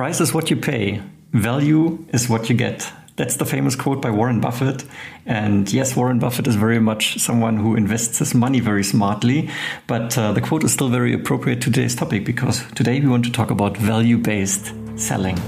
price 0.00 0.18
is 0.22 0.32
what 0.32 0.48
you 0.48 0.56
pay, 0.56 1.02
value 1.32 2.02
is 2.14 2.26
what 2.26 2.48
you 2.48 2.56
get. 2.56 2.90
That's 3.16 3.36
the 3.36 3.44
famous 3.44 3.76
quote 3.76 4.00
by 4.00 4.10
Warren 4.10 4.40
Buffett. 4.40 4.82
And 5.26 5.70
yes, 5.70 5.94
Warren 5.94 6.18
Buffett 6.18 6.46
is 6.46 6.56
very 6.56 6.80
much 6.80 7.18
someone 7.18 7.58
who 7.58 7.76
invests 7.76 8.18
his 8.18 8.34
money 8.34 8.60
very 8.60 8.82
smartly. 8.82 9.50
But 9.86 10.16
uh, 10.16 10.32
the 10.32 10.40
quote 10.40 10.64
is 10.64 10.72
still 10.72 10.88
very 10.88 11.12
appropriate 11.12 11.56
to 11.56 11.70
today's 11.70 11.94
topic 11.94 12.24
because 12.24 12.64
today 12.72 12.98
we 12.98 13.08
want 13.08 13.26
to 13.26 13.30
talk 13.30 13.50
about 13.50 13.76
value 13.76 14.16
based 14.16 14.72
selling. 14.96 15.38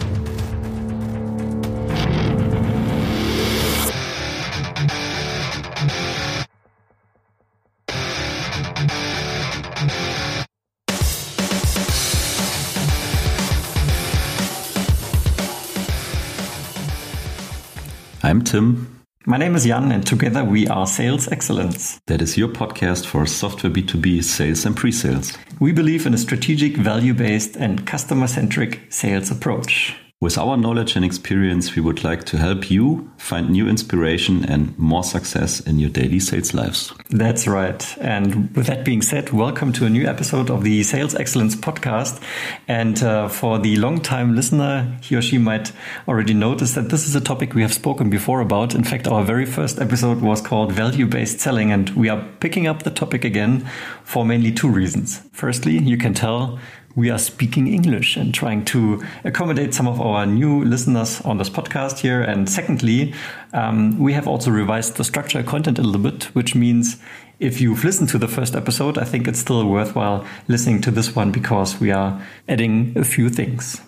Tim. 18.52 19.02
My 19.24 19.38
name 19.38 19.54
is 19.54 19.64
Jan, 19.64 19.90
and 19.92 20.06
together 20.06 20.44
we 20.44 20.68
are 20.68 20.86
Sales 20.86 21.26
Excellence. 21.26 21.98
That 22.06 22.20
is 22.20 22.36
your 22.36 22.48
podcast 22.48 23.06
for 23.06 23.24
software 23.24 23.72
B2B 23.72 24.22
sales 24.22 24.66
and 24.66 24.76
pre 24.76 24.92
sales. 24.92 25.32
We 25.58 25.72
believe 25.72 26.04
in 26.04 26.12
a 26.12 26.18
strategic, 26.18 26.76
value 26.76 27.14
based, 27.14 27.56
and 27.56 27.86
customer 27.86 28.26
centric 28.26 28.80
sales 28.90 29.30
approach. 29.30 29.96
With 30.22 30.38
our 30.38 30.56
knowledge 30.56 30.94
and 30.94 31.04
experience, 31.04 31.74
we 31.74 31.82
would 31.82 32.04
like 32.04 32.22
to 32.26 32.36
help 32.36 32.70
you 32.70 33.10
find 33.16 33.50
new 33.50 33.68
inspiration 33.68 34.44
and 34.44 34.78
more 34.78 35.02
success 35.02 35.58
in 35.58 35.80
your 35.80 35.90
daily 35.90 36.20
sales 36.20 36.54
lives. 36.54 36.92
That's 37.10 37.48
right. 37.48 37.84
And 37.98 38.54
with 38.54 38.68
that 38.68 38.84
being 38.84 39.02
said, 39.02 39.30
welcome 39.30 39.72
to 39.72 39.84
a 39.84 39.90
new 39.90 40.06
episode 40.06 40.48
of 40.48 40.62
the 40.62 40.84
Sales 40.84 41.16
Excellence 41.16 41.56
podcast. 41.56 42.22
And 42.68 43.02
uh, 43.02 43.26
for 43.30 43.58
the 43.58 43.74
long-time 43.74 44.36
listener, 44.36 44.96
he 45.02 45.16
or 45.16 45.22
she 45.22 45.38
might 45.38 45.72
already 46.06 46.34
notice 46.34 46.74
that 46.74 46.90
this 46.90 47.08
is 47.08 47.16
a 47.16 47.20
topic 47.20 47.54
we 47.54 47.62
have 47.62 47.74
spoken 47.74 48.08
before 48.08 48.40
about. 48.40 48.76
In 48.76 48.84
fact, 48.84 49.08
our 49.08 49.24
very 49.24 49.44
first 49.44 49.80
episode 49.80 50.20
was 50.20 50.40
called 50.40 50.70
Value 50.70 51.06
Based 51.06 51.40
Selling, 51.40 51.72
and 51.72 51.90
we 51.96 52.08
are 52.08 52.24
picking 52.38 52.68
up 52.68 52.84
the 52.84 52.92
topic 52.92 53.24
again 53.24 53.68
for 54.04 54.24
mainly 54.24 54.52
two 54.52 54.68
reasons. 54.68 55.20
Firstly, 55.32 55.78
you 55.78 55.96
can 55.96 56.14
tell 56.14 56.60
we 56.94 57.10
are 57.10 57.18
speaking 57.18 57.66
English 57.66 58.16
and 58.16 58.34
trying 58.34 58.64
to 58.66 59.02
accommodate 59.24 59.74
some 59.74 59.86
of 59.86 60.00
our 60.00 60.26
new 60.26 60.64
listeners 60.64 61.20
on 61.22 61.38
this 61.38 61.48
podcast 61.48 61.98
here. 61.98 62.22
And 62.22 62.48
secondly, 62.48 63.14
um, 63.52 63.98
we 63.98 64.12
have 64.12 64.28
also 64.28 64.50
revised 64.50 64.96
the 64.96 65.04
structure 65.04 65.42
content 65.42 65.78
a 65.78 65.82
little 65.82 66.00
bit, 66.00 66.24
which 66.34 66.54
means 66.54 66.96
if 67.40 67.60
you've 67.60 67.84
listened 67.84 68.08
to 68.10 68.18
the 68.18 68.28
first 68.28 68.54
episode, 68.54 68.98
I 68.98 69.04
think 69.04 69.26
it's 69.26 69.40
still 69.40 69.66
worthwhile 69.66 70.24
listening 70.48 70.80
to 70.82 70.90
this 70.90 71.14
one 71.16 71.32
because 71.32 71.80
we 71.80 71.90
are 71.90 72.20
adding 72.48 72.92
a 72.96 73.04
few 73.04 73.30
things. 73.30 73.80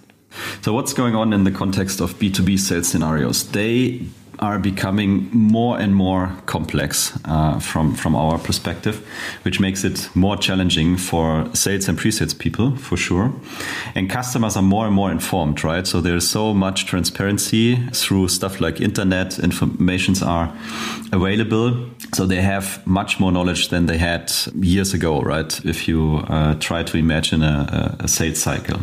So, 0.63 0.73
what's 0.73 0.93
going 0.93 1.15
on 1.15 1.33
in 1.33 1.45
the 1.45 1.53
context 1.53 2.01
of 2.01 2.15
B2B 2.19 2.59
sales 2.59 2.89
scenarios? 2.89 3.49
They 3.53 4.07
are 4.45 4.59
becoming 4.59 5.29
more 5.33 5.81
and 5.81 5.95
more 5.95 6.31
complex 6.47 7.19
uh, 7.25 7.59
from 7.59 7.95
from 7.95 8.15
our 8.15 8.39
perspective, 8.39 8.97
which 9.45 9.61
makes 9.61 9.85
it 9.85 10.11
more 10.15 10.37
challenging 10.37 10.99
for 10.99 11.49
sales 11.55 11.89
and 11.89 11.99
pre-sales 11.99 12.35
people 12.35 12.77
for 12.77 12.97
sure. 12.97 13.33
And 13.95 14.11
customers 14.11 14.57
are 14.57 14.63
more 14.63 14.87
and 14.87 14.95
more 14.95 15.11
informed, 15.13 15.65
right? 15.65 15.87
So 15.87 16.01
there's 16.01 16.29
so 16.29 16.55
much 16.55 16.85
transparency 16.87 17.77
through 17.93 18.29
stuff 18.29 18.61
like 18.61 18.81
internet. 18.81 19.39
Informations 19.39 20.23
are 20.23 20.53
available, 21.13 21.87
so 22.13 22.27
they 22.27 22.43
have 22.43 22.87
much 22.87 23.21
more 23.21 23.33
knowledge 23.33 23.69
than 23.69 23.87
they 23.87 23.99
had 23.99 24.33
years 24.61 24.95
ago, 24.95 25.23
right? 25.23 25.61
If 25.65 25.89
you 25.89 26.23
uh, 26.29 26.55
try 26.61 26.83
to 26.83 26.99
imagine 26.99 27.43
a, 27.43 27.97
a 28.01 28.09
sales 28.09 28.43
cycle. 28.43 28.81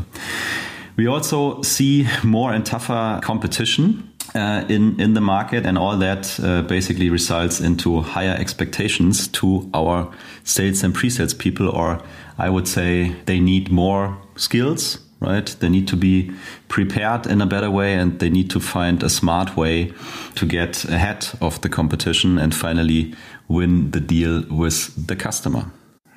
We 0.97 1.07
also 1.07 1.61
see 1.61 2.07
more 2.23 2.53
and 2.53 2.65
tougher 2.65 3.19
competition 3.23 4.10
uh, 4.35 4.63
in 4.69 4.99
in 4.99 5.13
the 5.13 5.21
market, 5.21 5.65
and 5.65 5.77
all 5.77 5.97
that 5.97 6.39
uh, 6.39 6.61
basically 6.63 7.09
results 7.09 7.59
into 7.59 8.01
higher 8.01 8.35
expectations 8.39 9.27
to 9.29 9.69
our 9.73 10.11
sales 10.43 10.83
and 10.83 10.93
pre-sales 10.93 11.33
people, 11.33 11.69
or 11.69 12.01
I 12.37 12.49
would 12.49 12.67
say 12.67 13.15
they 13.25 13.39
need 13.39 13.71
more 13.71 14.17
skills. 14.35 14.99
Right, 15.23 15.55
they 15.59 15.69
need 15.69 15.87
to 15.89 15.95
be 15.95 16.31
prepared 16.67 17.27
in 17.27 17.41
a 17.41 17.45
better 17.45 17.69
way, 17.69 17.93
and 17.93 18.17
they 18.17 18.29
need 18.29 18.49
to 18.49 18.59
find 18.59 19.03
a 19.03 19.09
smart 19.09 19.55
way 19.55 19.93
to 20.33 20.47
get 20.47 20.83
ahead 20.85 21.27
of 21.39 21.61
the 21.61 21.69
competition 21.69 22.39
and 22.39 22.55
finally 22.55 23.13
win 23.47 23.91
the 23.91 23.99
deal 23.99 24.43
with 24.49 25.07
the 25.07 25.15
customer. 25.15 25.65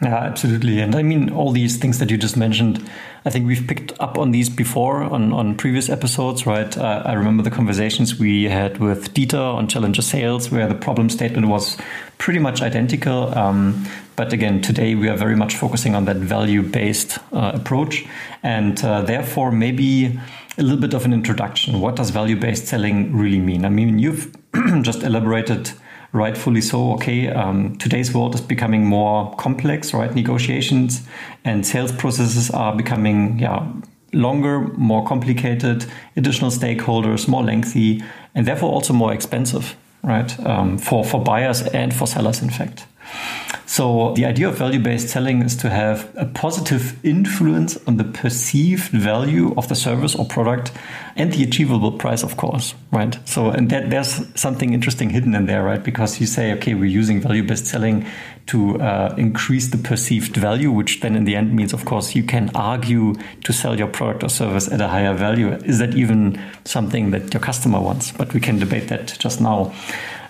Yeah, 0.02 0.16
absolutely. 0.16 0.80
And 0.80 0.94
I 0.94 1.02
mean, 1.02 1.30
all 1.30 1.52
these 1.52 1.76
things 1.76 1.98
that 1.98 2.10
you 2.10 2.18
just 2.18 2.36
mentioned, 2.36 2.84
I 3.24 3.30
think 3.30 3.46
we've 3.46 3.66
picked 3.66 3.92
up 4.00 4.18
on 4.18 4.32
these 4.32 4.50
before 4.50 5.02
on, 5.02 5.32
on 5.32 5.56
previous 5.56 5.88
episodes, 5.88 6.46
right? 6.46 6.76
Uh, 6.76 7.02
I 7.06 7.12
remember 7.12 7.42
the 7.42 7.50
conversations 7.50 8.18
we 8.18 8.44
had 8.44 8.78
with 8.78 9.14
Dieter 9.14 9.54
on 9.54 9.68
Challenger 9.68 10.02
Sales, 10.02 10.50
where 10.50 10.66
the 10.66 10.74
problem 10.74 11.08
statement 11.08 11.46
was 11.46 11.78
pretty 12.18 12.40
much 12.40 12.60
identical. 12.60 13.36
Um, 13.38 13.86
but 14.16 14.32
again, 14.32 14.60
today 14.60 14.94
we 14.94 15.08
are 15.08 15.16
very 15.16 15.36
much 15.36 15.54
focusing 15.56 15.94
on 15.94 16.04
that 16.06 16.16
value 16.16 16.62
based 16.62 17.18
uh, 17.32 17.52
approach. 17.54 18.04
And 18.42 18.84
uh, 18.84 19.02
therefore, 19.02 19.52
maybe 19.52 20.18
a 20.58 20.62
little 20.62 20.80
bit 20.80 20.92
of 20.92 21.04
an 21.04 21.12
introduction. 21.12 21.80
What 21.80 21.96
does 21.96 22.10
value 22.10 22.36
based 22.36 22.66
selling 22.66 23.16
really 23.16 23.40
mean? 23.40 23.64
I 23.64 23.68
mean, 23.68 23.98
you've 23.98 24.36
just 24.82 25.02
elaborated 25.02 25.70
rightfully 26.14 26.60
so. 26.62 26.94
Okay, 26.94 27.28
um, 27.28 27.76
today's 27.76 28.14
world 28.14 28.34
is 28.34 28.40
becoming 28.40 28.86
more 28.86 29.34
complex, 29.34 29.92
right? 29.92 30.14
Negotiations 30.14 31.02
and 31.44 31.66
sales 31.66 31.92
processes 31.92 32.50
are 32.50 32.74
becoming, 32.74 33.38
yeah, 33.38 33.66
longer, 34.12 34.60
more 34.78 35.04
complicated, 35.06 35.84
additional 36.16 36.50
stakeholders, 36.50 37.28
more 37.28 37.42
lengthy, 37.42 38.02
and 38.34 38.46
therefore 38.46 38.70
also 38.70 38.94
more 38.94 39.12
expensive, 39.12 39.76
right? 40.02 40.38
Um, 40.46 40.78
for 40.78 41.04
for 41.04 41.22
buyers 41.22 41.62
and 41.62 41.92
for 41.92 42.06
sellers, 42.06 42.40
in 42.40 42.48
fact. 42.48 42.86
So 43.66 44.12
the 44.14 44.24
idea 44.24 44.48
of 44.48 44.56
value-based 44.56 45.08
selling 45.08 45.42
is 45.42 45.56
to 45.56 45.68
have 45.68 46.08
a 46.16 46.26
positive 46.26 47.04
influence 47.04 47.76
on 47.88 47.96
the 47.96 48.04
perceived 48.04 48.92
value 48.92 49.52
of 49.56 49.66
the 49.66 49.74
service 49.74 50.14
or 50.14 50.24
product 50.26 50.70
and 51.16 51.32
the 51.32 51.42
achievable 51.42 51.90
price, 51.90 52.22
of 52.22 52.36
course, 52.36 52.74
right? 52.92 53.18
So 53.24 53.50
and 53.50 53.70
that 53.70 53.90
there's 53.90 54.22
something 54.38 54.72
interesting 54.72 55.10
hidden 55.10 55.34
in 55.34 55.46
there, 55.46 55.64
right? 55.64 55.82
Because 55.82 56.20
you 56.20 56.26
say, 56.26 56.52
okay, 56.52 56.74
we're 56.74 56.84
using 56.84 57.20
value-based 57.20 57.66
selling 57.66 58.06
to 58.46 58.80
uh, 58.80 59.14
increase 59.18 59.68
the 59.68 59.78
perceived 59.78 60.36
value, 60.36 60.70
which 60.70 61.00
then 61.00 61.16
in 61.16 61.24
the 61.24 61.34
end 61.34 61.52
means, 61.52 61.72
of 61.72 61.84
course, 61.84 62.14
you 62.14 62.22
can 62.22 62.50
argue 62.54 63.14
to 63.42 63.52
sell 63.52 63.76
your 63.76 63.88
product 63.88 64.22
or 64.22 64.28
service 64.28 64.70
at 64.70 64.80
a 64.80 64.86
higher 64.88 65.14
value. 65.14 65.48
Is 65.64 65.78
that 65.78 65.94
even 65.94 66.40
something 66.64 67.10
that 67.10 67.34
your 67.34 67.40
customer 67.40 67.80
wants? 67.80 68.12
But 68.12 68.34
we 68.34 68.40
can 68.40 68.58
debate 68.58 68.86
that 68.88 69.16
just 69.18 69.40
now. 69.40 69.74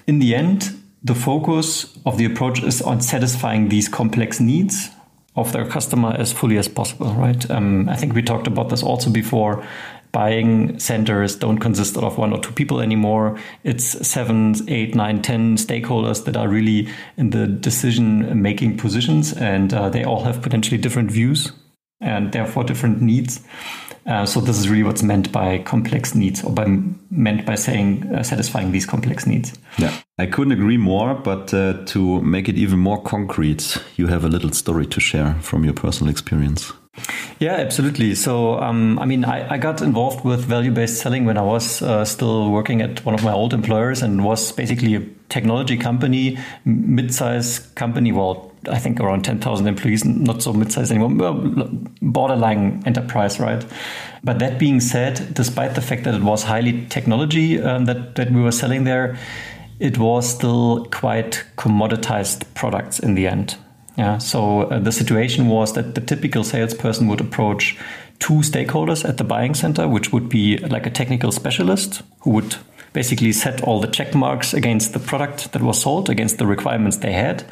In 0.07 0.19
the 0.19 0.35
end, 0.35 0.71
the 1.05 1.15
focus 1.15 1.97
of 2.07 2.17
the 2.17 2.25
approach 2.25 2.63
is 2.63 2.81
on 2.81 3.01
satisfying 3.03 3.69
these 3.69 3.89
complex 3.89 4.41
needs 4.41 4.89
of 5.37 5.53
their 5.53 5.67
customer 5.67 6.17
as 6.19 6.33
fully 6.33 6.57
as 6.57 6.67
possible, 6.67 7.13
right? 7.13 7.51
Um, 7.51 7.89
I 7.89 7.97
think 7.97 8.15
we 8.15 8.23
talked 8.23 8.47
about 8.47 8.71
this 8.71 8.83
also 8.83 9.11
before. 9.11 9.67
Buying 10.13 10.79
centers 10.79 11.37
don't 11.37 11.59
consist 11.59 11.97
of 11.97 12.17
one 12.17 12.33
or 12.33 12.39
two 12.41 12.53
people 12.53 12.81
anymore. 12.81 13.39
It's 13.65 14.07
seven, 14.07 14.55
eight, 14.69 14.95
nine, 14.95 15.23
ten 15.23 15.57
stakeholders 15.57 16.25
that 16.25 16.37
are 16.37 16.49
really 16.49 16.89
in 17.17 17.31
the 17.31 17.49
decision 17.49 18.41
making 18.41 18.79
positions, 18.79 19.33
and 19.33 19.75
uh, 19.75 19.91
they 19.91 20.05
all 20.05 20.23
have 20.23 20.41
potentially 20.41 20.79
different 20.79 21.11
views 21.11 21.53
and 22.05 22.33
therefore 22.33 22.65
different 22.65 23.01
needs. 23.01 23.41
Uh, 24.07 24.27
so 24.27 24.41
this 24.41 24.59
is 24.59 24.69
really 24.69 24.83
what's 24.83 25.03
meant 25.03 25.33
by 25.33 25.59
complex 25.59 26.15
needs, 26.15 26.45
or 26.45 26.53
by 26.53 26.67
meant 27.11 27.47
by 27.47 27.55
saying 27.55 28.05
uh, 28.15 28.23
satisfying 28.23 28.71
these 28.71 28.85
complex 28.85 29.27
needs. 29.27 29.55
Yeah, 29.79 29.97
I 30.19 30.27
couldn't 30.27 30.53
agree 30.53 30.77
more. 30.77 31.15
But 31.15 31.55
uh, 31.55 31.85
to 31.87 32.21
make 32.21 32.49
it 32.49 32.57
even 32.57 32.79
more 32.79 33.03
concrete, 33.03 33.79
you 33.97 34.09
have 34.09 34.25
a 34.25 34.29
little 34.29 34.53
story 34.53 34.87
to 34.87 35.01
share 35.01 35.35
from 35.41 35.65
your 35.65 35.73
personal 35.73 36.11
experience. 36.11 36.73
Yeah, 37.41 37.55
absolutely. 37.55 38.15
So, 38.15 38.61
um, 38.61 38.99
I 38.99 39.07
mean, 39.07 39.25
I, 39.25 39.55
I, 39.55 39.59
got 39.59 39.83
involved 39.83 40.25
with 40.25 40.45
value 40.45 40.71
based 40.71 41.01
selling 41.01 41.25
when 41.25 41.37
I 41.37 41.43
was 41.43 41.83
uh, 41.83 42.05
still 42.05 42.51
working 42.51 42.81
at 42.83 43.05
one 43.05 43.15
of 43.15 43.25
my 43.25 43.33
old 43.33 43.53
employers 43.53 44.01
and 44.01 44.25
was 44.25 44.53
basically 44.53 44.95
a 44.95 45.03
technology 45.29 45.77
company, 45.77 46.39
mid 46.65 47.13
sized 47.13 47.75
company. 47.75 48.13
Well, 48.13 48.54
I 48.69 48.79
think 48.79 49.01
around 49.01 49.25
10,000 49.25 49.67
employees, 49.67 50.05
not 50.05 50.43
so 50.43 50.53
mid-sized 50.53 50.91
anymore, 50.91 51.11
borderline 52.03 52.83
enterprise, 52.87 53.41
right? 53.41 53.65
But 54.23 54.39
that 54.39 54.59
being 54.59 54.81
said, 54.81 55.35
despite 55.35 55.75
the 55.75 55.83
fact 55.83 56.05
that 56.05 56.15
it 56.15 56.23
was 56.23 56.45
highly 56.45 56.87
technology 56.87 57.61
um, 57.61 57.85
that, 57.85 58.15
that 58.17 58.31
we 58.31 58.41
were 58.41 58.53
selling 58.53 58.85
there, 58.85 59.17
it 59.81 59.99
was 59.99 60.29
still 60.29 60.87
quite 60.91 61.45
commoditized 61.57 62.45
products 62.55 62.99
in 62.99 63.15
the 63.15 63.27
end. 63.27 63.57
Yeah. 63.97 64.19
So 64.19 64.63
uh, 64.63 64.79
the 64.79 64.93
situation 64.93 65.49
was 65.49 65.75
that 65.75 65.95
the 65.95 66.01
typical 66.01 66.43
salesperson 66.43 67.07
would 67.09 67.21
approach 67.21 67.79
two 68.19 68.35
stakeholders 68.35 69.09
at 69.09 69.19
the 69.19 69.25
buying 69.25 69.55
center, 69.55 69.87
which 69.87 70.13
would 70.13 70.29
be 70.29 70.59
like 70.59 70.87
a 70.87 70.91
technical 70.91 71.31
specialist 71.31 72.03
who 72.21 72.31
would 72.31 72.57
basically 72.95 73.33
set 73.33 73.61
all 73.63 73.81
the 73.81 73.89
check 73.89 74.15
marks 74.15 74.55
against 74.55 74.95
the 74.95 74.99
product 74.99 75.53
that 75.53 75.61
was 75.61 75.83
sold, 75.83 76.09
against 76.09 76.39
the 76.39 76.47
requirements 76.47 76.97
they 76.97 77.13
had. 77.13 77.45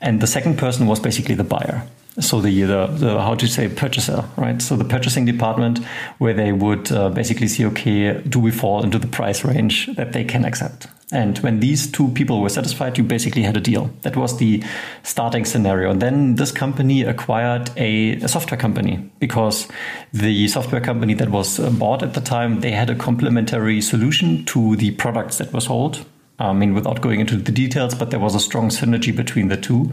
And 0.00 0.20
the 0.20 0.26
second 0.26 0.58
person 0.58 0.86
was 0.86 0.98
basically 0.98 1.36
the 1.36 1.44
buyer. 1.44 1.86
So 2.18 2.40
the, 2.40 2.62
the, 2.62 2.86
the 2.86 3.20
how 3.20 3.34
to 3.34 3.46
say 3.46 3.68
purchaser, 3.68 4.24
right? 4.36 4.60
So 4.60 4.74
the 4.74 4.84
purchasing 4.84 5.26
department, 5.26 5.84
where 6.18 6.32
they 6.34 6.50
would 6.50 6.90
uh, 6.90 7.10
basically 7.10 7.46
see, 7.46 7.66
okay, 7.66 8.22
do 8.22 8.40
we 8.40 8.50
fall 8.50 8.82
into 8.82 8.98
the 8.98 9.06
price 9.06 9.44
range 9.44 9.94
that 9.96 10.12
they 10.12 10.24
can 10.24 10.44
accept? 10.44 10.88
And 11.12 11.38
when 11.38 11.60
these 11.60 11.90
two 11.90 12.08
people 12.08 12.40
were 12.40 12.48
satisfied, 12.48 12.98
you 12.98 13.04
basically 13.04 13.42
had 13.42 13.56
a 13.56 13.60
deal. 13.60 13.90
That 14.02 14.16
was 14.16 14.38
the 14.38 14.62
starting 15.04 15.44
scenario. 15.44 15.90
And 15.90 16.02
then 16.02 16.34
this 16.34 16.50
company 16.50 17.02
acquired 17.02 17.70
a, 17.76 18.14
a 18.14 18.28
software 18.28 18.58
company 18.58 19.08
because 19.20 19.68
the 20.12 20.48
software 20.48 20.80
company 20.80 21.14
that 21.14 21.28
was 21.28 21.60
uh, 21.60 21.70
bought 21.70 22.02
at 22.02 22.14
the 22.14 22.20
time, 22.20 22.60
they 22.60 22.72
had 22.72 22.90
a 22.90 22.96
complementary 22.96 23.80
solution 23.80 24.44
to 24.46 24.74
the 24.76 24.90
products 24.92 25.38
that 25.38 25.52
were 25.52 25.60
sold. 25.60 26.04
I 26.38 26.52
mean, 26.52 26.74
without 26.74 27.00
going 27.00 27.20
into 27.20 27.36
the 27.36 27.52
details, 27.52 27.94
but 27.94 28.10
there 28.10 28.20
was 28.20 28.34
a 28.34 28.40
strong 28.40 28.68
synergy 28.68 29.14
between 29.14 29.48
the 29.48 29.56
two. 29.56 29.92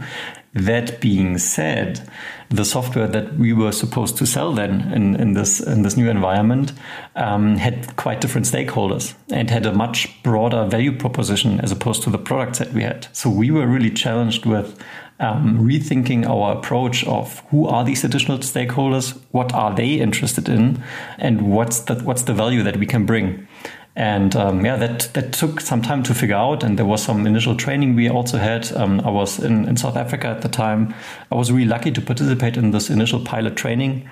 That 0.52 1.00
being 1.00 1.38
said, 1.38 2.06
the 2.50 2.64
software 2.64 3.08
that 3.08 3.36
we 3.38 3.52
were 3.52 3.72
supposed 3.72 4.16
to 4.18 4.26
sell 4.26 4.52
then 4.52 4.92
in, 4.92 5.16
in 5.16 5.32
this 5.32 5.60
in 5.60 5.82
this 5.82 5.96
new 5.96 6.08
environment 6.08 6.72
um, 7.16 7.56
had 7.56 7.96
quite 7.96 8.20
different 8.20 8.46
stakeholders 8.46 9.14
and 9.32 9.50
had 9.50 9.66
a 9.66 9.72
much 9.72 10.22
broader 10.22 10.64
value 10.66 10.96
proposition 10.96 11.60
as 11.60 11.72
opposed 11.72 12.02
to 12.02 12.10
the 12.10 12.18
products 12.18 12.58
that 12.58 12.72
we 12.72 12.82
had. 12.82 13.08
So 13.12 13.30
we 13.30 13.50
were 13.50 13.66
really 13.66 13.90
challenged 13.90 14.46
with 14.46 14.78
um, 15.20 15.58
rethinking 15.58 16.26
our 16.26 16.56
approach 16.56 17.04
of 17.06 17.40
who 17.50 17.66
are 17.66 17.84
these 17.84 18.04
additional 18.04 18.38
stakeholders, 18.38 19.18
what 19.30 19.52
are 19.52 19.74
they 19.74 19.94
interested 19.94 20.48
in, 20.48 20.82
and 21.18 21.50
what's 21.52 21.80
the 21.80 21.94
what's 21.96 22.22
the 22.22 22.34
value 22.34 22.62
that 22.62 22.76
we 22.76 22.86
can 22.86 23.06
bring. 23.06 23.48
And 23.96 24.34
um, 24.34 24.64
yeah, 24.64 24.76
that, 24.76 25.08
that 25.14 25.32
took 25.32 25.60
some 25.60 25.80
time 25.80 26.02
to 26.04 26.14
figure 26.14 26.34
out. 26.34 26.64
And 26.64 26.78
there 26.78 26.86
was 26.86 27.02
some 27.02 27.26
initial 27.26 27.54
training 27.54 27.94
we 27.94 28.08
also 28.08 28.38
had. 28.38 28.72
Um, 28.76 29.00
I 29.00 29.10
was 29.10 29.38
in, 29.38 29.68
in 29.68 29.76
South 29.76 29.96
Africa 29.96 30.28
at 30.28 30.42
the 30.42 30.48
time. 30.48 30.94
I 31.30 31.36
was 31.36 31.52
really 31.52 31.68
lucky 31.68 31.92
to 31.92 32.00
participate 32.00 32.56
in 32.56 32.72
this 32.72 32.90
initial 32.90 33.20
pilot 33.20 33.56
training. 33.56 34.08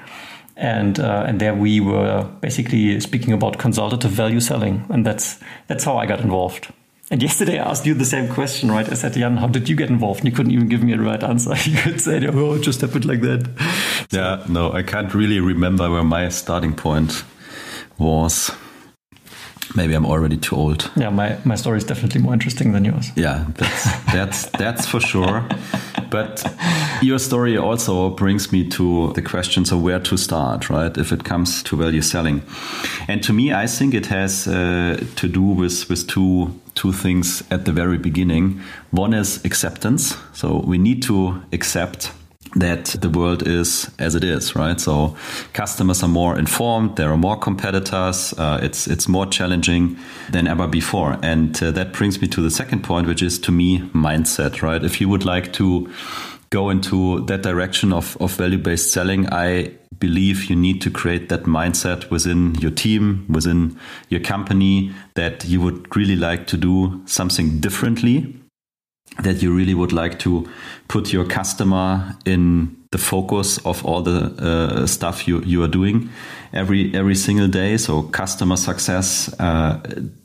And, 0.56 1.00
uh, 1.00 1.24
and 1.26 1.40
there 1.40 1.54
we 1.54 1.80
were 1.80 2.28
basically 2.40 3.00
speaking 3.00 3.32
about 3.32 3.58
consultative 3.58 4.10
value 4.12 4.40
selling. 4.40 4.86
And 4.88 5.04
that's, 5.04 5.40
that's 5.66 5.82
how 5.82 5.96
I 5.96 6.06
got 6.06 6.20
involved. 6.20 6.72
And 7.10 7.20
yesterday 7.20 7.58
I 7.58 7.68
asked 7.68 7.84
you 7.84 7.94
the 7.94 8.04
same 8.04 8.32
question, 8.32 8.70
right? 8.70 8.88
I 8.88 8.94
said, 8.94 9.14
Jan, 9.14 9.36
how 9.36 9.48
did 9.48 9.68
you 9.68 9.74
get 9.74 9.90
involved? 9.90 10.20
And 10.20 10.28
you 10.30 10.34
couldn't 10.34 10.52
even 10.52 10.68
give 10.68 10.82
me 10.82 10.92
a 10.92 10.98
right 10.98 11.22
answer. 11.22 11.54
You 11.68 11.76
could 11.76 12.00
say, 12.00 12.24
oh, 12.26 12.54
it 12.54 12.62
just 12.62 12.80
happened 12.80 13.04
like 13.04 13.20
that. 13.22 14.06
Yeah, 14.10 14.44
no, 14.48 14.72
I 14.72 14.82
can't 14.82 15.12
really 15.12 15.40
remember 15.40 15.90
where 15.90 16.04
my 16.04 16.28
starting 16.28 16.74
point 16.74 17.24
was. 17.98 18.50
Maybe 19.74 19.94
I'm 19.94 20.06
already 20.06 20.36
too 20.36 20.56
old. 20.56 20.90
Yeah, 20.96 21.10
my, 21.10 21.38
my 21.44 21.56
story 21.56 21.78
is 21.78 21.84
definitely 21.84 22.20
more 22.20 22.34
interesting 22.34 22.72
than 22.72 22.84
yours. 22.84 23.10
Yeah, 23.16 23.46
that's 23.54 23.84
that's 24.12 24.46
that's 24.58 24.86
for 24.86 25.00
sure. 25.00 25.44
But 26.10 26.44
your 27.00 27.18
story 27.18 27.56
also 27.56 28.10
brings 28.10 28.52
me 28.52 28.68
to 28.68 29.12
the 29.14 29.22
questions 29.22 29.72
of 29.72 29.82
where 29.82 30.00
to 30.00 30.16
start, 30.18 30.68
right? 30.68 30.98
If 30.98 31.10
it 31.10 31.24
comes 31.24 31.62
to 31.62 31.76
value 31.76 32.02
selling, 32.02 32.42
and 33.08 33.22
to 33.22 33.32
me, 33.32 33.54
I 33.54 33.66
think 33.66 33.94
it 33.94 34.06
has 34.06 34.46
uh, 34.46 35.02
to 35.16 35.28
do 35.28 35.42
with 35.42 35.88
with 35.88 36.06
two 36.06 36.60
two 36.74 36.92
things 36.92 37.42
at 37.50 37.64
the 37.64 37.72
very 37.72 37.98
beginning. 37.98 38.60
One 38.90 39.14
is 39.14 39.42
acceptance. 39.44 40.16
So 40.32 40.58
we 40.66 40.76
need 40.78 41.02
to 41.04 41.42
accept 41.52 42.12
that 42.54 42.86
the 43.00 43.08
world 43.08 43.46
is 43.46 43.90
as 43.98 44.14
it 44.14 44.24
is, 44.24 44.54
right? 44.54 44.80
So 44.80 45.16
customers 45.52 46.02
are 46.02 46.08
more 46.08 46.38
informed. 46.38 46.96
There 46.96 47.10
are 47.10 47.16
more 47.16 47.36
competitors. 47.36 48.34
Uh, 48.36 48.60
it's 48.62 48.86
it's 48.86 49.08
more 49.08 49.26
challenging 49.26 49.98
than 50.30 50.46
ever 50.46 50.66
before, 50.66 51.18
and 51.22 51.60
uh, 51.62 51.70
that 51.72 51.92
brings 51.92 52.20
me 52.20 52.28
to 52.28 52.42
the 52.42 52.50
second 52.50 52.84
point, 52.84 53.06
which 53.06 53.22
is 53.22 53.38
to 53.40 53.52
me 53.52 53.80
mindset, 53.94 54.62
right? 54.62 54.84
If 54.84 55.00
you 55.00 55.08
would 55.08 55.24
like 55.24 55.52
to 55.54 55.90
go 56.50 56.68
into 56.68 57.24
that 57.24 57.42
direction 57.42 57.94
of, 57.94 58.16
of 58.20 58.32
value 58.32 58.58
based 58.58 58.92
selling, 58.92 59.26
I 59.32 59.72
believe 59.98 60.50
you 60.50 60.56
need 60.56 60.82
to 60.82 60.90
create 60.90 61.30
that 61.30 61.44
mindset 61.44 62.10
within 62.10 62.54
your 62.56 62.70
team, 62.72 63.24
within 63.28 63.78
your 64.10 64.20
company, 64.20 64.92
that 65.14 65.46
you 65.46 65.62
would 65.62 65.96
really 65.96 66.16
like 66.16 66.46
to 66.48 66.58
do 66.58 67.00
something 67.06 67.58
differently 67.60 68.41
that 69.20 69.42
you 69.42 69.52
really 69.52 69.74
would 69.74 69.92
like 69.92 70.18
to 70.20 70.48
put 70.88 71.12
your 71.12 71.24
customer 71.24 72.16
in 72.24 72.76
the 72.92 72.98
focus 72.98 73.58
of 73.64 73.84
all 73.84 74.02
the 74.02 74.32
uh, 74.38 74.86
stuff 74.86 75.26
you, 75.26 75.40
you 75.42 75.62
are 75.62 75.68
doing 75.68 76.10
every 76.52 76.94
every 76.94 77.14
single 77.14 77.48
day. 77.48 77.76
So 77.78 78.02
customer 78.02 78.56
success 78.56 79.34
uh, 79.38 79.80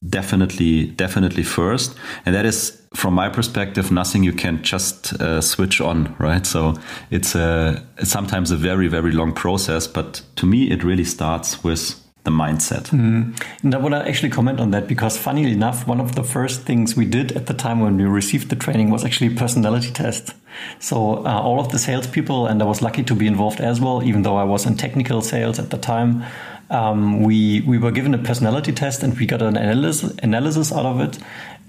definitely 0.08 0.88
definitely 0.88 1.44
first. 1.44 1.96
And 2.26 2.36
that 2.36 2.46
is 2.46 2.82
from 2.94 3.14
my 3.14 3.30
perspective 3.30 3.92
nothing 3.92 4.24
you 4.24 4.34
can 4.34 4.62
just 4.64 5.14
uh, 5.22 5.42
switch 5.42 5.82
on 5.82 6.16
right? 6.20 6.46
So 6.46 6.76
it's 7.10 7.36
a 7.36 7.82
it's 7.98 8.12
sometimes 8.12 8.52
a 8.52 8.58
very 8.58 8.88
very 8.88 9.12
long 9.12 9.34
process 9.34 9.88
but 9.88 10.22
to 10.36 10.46
me 10.46 10.70
it 10.72 10.84
really 10.84 11.06
starts 11.06 11.64
with 11.64 12.07
the 12.28 12.32
mindset. 12.32 12.90
Mm. 12.90 13.42
And 13.64 13.74
I 13.74 13.78
want 13.78 13.94
to 13.96 14.08
actually 14.08 14.30
comment 14.30 14.60
on 14.60 14.72
that 14.72 14.88
because, 14.88 15.18
funnily 15.18 15.54
enough, 15.54 15.88
one 15.88 16.02
of 16.02 16.14
the 16.16 16.24
first 16.24 16.62
things 16.62 16.96
we 16.96 17.06
did 17.06 17.32
at 17.32 17.46
the 17.48 17.54
time 17.54 17.80
when 17.80 17.98
we 17.98 18.04
received 18.04 18.50
the 18.50 18.56
training 18.56 18.92
was 18.92 19.06
actually 19.06 19.34
a 19.34 19.38
personality 19.44 19.92
test. 19.92 20.34
So 20.80 21.26
uh, 21.26 21.42
all 21.48 21.60
of 21.60 21.72
the 21.72 21.80
salespeople, 21.80 22.48
and 22.48 22.62
I 22.62 22.66
was 22.66 22.82
lucky 22.82 23.04
to 23.04 23.16
be 23.16 23.28
involved 23.28 23.62
as 23.62 23.80
well, 23.80 24.04
even 24.04 24.24
though 24.24 24.36
I 24.36 24.44
was 24.44 24.66
in 24.66 24.76
technical 24.76 25.22
sales 25.22 25.58
at 25.58 25.70
the 25.70 25.78
time. 25.78 26.24
Um, 26.70 27.24
we 27.24 27.62
we 27.62 27.78
were 27.78 27.92
given 27.92 28.14
a 28.14 28.18
personality 28.18 28.74
test 28.74 29.02
and 29.02 29.18
we 29.18 29.26
got 29.26 29.42
an 29.42 29.56
analysis 29.56 30.12
analysis 30.22 30.74
out 30.74 30.86
of 30.86 31.00
it. 31.00 31.18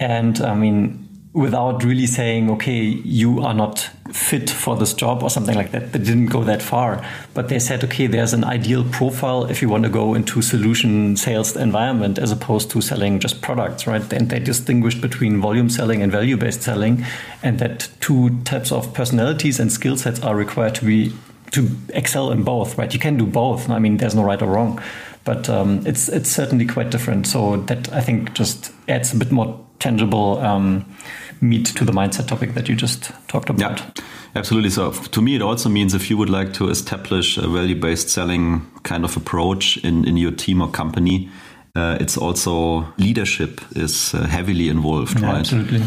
And 0.01 0.41
I 0.41 0.55
mean, 0.55 1.09
without 1.33 1.85
really 1.85 2.07
saying, 2.07 2.51
okay, 2.51 2.81
you 3.21 3.41
are 3.41 3.55
not 3.55 3.91
fit 4.19 4.51
for 4.51 4.77
this 4.77 4.93
job 4.93 5.23
or 5.23 5.31
something 5.31 5.55
like 5.55 5.71
that. 5.71 5.93
They 5.93 5.99
didn't 6.01 6.27
go 6.27 6.43
that 6.45 6.61
far, 6.61 7.05
but 7.35 7.49
they 7.49 7.59
said, 7.59 7.85
okay, 7.85 8.07
there's 8.09 8.33
an 8.33 8.45
ideal 8.45 8.85
profile 8.91 9.45
if 9.45 9.63
you 9.63 9.69
want 9.69 9.85
to 9.85 9.91
go 9.91 10.15
into 10.15 10.43
solution 10.43 11.17
sales 11.17 11.57
environment 11.57 12.19
as 12.19 12.33
opposed 12.33 12.71
to 12.73 12.81
selling 12.81 13.21
just 13.21 13.41
products, 13.41 13.87
right? 13.87 14.13
And 14.13 14.29
they 14.29 14.41
distinguished 14.41 15.01
between 15.01 15.41
volume 15.41 15.71
selling 15.71 16.03
and 16.03 16.11
value 16.11 16.37
based 16.37 16.63
selling, 16.63 17.05
and 17.43 17.59
that 17.61 17.89
two 18.01 18.41
types 18.43 18.73
of 18.73 18.93
personalities 18.93 19.61
and 19.61 19.73
skill 19.73 19.97
sets 19.97 20.21
are 20.21 20.35
required 20.35 20.75
to 20.77 20.85
be 20.85 21.13
to 21.53 21.71
excel 21.95 22.31
in 22.31 22.43
both, 22.43 22.77
right? 22.77 22.93
You 22.93 23.01
can 23.01 23.17
do 23.17 23.25
both. 23.25 23.71
I 23.71 23.79
mean, 23.79 23.97
there's 23.97 24.15
no 24.15 24.25
right 24.25 24.43
or 24.43 24.51
wrong, 24.51 24.83
but 25.25 25.49
um, 25.49 25.87
it's 25.87 26.09
it's 26.09 26.29
certainly 26.29 26.67
quite 26.67 26.91
different. 26.91 27.27
So 27.27 27.57
that 27.69 27.93
I 27.93 28.01
think 28.01 28.35
just 28.35 28.73
adds 28.89 29.15
a 29.15 29.17
bit 29.17 29.31
more 29.31 29.65
tangible. 29.79 30.39
Um, 30.39 30.85
meet 31.41 31.67
to 31.67 31.85
the 31.85 31.93
mindset 31.93 32.29
topic 32.29 32.55
that 32.55 32.69
you 32.69 32.75
just 32.75 33.13
talked 33.29 33.51
about. 33.51 33.81
Yeah, 33.81 34.05
absolutely. 34.35 34.71
So 34.71 34.93
to 34.93 35.23
me, 35.23 35.37
it 35.37 35.43
also 35.43 35.69
means 35.69 35.95
if 35.95 36.11
you 36.11 36.17
would 36.17 36.31
like 36.31 36.53
to 36.55 36.69
establish 36.69 37.39
a 37.39 37.49
value-based 37.49 38.09
selling 38.09 38.67
kind 38.83 39.05
of 39.05 39.17
approach 39.17 39.77
in, 39.79 40.05
in 40.07 40.17
your 40.17 40.33
team 40.33 40.61
or 40.61 40.69
company, 40.69 41.31
uh, 41.77 41.97
it's 42.01 42.17
also 42.17 42.93
leadership 42.99 43.61
is 43.77 44.15
uh, 44.15 44.27
heavily 44.27 44.69
involved, 44.69 45.21
yeah, 45.21 45.27
right? 45.27 45.41
Absolutely. 45.41 45.83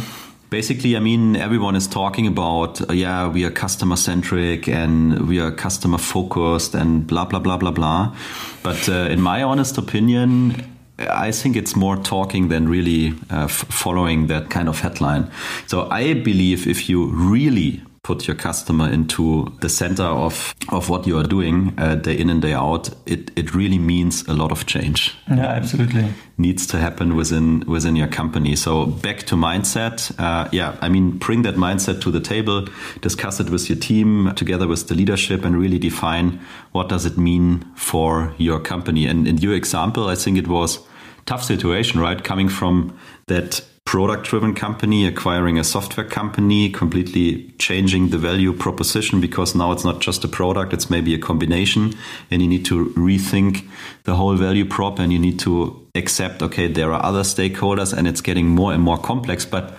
Basically, 0.50 0.98
I 0.98 1.00
mean, 1.00 1.38
everyone 1.38 1.77
is 1.77 1.88
talking 1.88 2.27
about, 2.27 2.81
uh, 2.89 2.93
yeah, 2.93 3.27
we 3.29 3.46
are 3.46 3.51
customer 3.51 3.96
centric 3.96 4.67
and 4.67 5.27
we 5.27 5.39
are 5.39 5.51
customer 5.51 5.98
focused 5.98 6.75
and 6.75 7.08
blah, 7.08 7.25
blah, 7.25 7.39
blah, 7.39 7.58
blah, 7.58 7.72
blah. 7.72 8.15
But 8.62 8.89
uh, 8.89 9.08
in 9.10 9.22
my 9.22 9.43
honest 9.43 9.77
opinion, 9.77 10.62
I 11.10 11.31
think 11.31 11.55
it's 11.55 11.75
more 11.75 11.98
talking 11.98 12.50
than 12.50 12.70
really 12.70 13.13
uh, 13.29 13.48
following 13.48 14.27
that 14.27 14.50
kind 14.50 14.70
of 14.70 14.79
headline. 14.79 15.31
So 15.67 15.89
I 15.89 16.13
believe 16.13 16.67
if 16.67 16.89
you 16.89 17.08
really 17.08 17.81
put 18.03 18.27
your 18.27 18.36
customer 18.36 18.89
into 18.89 19.53
the 19.62 19.70
center 19.70 20.03
of, 20.03 20.55
of 20.70 20.89
what 20.89 21.05
you 21.05 21.17
are 21.17 21.24
doing 21.24 21.74
uh, 21.77 21.96
day 21.96 22.17
in 22.17 22.29
and 22.29 22.41
day 22.41 22.53
out, 22.53 22.89
it, 23.05 23.31
it 23.36 23.53
really 23.53 23.77
means 23.77 24.27
a 24.27 24.34
lot 24.34 24.51
of 24.51 24.65
change. 24.65 25.13
Yeah, 25.29 25.46
absolutely. 25.46 26.12
Needs 26.38 26.65
to 26.67 26.77
happen 26.77 27.15
within 27.15 27.63
within 27.67 27.96
your 27.96 28.08
company. 28.08 28.55
So 28.55 28.88
back 28.88 29.20
to 29.27 29.36
mindset. 29.36 30.12
Uh, 30.20 30.50
yeah, 30.51 30.75
I 30.81 30.89
mean, 30.89 31.20
bring 31.20 31.43
that 31.43 31.55
mindset 31.55 32.01
to 32.01 32.12
the 32.12 32.20
table, 32.20 32.67
discuss 33.01 33.39
it 33.39 33.51
with 33.51 33.70
your 33.70 33.77
team 33.77 34.34
together 34.36 34.67
with 34.67 34.88
the 34.88 34.96
leadership, 34.96 35.46
and 35.46 35.55
really 35.55 35.77
define 35.77 36.39
what 36.72 36.89
does 36.89 37.05
it 37.05 37.17
mean 37.17 37.63
for 37.75 38.34
your 38.39 38.60
company. 38.60 39.05
And 39.05 39.27
in 39.27 39.38
your 39.38 39.53
example, 39.53 40.08
I 40.08 40.15
think 40.15 40.39
it 40.39 40.48
was 40.48 40.79
tough 41.25 41.44
situation, 41.44 42.00
right? 42.00 42.24
Coming 42.24 42.50
from 42.50 42.98
that 43.28 43.62
product 43.86 44.25
driven 44.25 44.54
company 44.54 45.06
acquiring 45.06 45.60
a 45.60 45.63
software 45.63 46.08
company, 46.08 46.70
completely 46.70 47.51
changing 47.58 48.10
the 48.10 48.18
value 48.18 48.54
proposition 48.54 49.20
because 49.20 49.56
now 49.56 49.72
it's 49.72 49.84
not 49.84 50.00
just 50.00 50.24
a 50.24 50.28
product, 50.28 50.72
it's 50.72 50.90
maybe 50.90 51.13
a 51.13 51.18
combination. 51.18 51.94
And 52.30 52.42
you 52.42 52.48
need 52.48 52.66
to 52.66 52.86
rethink 52.96 53.68
the 54.04 54.16
whole 54.16 54.36
value 54.36 54.66
prop 54.66 55.00
and 55.00 55.12
you 55.12 55.20
need 55.20 55.40
to 55.40 55.88
accept, 55.96 56.42
okay, 56.42 56.68
there 56.68 56.94
are 56.94 57.04
other 57.04 57.24
stakeholders 57.24 57.92
and 57.92 58.08
it's 58.08 58.22
getting 58.22 58.48
more 58.48 58.72
and 58.72 58.82
more 58.82 58.98
complex, 58.98 59.46
but 59.46 59.74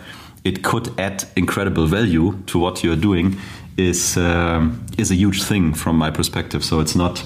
it 0.45 0.63
could 0.63 0.99
add 0.99 1.25
incredible 1.37 1.87
value 1.87 2.39
to 2.47 2.59
what 2.59 2.83
you're 2.83 2.97
doing 2.97 3.39
is 3.77 4.17
um, 4.17 4.85
is 4.99 5.11
a 5.11 5.15
huge 5.15 5.43
thing 5.43 5.73
from 5.73 5.97
my 5.97 6.11
perspective. 6.11 6.65
So 6.65 6.81
it's 6.81 6.95
not 6.95 7.25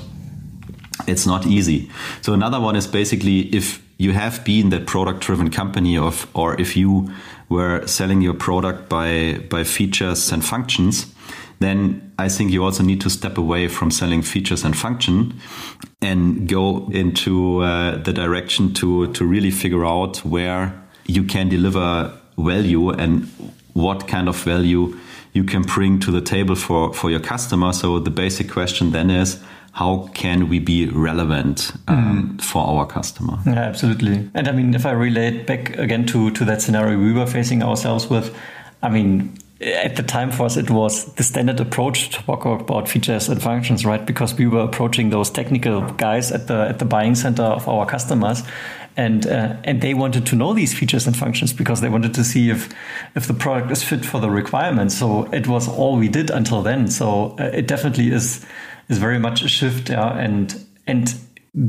it's 1.07 1.27
not 1.27 1.47
easy. 1.47 1.91
So 2.23 2.33
another 2.33 2.61
one 2.61 2.77
is 2.77 2.87
basically 2.87 3.41
if 3.55 3.83
you 3.99 4.13
have 4.13 4.45
been 4.45 4.71
that 4.71 4.87
product 4.87 5.21
driven 5.21 5.51
company 5.51 5.97
of, 5.97 6.27
or 6.35 6.61
if 6.61 6.77
you 6.77 7.11
were 7.49 7.87
selling 7.87 8.21
your 8.21 8.35
product 8.35 8.89
by, 8.89 9.41
by 9.49 9.65
features 9.65 10.33
and 10.33 10.45
functions, 10.45 11.07
then 11.59 12.13
I 12.19 12.29
think 12.29 12.53
you 12.53 12.65
also 12.65 12.83
need 12.83 13.01
to 13.03 13.11
step 13.11 13.39
away 13.39 13.69
from 13.69 13.91
selling 13.91 14.23
features 14.23 14.65
and 14.65 14.77
function 14.77 15.41
and 16.03 16.49
go 16.49 16.89
into 16.91 17.63
uh, 17.63 17.97
the 17.97 18.13
direction 18.13 18.75
to, 18.75 19.13
to 19.13 19.25
really 19.25 19.51
figure 19.51 19.85
out 19.85 20.19
where 20.19 20.79
you 21.07 21.25
can 21.25 21.49
deliver 21.49 22.13
value 22.37 22.91
and 22.91 23.25
what 23.73 24.07
kind 24.07 24.29
of 24.29 24.37
value 24.37 24.99
you 25.33 25.45
can 25.45 25.63
bring 25.63 26.01
to 26.01 26.11
the 26.11 26.21
table 26.21 26.57
for, 26.57 26.93
for 26.93 27.11
your 27.11 27.21
customer. 27.21 27.73
So 27.73 27.99
the 27.99 28.11
basic 28.11 28.51
question 28.51 28.93
then 28.93 29.11
is, 29.11 29.43
how 29.77 30.09
can 30.15 30.49
we 30.49 30.59
be 30.59 30.89
relevant 30.89 31.71
um, 31.87 32.39
mm. 32.39 32.43
for 32.43 32.67
our 32.67 32.87
customer? 32.87 33.39
Yeah, 33.45 33.57
absolutely. 33.57 34.31
And 34.33 34.49
I 34.49 34.53
mean, 34.53 34.73
if 34.75 34.87
I 34.87 34.93
relate 34.93 35.47
back 35.47 35.77
again 35.77 36.07
to, 36.07 36.31
to 36.31 36.47
that 36.47 36.63
scenario 36.63 36.99
we 36.99 37.13
were 37.13 37.27
facing 37.27 37.63
ourselves 37.63 38.09
with, 38.09 38.35
I 38.83 38.89
mean, 38.89 39.37
at 39.61 39.97
the 39.97 40.03
time 40.03 40.33
for 40.33 40.47
us, 40.47 40.57
it 40.57 40.71
was 40.71 41.13
the 41.17 41.23
standard 41.23 41.61
approach 41.61 42.09
to 42.11 42.23
talk 42.23 42.47
about 42.47 42.89
features 42.89 43.29
and 43.29 43.43
functions, 43.43 43.85
right? 43.85 44.07
Because 44.07 44.35
we 44.35 44.47
were 44.47 44.61
approaching 44.61 45.11
those 45.11 45.29
technical 45.29 45.83
guys 45.83 46.33
at 46.33 46.47
the 46.47 46.69
at 46.69 46.79
the 46.79 46.87
buying 46.87 47.15
center 47.15 47.43
of 47.43 47.69
our 47.69 47.85
customers, 47.85 48.45
and 48.97 49.27
uh, 49.27 49.57
and 49.65 49.83
they 49.83 49.93
wanted 49.93 50.25
to 50.27 50.37
know 50.37 50.55
these 50.55 50.73
features 50.73 51.07
and 51.07 51.15
functions 51.15 51.53
because 51.53 51.83
they 51.83 51.91
wanted 51.91 52.15
to 52.15 52.25
see 52.25 52.49
if 52.49 52.71
if 53.15 53.27
the 53.27 53.35
product 53.35 53.71
is 53.71 53.83
fit 53.83 54.07
for 54.07 54.21
the 54.21 54.31
requirements. 54.31 54.97
So 54.99 55.25
it 55.33 55.47
was 55.47 55.69
all 55.69 55.99
we 55.99 56.09
did 56.09 56.31
until 56.31 56.63
then. 56.63 56.89
So 56.89 57.37
uh, 57.39 57.51
it 57.53 57.67
definitely 57.67 58.11
is 58.11 58.45
is 58.89 58.99
very 58.99 59.19
much 59.19 59.43
a 59.43 59.49
shift, 59.49 59.91
yeah, 59.91 60.17
and 60.17 60.65
and 60.87 61.15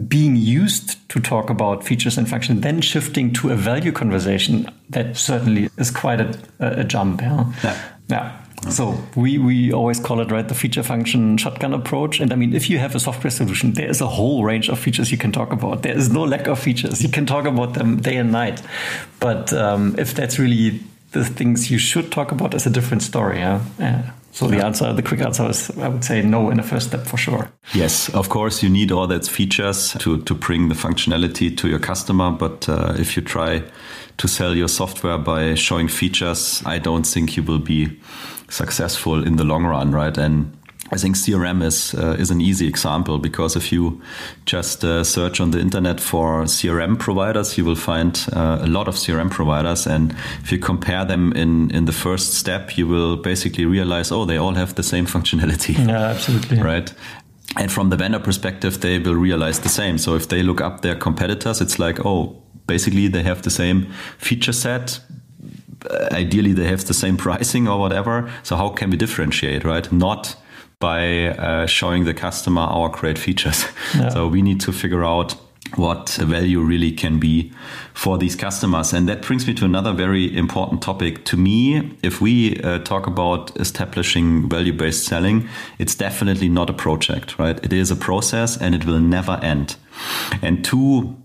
being 0.07 0.35
used 0.35 1.09
to 1.09 1.19
talk 1.19 1.49
about 1.49 1.83
features 1.83 2.17
and 2.17 2.29
function, 2.29 2.59
then 2.61 2.81
shifting 2.81 3.31
to 3.31 3.51
a 3.51 3.55
value 3.55 3.91
conversation, 3.91 4.69
that 4.89 5.15
certainly 5.15 5.69
is 5.77 5.91
quite 5.91 6.19
a, 6.19 6.37
a 6.59 6.83
jump. 6.83 7.21
Yeah. 7.21 7.53
yeah. 7.63 7.83
yeah. 8.09 8.43
So 8.69 8.97
we, 9.15 9.37
we 9.37 9.71
always 9.71 9.99
call 9.99 10.19
it 10.19 10.29
right 10.29 10.45
the 10.45 10.55
feature 10.55 10.83
function 10.83 11.37
shotgun 11.37 11.73
approach. 11.73 12.19
And 12.19 12.33
I 12.33 12.35
mean, 12.35 12.53
if 12.53 12.69
you 12.69 12.79
have 12.79 12.95
a 12.95 12.99
software 12.99 13.31
solution, 13.31 13.73
there 13.73 13.89
is 13.89 14.01
a 14.01 14.07
whole 14.07 14.43
range 14.43 14.67
of 14.67 14.77
features 14.77 15.09
you 15.09 15.17
can 15.17 15.31
talk 15.31 15.53
about. 15.53 15.83
There 15.83 15.95
is 15.95 16.11
no 16.11 16.23
lack 16.23 16.47
of 16.47 16.59
features. 16.59 17.01
You 17.01 17.09
can 17.09 17.25
talk 17.25 17.45
about 17.45 17.75
them 17.75 17.97
day 18.01 18.17
and 18.17 18.31
night. 18.31 18.61
But 19.21 19.53
um, 19.53 19.95
if 19.97 20.13
that's 20.15 20.37
really 20.37 20.81
the 21.11 21.23
things 21.23 21.71
you 21.71 21.77
should 21.77 22.11
talk 22.11 22.33
about, 22.33 22.53
is 22.53 22.65
a 22.65 22.69
different 22.69 23.03
story. 23.03 23.37
Yeah. 23.37 23.63
yeah. 23.79 24.11
So 24.37 24.45
the 24.45 24.63
answer, 24.63 24.93
the 24.93 25.01
quick 25.01 25.21
answer 25.21 25.49
is, 25.49 25.71
I 25.79 25.87
would 25.87 26.03
say 26.03 26.21
no 26.21 26.51
in 26.51 26.57
the 26.57 26.63
first 26.63 26.89
step 26.89 27.07
for 27.07 27.17
sure. 27.17 27.49
Yes, 27.73 28.07
of 28.13 28.29
course, 28.29 28.61
you 28.61 28.69
need 28.69 28.91
all 28.91 29.07
those 29.07 29.27
features 29.27 29.93
to, 29.93 30.21
to 30.21 30.35
bring 30.35 30.69
the 30.69 30.75
functionality 30.75 31.57
to 31.57 31.67
your 31.67 31.79
customer. 31.79 32.29
But 32.29 32.69
uh, 32.69 32.93
if 32.99 33.15
you 33.15 33.23
try 33.23 33.63
to 34.17 34.27
sell 34.27 34.55
your 34.55 34.67
software 34.67 35.17
by 35.17 35.55
showing 35.55 35.87
features, 35.87 36.61
I 36.67 36.77
don't 36.77 37.07
think 37.07 37.35
you 37.35 37.41
will 37.41 37.57
be 37.57 37.99
successful 38.47 39.25
in 39.25 39.37
the 39.37 39.43
long 39.43 39.65
run, 39.65 39.91
right? 39.91 40.15
And 40.15 40.55
I 40.91 40.97
think 40.97 41.15
CRM 41.15 41.63
is 41.63 41.93
uh, 41.93 42.15
is 42.19 42.31
an 42.31 42.41
easy 42.41 42.67
example 42.67 43.17
because 43.17 43.55
if 43.55 43.71
you 43.71 44.01
just 44.45 44.83
uh, 44.83 45.03
search 45.03 45.41
on 45.41 45.51
the 45.51 45.59
internet 45.59 45.99
for 45.99 46.43
CRM 46.43 46.97
providers, 46.97 47.57
you 47.57 47.65
will 47.65 47.75
find 47.75 48.25
uh, 48.33 48.59
a 48.61 48.67
lot 48.67 48.87
of 48.87 48.95
CRM 48.95 49.29
providers, 49.29 49.87
and 49.87 50.15
if 50.43 50.51
you 50.51 50.59
compare 50.59 51.05
them 51.05 51.33
in 51.33 51.71
in 51.71 51.85
the 51.85 51.91
first 51.91 52.33
step, 52.33 52.77
you 52.77 52.87
will 52.87 53.17
basically 53.17 53.65
realize, 53.65 54.11
oh, 54.11 54.25
they 54.25 54.37
all 54.37 54.55
have 54.55 54.75
the 54.75 54.83
same 54.83 55.05
functionality. 55.05 55.75
Yeah, 55.87 56.09
absolutely. 56.09 56.61
Right. 56.61 56.93
And 57.55 57.71
from 57.71 57.89
the 57.89 57.95
vendor 57.95 58.19
perspective, 58.19 58.79
they 58.81 58.99
will 58.99 59.15
realize 59.15 59.59
the 59.59 59.69
same. 59.69 59.97
So 59.97 60.15
if 60.15 60.27
they 60.27 60.43
look 60.43 60.59
up 60.59 60.81
their 60.81 60.95
competitors, 60.95 61.61
it's 61.61 61.79
like, 61.79 62.05
oh, 62.05 62.35
basically 62.67 63.07
they 63.07 63.23
have 63.23 63.41
the 63.41 63.49
same 63.49 63.87
feature 64.17 64.53
set, 64.53 64.99
ideally 66.11 66.53
they 66.53 66.67
have 66.67 66.85
the 66.85 66.93
same 66.93 67.17
pricing 67.17 67.67
or 67.67 67.79
whatever. 67.79 68.29
So 68.43 68.55
how 68.55 68.69
can 68.69 68.89
we 68.89 68.97
differentiate, 68.97 69.63
right? 69.63 69.91
Not 69.91 70.35
by 70.79 71.29
uh, 71.29 71.65
showing 71.65 72.05
the 72.05 72.13
customer 72.13 72.61
our 72.61 72.89
great 72.89 73.17
features. 73.17 73.65
Yeah. 73.95 74.09
So 74.09 74.27
we 74.27 74.41
need 74.41 74.59
to 74.61 74.71
figure 74.71 75.03
out 75.03 75.35
what 75.75 76.09
value 76.21 76.61
really 76.61 76.91
can 76.91 77.19
be 77.19 77.51
for 77.93 78.17
these 78.17 78.35
customers. 78.35 78.93
And 78.93 79.07
that 79.09 79.21
brings 79.21 79.47
me 79.47 79.53
to 79.55 79.65
another 79.65 79.91
very 79.91 80.35
important 80.35 80.81
topic. 80.81 81.25
To 81.25 81.37
me, 81.37 81.97
if 82.03 82.21
we 82.21 82.59
uh, 82.61 82.79
talk 82.79 83.07
about 83.07 83.57
establishing 83.59 84.49
value 84.49 84.73
based 84.73 85.05
selling, 85.05 85.49
it's 85.77 85.95
definitely 85.95 86.49
not 86.49 86.69
a 86.69 86.73
project, 86.73 87.37
right? 87.37 87.63
It 87.63 87.73
is 87.73 87.91
a 87.91 87.95
process 87.95 88.57
and 88.57 88.75
it 88.75 88.85
will 88.85 88.99
never 88.99 89.39
end. 89.41 89.75
And 90.41 90.63
two 90.63 91.15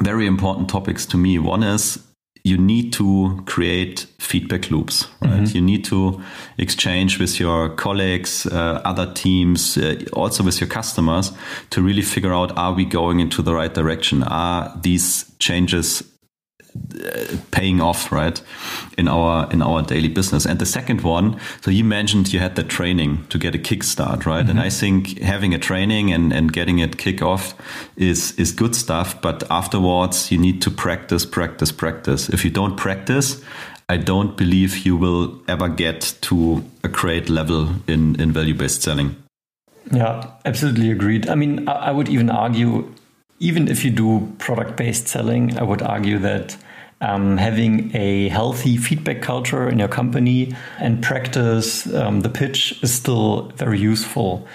very 0.00 0.26
important 0.26 0.68
topics 0.68 1.06
to 1.06 1.16
me 1.16 1.38
one 1.38 1.62
is 1.62 1.98
you 2.44 2.58
need 2.58 2.92
to 2.94 3.40
create 3.46 4.06
feedback 4.18 4.70
loops, 4.70 5.06
right? 5.20 5.42
Mm-hmm. 5.42 5.56
You 5.56 5.62
need 5.62 5.84
to 5.86 6.20
exchange 6.58 7.20
with 7.20 7.38
your 7.38 7.68
colleagues, 7.70 8.46
uh, 8.46 8.80
other 8.84 9.12
teams, 9.12 9.78
uh, 9.78 10.02
also 10.12 10.42
with 10.42 10.60
your 10.60 10.68
customers 10.68 11.32
to 11.70 11.82
really 11.82 12.02
figure 12.02 12.34
out 12.34 12.56
are 12.58 12.72
we 12.72 12.84
going 12.84 13.20
into 13.20 13.42
the 13.42 13.54
right 13.54 13.72
direction? 13.72 14.24
Are 14.24 14.76
these 14.82 15.32
changes 15.38 16.02
paying 17.50 17.80
off 17.80 18.10
right 18.12 18.40
in 18.96 19.08
our 19.08 19.50
in 19.52 19.62
our 19.62 19.82
daily 19.82 20.08
business. 20.08 20.46
And 20.46 20.58
the 20.58 20.66
second 20.66 21.02
one 21.02 21.38
so 21.60 21.70
you 21.70 21.84
mentioned 21.84 22.32
you 22.32 22.40
had 22.40 22.56
the 22.56 22.62
training 22.62 23.26
to 23.28 23.38
get 23.38 23.54
a 23.54 23.58
kickstart 23.58 24.24
right? 24.26 24.42
Mm-hmm. 24.42 24.50
and 24.50 24.60
i 24.60 24.70
think 24.70 25.18
having 25.18 25.54
a 25.54 25.58
training 25.58 26.12
and 26.12 26.32
and 26.32 26.52
getting 26.52 26.78
it 26.78 26.98
kick 26.98 27.22
off 27.22 27.54
is 27.96 28.32
is 28.38 28.52
good 28.52 28.74
stuff 28.74 29.20
but 29.20 29.42
afterwards 29.50 30.30
you 30.30 30.38
need 30.38 30.62
to 30.62 30.70
practice 30.70 31.26
practice 31.26 31.72
practice. 31.72 32.28
If 32.28 32.44
you 32.44 32.50
don't 32.50 32.76
practice 32.76 33.42
i 33.88 33.96
don't 33.96 34.36
believe 34.36 34.86
you 34.86 34.96
will 34.96 35.40
ever 35.48 35.68
get 35.68 36.14
to 36.22 36.64
a 36.84 36.88
great 36.88 37.28
level 37.28 37.68
in 37.86 38.20
in 38.20 38.32
value 38.32 38.54
based 38.54 38.82
selling. 38.82 39.16
Yeah 39.90 40.26
absolutely 40.44 40.90
agreed. 40.90 41.28
I 41.28 41.34
mean 41.34 41.68
i, 41.68 41.88
I 41.88 41.90
would 41.90 42.08
even 42.08 42.30
argue 42.30 42.92
even 43.42 43.66
if 43.66 43.84
you 43.84 43.90
do 43.90 44.32
product 44.38 44.76
based 44.76 45.08
selling, 45.08 45.58
I 45.58 45.64
would 45.64 45.82
argue 45.82 46.18
that 46.20 46.56
um, 47.00 47.36
having 47.36 47.94
a 47.94 48.28
healthy 48.28 48.76
feedback 48.76 49.20
culture 49.20 49.68
in 49.68 49.80
your 49.80 49.88
company 49.88 50.54
and 50.78 51.02
practice 51.02 51.92
um, 51.92 52.20
the 52.20 52.28
pitch 52.28 52.80
is 52.84 52.94
still 52.94 53.50
very 53.56 53.80
useful. 53.80 54.46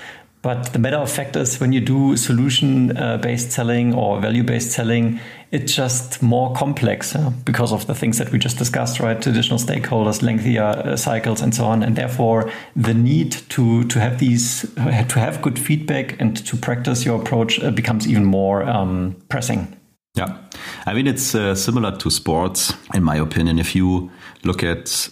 But 0.47 0.71
the 0.71 0.79
matter 0.79 0.95
of 0.95 1.11
fact 1.11 1.35
is, 1.35 1.59
when 1.59 1.73
you 1.73 1.81
do 1.81 2.15
solution 2.15 2.95
uh, 2.95 3.17
based 3.17 3.51
selling 3.51 3.93
or 3.93 4.21
value 4.21 4.43
based 4.43 4.71
selling, 4.71 5.19
it's 5.51 5.75
just 5.75 6.23
more 6.23 6.53
complex 6.53 7.17
because 7.43 7.73
of 7.73 7.85
the 7.85 7.93
things 7.93 8.17
that 8.17 8.31
we 8.31 8.39
just 8.39 8.57
discussed, 8.57 9.01
right? 9.01 9.21
Traditional 9.21 9.59
stakeholders, 9.59 10.21
lengthier 10.21 10.63
uh, 10.63 10.95
cycles, 10.95 11.41
and 11.41 11.53
so 11.53 11.65
on. 11.65 11.83
And 11.83 11.97
therefore, 11.97 12.49
the 12.77 12.93
need 12.93 13.33
to, 13.49 13.83
to 13.89 13.99
have 13.99 14.19
these, 14.19 14.61
to 14.75 15.19
have 15.19 15.41
good 15.41 15.59
feedback 15.59 16.15
and 16.21 16.37
to 16.45 16.55
practice 16.55 17.03
your 17.03 17.19
approach 17.19 17.61
uh, 17.61 17.69
becomes 17.69 18.07
even 18.07 18.23
more 18.23 18.63
um, 18.63 19.17
pressing. 19.27 19.77
Yeah. 20.15 20.37
I 20.85 20.93
mean, 20.93 21.07
it's 21.07 21.35
uh, 21.35 21.55
similar 21.55 21.97
to 21.97 22.09
sports, 22.09 22.73
in 22.93 23.03
my 23.03 23.17
opinion. 23.17 23.59
If 23.59 23.75
you 23.75 24.09
look 24.45 24.63
at 24.63 25.09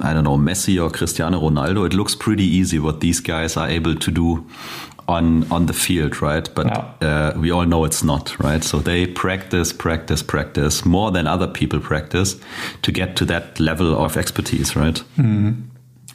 I 0.00 0.12
don't 0.14 0.24
know, 0.24 0.36
Messi 0.36 0.82
or 0.82 0.90
Cristiano 0.90 1.40
Ronaldo, 1.40 1.86
it 1.86 1.94
looks 1.94 2.14
pretty 2.14 2.44
easy 2.44 2.78
what 2.78 3.00
these 3.00 3.20
guys 3.20 3.56
are 3.56 3.68
able 3.68 3.96
to 3.96 4.10
do 4.10 4.46
on 5.08 5.50
on 5.52 5.66
the 5.66 5.72
field, 5.72 6.20
right? 6.20 6.48
But 6.54 6.66
yeah. 6.66 7.32
uh, 7.34 7.38
we 7.38 7.50
all 7.50 7.66
know 7.66 7.84
it's 7.84 8.02
not, 8.02 8.38
right? 8.40 8.62
So 8.62 8.78
they 8.78 9.06
practice, 9.06 9.72
practice, 9.72 10.22
practice 10.22 10.84
more 10.84 11.10
than 11.10 11.26
other 11.26 11.46
people 11.46 11.80
practice 11.80 12.36
to 12.82 12.92
get 12.92 13.16
to 13.16 13.24
that 13.26 13.60
level 13.60 13.96
of 13.96 14.16
expertise, 14.16 14.76
right? 14.76 15.02
Mm-hmm. 15.16 15.62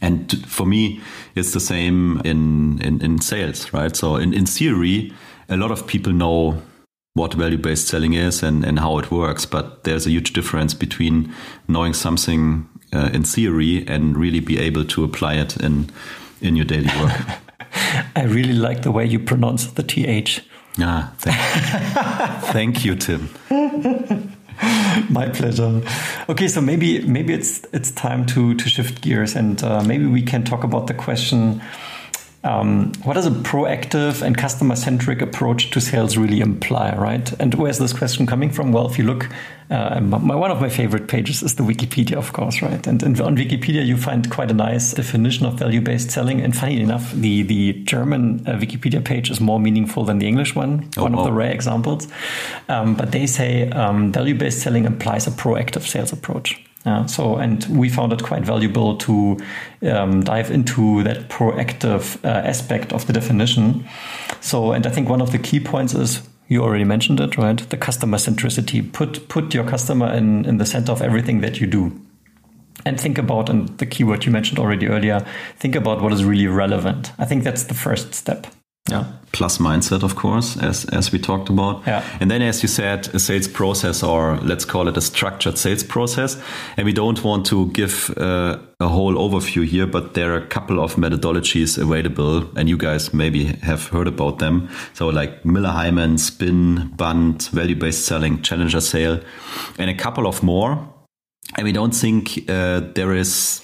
And 0.01 0.46
for 0.48 0.65
me, 0.65 1.00
it's 1.36 1.53
the 1.53 1.60
same 1.60 2.22
in, 2.25 2.81
in, 2.81 3.01
in 3.01 3.22
sales, 3.22 3.72
right? 3.72 3.96
So 3.96 4.15
in, 4.15 4.34
in 4.34 4.46
theory, 4.48 5.13
a 5.48 5.58
lot 5.58 5.72
of 5.72 5.86
people 5.86 6.12
know 6.12 6.62
what 7.13 7.34
value 7.34 7.58
based 7.58 7.88
selling 7.88 8.13
is 8.13 8.41
and, 8.41 8.65
and 8.65 8.79
how 8.79 8.98
it 8.98 9.12
works, 9.12 9.46
but 9.46 9.84
there's 9.84 10.08
a 10.08 10.10
huge 10.10 10.34
difference 10.34 10.74
between 10.74 11.31
knowing 11.67 11.93
something 11.93 12.67
uh, 12.93 13.10
in 13.13 13.24
theory 13.24 13.86
and 13.88 14.17
really 14.17 14.39
be 14.39 14.60
able 14.60 14.86
to 14.86 15.03
apply 15.03 15.36
it 15.36 15.57
in 15.57 15.89
in 16.41 16.55
your 16.55 16.65
daily 16.65 16.89
work. 17.00 17.21
I 18.15 18.24
really 18.24 18.53
like 18.53 18.81
the 18.81 18.91
way 18.91 19.05
you 19.05 19.19
pronounce 19.19 19.65
the 19.67 19.83
th. 19.83 20.41
Ah, 20.79 21.13
thank, 21.17 22.43
thank 22.53 22.86
you, 22.86 22.95
Tim. 22.95 23.29
My 25.10 25.29
pleasure. 25.29 25.81
Okay, 26.29 26.48
so 26.48 26.62
maybe 26.62 27.01
maybe 27.01 27.33
it's 27.33 27.62
it's 27.74 27.91
time 27.91 28.25
to 28.27 28.53
to 28.55 28.69
shift 28.69 29.01
gears 29.01 29.36
and 29.36 29.63
uh, 29.63 29.83
maybe 29.83 30.05
we 30.05 30.21
can 30.21 30.43
talk 30.43 30.63
about 30.63 30.88
the 30.88 30.93
question 30.93 31.62
um, 32.43 32.91
what 33.03 33.13
does 33.13 33.27
a 33.27 33.31
proactive 33.31 34.24
and 34.24 34.36
customer 34.36 34.75
centric 34.75 35.21
approach 35.21 35.69
to 35.71 35.79
sales 35.79 36.17
really 36.17 36.39
imply, 36.39 36.95
right? 36.95 37.31
And 37.39 37.53
where's 37.53 37.77
this 37.77 37.93
question 37.93 38.25
coming 38.25 38.50
from? 38.50 38.71
Well, 38.71 38.89
if 38.89 38.98
you 38.98 39.03
look, 39.03 39.29
uh, 39.69 40.01
my, 40.01 40.36
one 40.36 40.50
of 40.50 40.60
my 40.60 40.69
favorite 40.69 41.07
pages 41.07 41.43
is 41.43 41.55
the 41.55 41.63
Wikipedia, 41.63 42.17
of 42.17 42.33
course, 42.33 42.63
right? 42.63 42.86
And, 42.88 43.03
and 43.03 43.21
on 43.21 43.38
Wikipedia, 43.38 43.86
you 43.86 43.95
find 43.95 44.29
quite 44.31 44.50
a 44.50 44.55
nice 44.55 44.93
definition 44.93 45.45
of 45.45 45.53
value 45.53 45.81
based 45.81 46.10
selling. 46.10 46.41
And 46.41 46.57
funny 46.57 46.81
enough, 46.81 47.12
the, 47.12 47.43
the 47.43 47.74
German 47.83 48.48
uh, 48.48 48.53
Wikipedia 48.53 49.05
page 49.05 49.29
is 49.29 49.39
more 49.39 49.60
meaningful 49.60 50.03
than 50.03 50.17
the 50.17 50.27
English 50.27 50.55
one, 50.55 50.89
oh, 50.98 51.03
one 51.03 51.13
of 51.13 51.24
the 51.25 51.31
rare 51.31 51.51
examples. 51.51 52.07
Um, 52.69 52.95
but 52.95 53.12
they 53.12 53.27
say 53.27 53.69
um, 53.69 54.12
value 54.12 54.33
based 54.33 54.62
selling 54.62 54.86
implies 54.86 55.27
a 55.27 55.31
proactive 55.31 55.83
sales 55.83 56.12
approach. 56.12 56.60
Yeah, 56.85 57.05
so, 57.05 57.35
and 57.35 57.63
we 57.65 57.89
found 57.89 58.11
it 58.11 58.23
quite 58.23 58.43
valuable 58.43 58.97
to 58.97 59.38
um, 59.83 60.23
dive 60.23 60.50
into 60.50 61.03
that 61.03 61.29
proactive 61.29 62.23
uh, 62.25 62.27
aspect 62.27 62.91
of 62.91 63.05
the 63.05 63.13
definition. 63.13 63.88
So, 64.39 64.71
and 64.71 64.88
I 64.88 64.89
think 64.89 65.07
one 65.07 65.21
of 65.21 65.31
the 65.31 65.38
key 65.38 65.59
points 65.59 65.93
is 65.93 66.27
you 66.47 66.63
already 66.63 66.83
mentioned 66.83 67.19
it, 67.19 67.38
right? 67.38 67.57
The 67.69 67.77
customer 67.77 68.17
centricity. 68.17 68.91
Put 68.91 69.29
put 69.29 69.53
your 69.53 69.63
customer 69.63 70.11
in 70.11 70.45
in 70.45 70.57
the 70.57 70.65
center 70.65 70.91
of 70.91 71.03
everything 71.03 71.41
that 71.41 71.61
you 71.61 71.67
do, 71.67 71.91
and 72.83 73.00
think 73.00 73.19
about 73.19 73.50
and 73.50 73.77
the 73.77 73.85
keyword 73.85 74.25
you 74.25 74.31
mentioned 74.31 74.57
already 74.57 74.88
earlier. 74.88 75.23
Think 75.57 75.75
about 75.75 76.01
what 76.01 76.11
is 76.11 76.25
really 76.25 76.47
relevant. 76.47 77.13
I 77.19 77.25
think 77.25 77.43
that's 77.43 77.63
the 77.63 77.75
first 77.75 78.15
step. 78.15 78.47
Yeah. 78.89 79.05
Plus 79.31 79.59
mindset, 79.59 80.03
of 80.03 80.15
course, 80.15 80.57
as 80.57 80.85
as 80.85 81.11
we 81.11 81.19
talked 81.19 81.50
about. 81.50 81.83
Yeah. 81.88 82.03
And 82.19 82.29
then, 82.31 82.41
as 82.41 82.61
you 82.63 82.67
said, 82.67 83.07
a 83.13 83.19
sales 83.19 83.47
process, 83.47 84.03
or 84.03 84.38
let's 84.41 84.65
call 84.65 84.88
it 84.88 84.97
a 84.97 85.01
structured 85.01 85.57
sales 85.57 85.83
process. 85.83 86.38
And 86.77 86.85
we 86.85 86.91
don't 86.91 87.23
want 87.23 87.45
to 87.45 87.67
give 87.71 88.09
uh, 88.17 88.57
a 88.79 88.88
whole 88.88 89.13
overview 89.13 89.65
here, 89.65 89.88
but 89.88 90.13
there 90.13 90.33
are 90.33 90.38
a 90.38 90.47
couple 90.47 90.79
of 90.79 90.95
methodologies 90.95 91.77
available, 91.77 92.50
and 92.57 92.67
you 92.67 92.77
guys 92.77 93.13
maybe 93.13 93.45
have 93.61 93.88
heard 93.88 94.07
about 94.07 94.39
them. 94.39 94.67
So, 94.93 95.07
like 95.09 95.45
Miller 95.45 95.69
Heiman, 95.69 96.19
Spin, 96.19 96.91
Bund, 96.97 97.43
value 97.53 97.75
based 97.75 98.05
selling, 98.05 98.41
Challenger 98.41 98.81
sale, 98.81 99.21
and 99.77 99.89
a 99.89 99.95
couple 99.95 100.27
of 100.27 100.43
more. 100.43 100.77
And 101.55 101.65
we 101.65 101.71
don't 101.71 101.95
think 101.95 102.50
uh, 102.50 102.81
there 102.95 103.13
is 103.13 103.61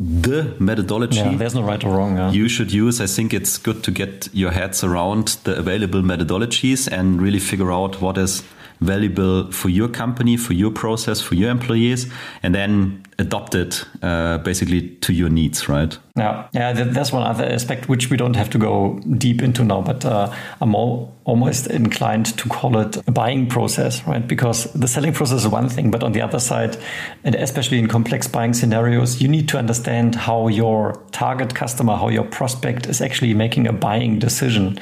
the 0.00 0.54
methodology 0.58 1.18
yeah, 1.18 1.36
there's 1.36 1.54
no 1.54 1.62
right 1.62 1.84
or 1.84 1.96
wrong 1.96 2.16
yeah. 2.16 2.30
you 2.30 2.48
should 2.48 2.72
use 2.72 3.00
i 3.00 3.06
think 3.06 3.32
it's 3.32 3.58
good 3.58 3.82
to 3.84 3.90
get 3.90 4.28
your 4.32 4.50
heads 4.50 4.82
around 4.82 5.28
the 5.44 5.56
available 5.56 6.02
methodologies 6.02 6.90
and 6.90 7.20
really 7.20 7.38
figure 7.38 7.70
out 7.70 8.00
what 8.00 8.18
is 8.18 8.42
valuable 8.84 9.50
for 9.50 9.68
your 9.68 9.88
company, 9.88 10.36
for 10.36 10.52
your 10.52 10.70
process, 10.70 11.20
for 11.20 11.34
your 11.34 11.50
employees, 11.50 12.10
and 12.42 12.54
then 12.54 13.02
adopt 13.18 13.54
it 13.54 13.84
uh, 14.02 14.38
basically 14.38 14.88
to 14.96 15.12
your 15.12 15.28
needs, 15.28 15.68
right? 15.68 15.96
Yeah, 16.16 16.48
yeah. 16.52 16.72
There's 16.72 17.12
one 17.12 17.22
other 17.22 17.44
aspect 17.44 17.88
which 17.88 18.10
we 18.10 18.16
don't 18.16 18.34
have 18.34 18.50
to 18.50 18.58
go 18.58 19.00
deep 19.18 19.42
into 19.42 19.64
now, 19.64 19.82
but 19.82 20.04
uh, 20.04 20.34
I'm 20.60 20.74
all, 20.74 21.14
almost 21.24 21.66
inclined 21.68 22.26
to 22.38 22.48
call 22.48 22.78
it 22.78 22.96
a 23.06 23.10
buying 23.10 23.48
process, 23.48 24.04
right? 24.06 24.26
Because 24.26 24.72
the 24.72 24.88
selling 24.88 25.12
process 25.12 25.40
is 25.40 25.48
one 25.48 25.68
thing, 25.68 25.90
but 25.90 26.02
on 26.02 26.12
the 26.12 26.20
other 26.20 26.40
side, 26.40 26.76
and 27.24 27.34
especially 27.34 27.78
in 27.78 27.88
complex 27.88 28.26
buying 28.26 28.52
scenarios, 28.52 29.20
you 29.22 29.28
need 29.28 29.48
to 29.48 29.58
understand 29.58 30.14
how 30.14 30.48
your 30.48 31.02
target 31.12 31.54
customer, 31.54 31.96
how 31.96 32.08
your 32.08 32.24
prospect 32.24 32.86
is 32.86 33.00
actually 33.00 33.34
making 33.34 33.66
a 33.66 33.72
buying 33.72 34.18
decision, 34.18 34.78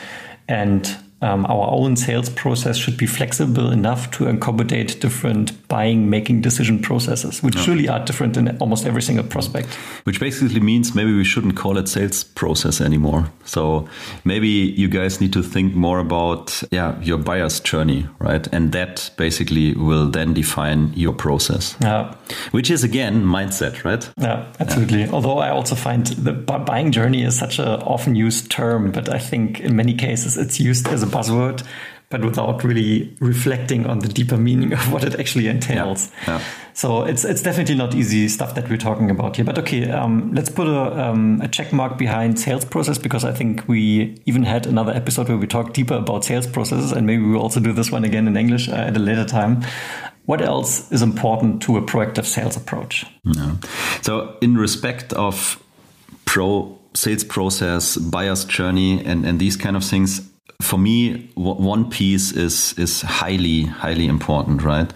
and 0.48 0.96
um, 1.22 1.46
our 1.46 1.70
own 1.70 1.96
sales 1.96 2.28
process 2.28 2.76
should 2.76 2.96
be 2.96 3.06
flexible 3.06 3.70
enough 3.70 4.10
to 4.12 4.26
accommodate 4.26 5.00
different 5.00 5.68
buying, 5.68 6.10
making 6.10 6.40
decision 6.40 6.80
processes, 6.80 7.42
which 7.42 7.56
yeah. 7.66 7.92
are 7.92 8.04
different 8.04 8.36
in 8.36 8.56
almost 8.58 8.86
every 8.86 9.02
single 9.02 9.24
prospect. 9.24 9.68
Which 10.04 10.18
basically 10.18 10.60
means 10.60 10.94
maybe 10.94 11.14
we 11.14 11.24
shouldn't 11.24 11.56
call 11.56 11.78
it 11.78 11.88
sales 11.88 12.24
process 12.24 12.80
anymore. 12.80 13.30
So 13.44 13.88
maybe 14.24 14.48
you 14.48 14.88
guys 14.88 15.20
need 15.20 15.32
to 15.34 15.42
think 15.42 15.74
more 15.74 15.98
about 16.00 16.62
yeah 16.70 17.00
your 17.00 17.18
buyer's 17.18 17.60
journey, 17.60 18.06
right? 18.18 18.46
And 18.52 18.72
that 18.72 19.10
basically 19.16 19.74
will 19.74 20.10
then 20.10 20.34
define 20.34 20.92
your 20.94 21.12
process. 21.12 21.76
Yeah. 21.80 22.14
Which 22.50 22.70
is 22.70 22.82
again 22.82 23.24
mindset, 23.24 23.84
right? 23.84 24.10
Yeah, 24.18 24.52
absolutely. 24.58 25.02
Yeah. 25.02 25.12
Although 25.12 25.38
I 25.38 25.50
also 25.50 25.76
find 25.76 26.06
the 26.06 26.32
buying 26.32 26.90
journey 26.90 27.22
is 27.22 27.38
such 27.38 27.58
a 27.58 27.78
often 27.84 28.16
used 28.16 28.50
term, 28.50 28.90
but 28.90 29.08
I 29.08 29.18
think 29.18 29.60
in 29.60 29.76
many 29.76 29.94
cases 29.94 30.36
it's 30.36 30.58
used 30.58 30.88
as 30.88 31.02
a 31.02 31.11
buzzword, 31.12 31.64
but 32.12 32.22
without 32.22 32.62
really 32.62 33.16
reflecting 33.20 33.86
on 33.86 34.00
the 34.00 34.08
deeper 34.08 34.36
meaning 34.36 34.72
of 34.72 34.92
what 34.92 35.02
it 35.02 35.18
actually 35.18 35.48
entails. 35.48 36.10
Yeah. 36.26 36.38
Yeah. 36.38 36.44
So 36.74 37.02
it's 37.02 37.24
it's 37.24 37.42
definitely 37.42 37.74
not 37.74 37.94
easy 37.94 38.28
stuff 38.28 38.54
that 38.54 38.68
we're 38.68 38.78
talking 38.78 39.10
about 39.10 39.36
here. 39.36 39.44
But 39.44 39.58
okay, 39.58 39.90
um, 39.90 40.32
let's 40.34 40.50
put 40.50 40.66
a, 40.66 41.10
um, 41.10 41.40
a 41.42 41.48
check 41.48 41.72
mark 41.72 41.98
behind 41.98 42.38
sales 42.38 42.64
process 42.64 42.98
because 42.98 43.24
I 43.24 43.32
think 43.32 43.66
we 43.68 44.16
even 44.26 44.42
had 44.42 44.66
another 44.66 44.92
episode 44.92 45.28
where 45.28 45.38
we 45.38 45.46
talked 45.46 45.74
deeper 45.74 45.94
about 45.94 46.24
sales 46.24 46.46
processes, 46.46 46.92
and 46.92 47.06
maybe 47.06 47.22
we'll 47.24 47.42
also 47.42 47.60
do 47.60 47.72
this 47.72 47.90
one 47.90 48.04
again 48.04 48.26
in 48.26 48.36
English 48.36 48.68
uh, 48.68 48.72
at 48.72 48.96
a 48.96 49.00
later 49.00 49.24
time. 49.24 49.62
What 50.26 50.40
else 50.40 50.90
is 50.92 51.02
important 51.02 51.62
to 51.62 51.76
a 51.76 51.82
proactive 51.82 52.26
sales 52.26 52.56
approach? 52.56 53.04
Yeah. 53.24 53.56
So, 54.02 54.36
in 54.40 54.56
respect 54.56 55.12
of 55.14 55.62
pro 56.24 56.78
sales 56.94 57.24
process, 57.24 57.96
buyer's 57.96 58.44
journey, 58.44 59.04
and, 59.04 59.26
and 59.26 59.38
these 59.38 59.56
kind 59.56 59.76
of 59.76 59.84
things, 59.84 60.20
for 60.62 60.78
me, 60.78 61.30
one 61.34 61.90
piece 61.90 62.32
is 62.32 62.74
is 62.78 63.02
highly 63.02 63.64
highly 63.64 64.06
important, 64.06 64.62
right? 64.62 64.92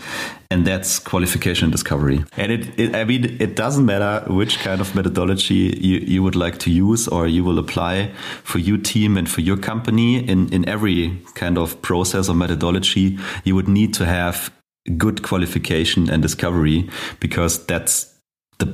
And 0.51 0.65
that's 0.65 1.01
qualification 1.01 1.71
discovery. 1.71 2.25
And 2.37 2.53
it, 2.53 2.79
it, 2.79 2.95
I 2.95 3.03
mean, 3.05 3.37
it 3.41 3.57
doesn't 3.57 3.85
matter 3.85 4.25
which 4.33 4.61
kind 4.61 4.81
of 4.81 4.95
methodology 4.95 5.77
you, 5.81 5.99
you 5.99 6.23
would 6.23 6.37
like 6.37 6.59
to 6.59 6.71
use 6.71 7.09
or 7.09 7.27
you 7.27 7.43
will 7.43 7.59
apply 7.59 8.13
for 8.45 8.61
your 8.61 8.79
team 8.79 9.17
and 9.17 9.29
for 9.29 9.41
your 9.41 9.57
company. 9.57 10.27
In 10.29 10.53
in 10.53 10.69
every 10.69 11.19
kind 11.35 11.59
of 11.59 11.83
process 11.83 12.29
or 12.29 12.35
methodology, 12.35 13.19
you 13.45 13.55
would 13.55 13.69
need 13.69 13.93
to 13.95 14.05
have 14.05 14.53
good 14.97 15.23
qualification 15.23 16.09
and 16.09 16.23
discovery 16.23 16.89
because 17.19 17.67
that's 17.67 18.15
the 18.59 18.67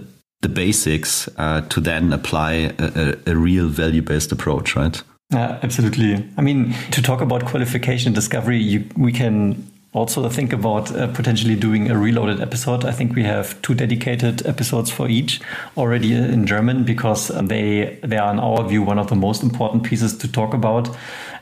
the 0.43 0.49
basics 0.49 1.29
uh, 1.39 1.63
to 1.69 1.81
then 1.81 2.13
apply 2.13 2.75
a, 2.79 3.17
a, 3.27 3.33
a 3.33 3.37
real 3.37 3.69
value 3.69 4.03
based 4.03 4.33
approach, 4.33 4.77
right? 4.77 5.03
Yeah, 5.33 5.59
absolutely. 5.63 6.29
I 6.37 6.43
mean, 6.43 6.75
to 6.91 7.01
talk 7.01 7.23
about 7.23 7.47
qualification 7.47 8.13
discovery, 8.13 8.59
you, 8.59 8.85
we 8.97 9.13
can 9.13 9.73
also 9.95 10.29
think 10.29 10.53
about 10.53 10.95
uh, 10.95 11.07
potentially 11.09 11.55
doing 11.55 11.91
a 11.91 11.97
reloaded 11.97 12.41
episode. 12.41 12.85
I 12.85 12.93
think 12.93 13.15
we 13.15 13.25
have 13.25 13.61
two 13.63 13.75
dedicated 13.75 14.47
episodes 14.47 14.91
for 14.91 15.09
each 15.09 15.41
already 15.77 16.15
in 16.15 16.47
German 16.47 16.85
because 16.85 17.29
they 17.29 17.99
they 18.03 18.17
are 18.17 18.33
in 18.33 18.39
our 18.39 18.67
view 18.67 18.83
one 18.83 18.99
of 18.99 19.09
the 19.09 19.17
most 19.17 19.43
important 19.43 19.85
pieces 19.85 20.17
to 20.19 20.31
talk 20.31 20.55
about. 20.55 20.95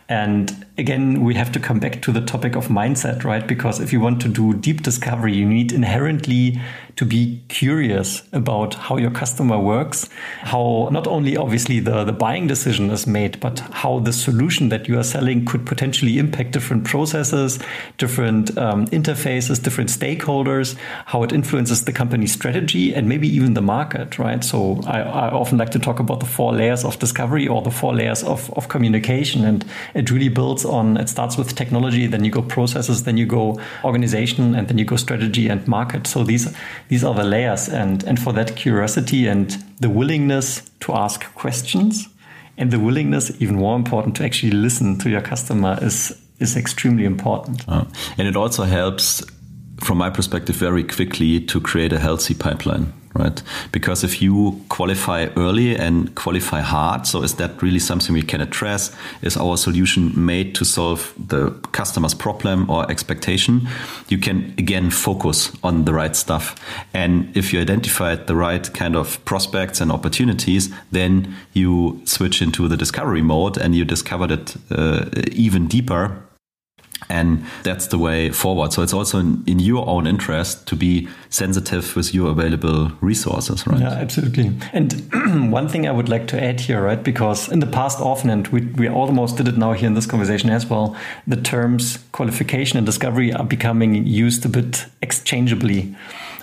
And 0.08 0.66
again, 0.76 1.22
we 1.22 1.36
have 1.36 1.52
to 1.52 1.60
come 1.60 1.78
back 1.78 2.02
to 2.02 2.10
the 2.10 2.20
topic 2.20 2.56
of 2.56 2.66
mindset, 2.66 3.22
right? 3.22 3.46
Because 3.46 3.78
if 3.78 3.92
you 3.92 4.00
want 4.00 4.20
to 4.22 4.28
do 4.28 4.54
deep 4.54 4.82
discovery, 4.82 5.32
you 5.32 5.46
need 5.46 5.70
inherently 5.70 6.60
to 7.00 7.06
be 7.06 7.40
curious 7.48 8.22
about 8.30 8.74
how 8.74 8.98
your 8.98 9.10
customer 9.10 9.58
works, 9.58 10.06
how 10.42 10.86
not 10.92 11.06
only 11.06 11.34
obviously 11.34 11.80
the, 11.80 12.04
the 12.04 12.12
buying 12.12 12.46
decision 12.46 12.90
is 12.90 13.06
made, 13.06 13.40
but 13.40 13.60
how 13.72 14.00
the 14.00 14.12
solution 14.12 14.68
that 14.68 14.86
you 14.86 14.98
are 14.98 15.02
selling 15.02 15.46
could 15.46 15.64
potentially 15.64 16.18
impact 16.18 16.50
different 16.50 16.84
processes, 16.84 17.58
different 17.96 18.54
um, 18.58 18.86
interfaces, 18.88 19.62
different 19.62 19.88
stakeholders, 19.88 20.76
how 21.06 21.22
it 21.22 21.32
influences 21.32 21.86
the 21.86 21.92
company's 21.92 22.32
strategy 22.32 22.94
and 22.94 23.08
maybe 23.08 23.26
even 23.26 23.54
the 23.54 23.62
market, 23.62 24.18
right? 24.18 24.44
So 24.44 24.78
I, 24.86 25.00
I 25.00 25.30
often 25.30 25.56
like 25.56 25.70
to 25.70 25.78
talk 25.78 26.00
about 26.00 26.20
the 26.20 26.26
four 26.26 26.52
layers 26.52 26.84
of 26.84 26.98
discovery 26.98 27.48
or 27.48 27.62
the 27.62 27.70
four 27.70 27.94
layers 27.94 28.22
of, 28.22 28.52
of 28.58 28.68
communication. 28.68 29.46
And 29.46 29.64
it 29.94 30.10
really 30.10 30.28
builds 30.28 30.66
on, 30.66 30.98
it 30.98 31.08
starts 31.08 31.38
with 31.38 31.54
technology, 31.54 32.06
then 32.06 32.26
you 32.26 32.30
go 32.30 32.42
processes, 32.42 33.04
then 33.04 33.16
you 33.16 33.24
go 33.24 33.58
organization, 33.84 34.54
and 34.54 34.68
then 34.68 34.76
you 34.76 34.84
go 34.84 34.96
strategy 34.96 35.48
and 35.48 35.66
market. 35.66 36.06
So 36.06 36.24
these, 36.24 36.54
these 36.90 37.04
are 37.04 37.14
the 37.14 37.24
layers. 37.24 37.68
And, 37.68 38.02
and 38.04 38.20
for 38.20 38.32
that 38.32 38.56
curiosity 38.56 39.28
and 39.28 39.50
the 39.78 39.88
willingness 39.88 40.68
to 40.80 40.92
ask 40.92 41.24
questions 41.34 42.08
and 42.58 42.72
the 42.72 42.80
willingness, 42.80 43.30
even 43.40 43.56
more 43.56 43.76
important, 43.76 44.16
to 44.16 44.24
actually 44.24 44.50
listen 44.50 44.98
to 44.98 45.08
your 45.08 45.22
customer 45.22 45.78
is, 45.80 46.20
is 46.40 46.56
extremely 46.56 47.04
important. 47.04 47.64
Uh, 47.68 47.84
and 48.18 48.26
it 48.26 48.36
also 48.36 48.64
helps, 48.64 49.24
from 49.80 49.98
my 49.98 50.10
perspective, 50.10 50.56
very 50.56 50.82
quickly 50.82 51.40
to 51.46 51.60
create 51.60 51.92
a 51.92 51.98
healthy 51.98 52.34
pipeline 52.34 52.92
right? 53.14 53.42
Because 53.72 54.04
if 54.04 54.22
you 54.22 54.60
qualify 54.68 55.28
early 55.36 55.76
and 55.76 56.14
qualify 56.14 56.60
hard, 56.60 57.06
so 57.06 57.22
is 57.22 57.34
that 57.36 57.60
really 57.62 57.78
something 57.78 58.14
we 58.14 58.22
can 58.22 58.40
address? 58.40 58.94
Is 59.22 59.36
our 59.36 59.56
solution 59.56 60.12
made 60.14 60.54
to 60.56 60.64
solve 60.64 61.12
the 61.18 61.50
customer's 61.72 62.14
problem 62.14 62.70
or 62.70 62.90
expectation? 62.90 63.68
You 64.08 64.18
can 64.18 64.54
again 64.58 64.90
focus 64.90 65.52
on 65.62 65.84
the 65.84 65.94
right 65.94 66.14
stuff. 66.14 66.56
And 66.94 67.36
if 67.36 67.52
you 67.52 67.60
identified 67.60 68.26
the 68.26 68.36
right 68.36 68.72
kind 68.74 68.96
of 68.96 69.24
prospects 69.24 69.80
and 69.80 69.90
opportunities, 69.90 70.72
then 70.92 71.34
you 71.52 72.00
switch 72.04 72.40
into 72.42 72.68
the 72.68 72.76
discovery 72.76 73.22
mode 73.22 73.58
and 73.58 73.74
you 73.74 73.84
discovered 73.84 74.30
it 74.30 74.56
uh, 74.70 75.06
even 75.32 75.66
deeper 75.66 76.22
And 77.10 77.44
that's 77.64 77.88
the 77.88 77.98
way 77.98 78.30
forward. 78.30 78.72
So 78.72 78.82
it's 78.82 78.94
also 78.94 79.18
in, 79.18 79.42
in, 79.46 79.58
your 79.58 79.86
own 79.88 80.06
interest 80.06 80.66
to 80.68 80.76
be 80.76 81.08
sensitive 81.28 81.96
with 81.96 82.14
your 82.14 82.30
available 82.30 82.92
resources, 83.00 83.66
right? 83.66 83.80
Yeah, 83.80 83.90
absolutely. 83.90 84.52
And 84.72 84.92
one 85.52 85.68
thing 85.68 85.88
I 85.88 85.90
would 85.90 86.08
like 86.08 86.28
to 86.28 86.42
add 86.42 86.60
here, 86.60 86.82
right? 86.82 87.02
Because 87.02 87.48
in 87.48 87.58
the 87.58 87.66
past 87.66 88.00
often, 88.00 88.30
and 88.30 88.46
we, 88.48 88.60
we 88.60 88.88
almost 88.88 89.36
did 89.36 89.48
it 89.48 89.58
now 89.58 89.72
here 89.72 89.88
in 89.88 89.94
this 89.94 90.06
conversation 90.06 90.50
as 90.50 90.66
well, 90.66 90.96
the 91.26 91.36
terms 91.36 91.98
qualification 92.12 92.78
and 92.78 92.86
discovery 92.86 93.32
are 93.32 93.44
becoming 93.44 94.06
used 94.06 94.46
a 94.46 94.48
bit 94.48 94.86
exchangeably 95.02 95.94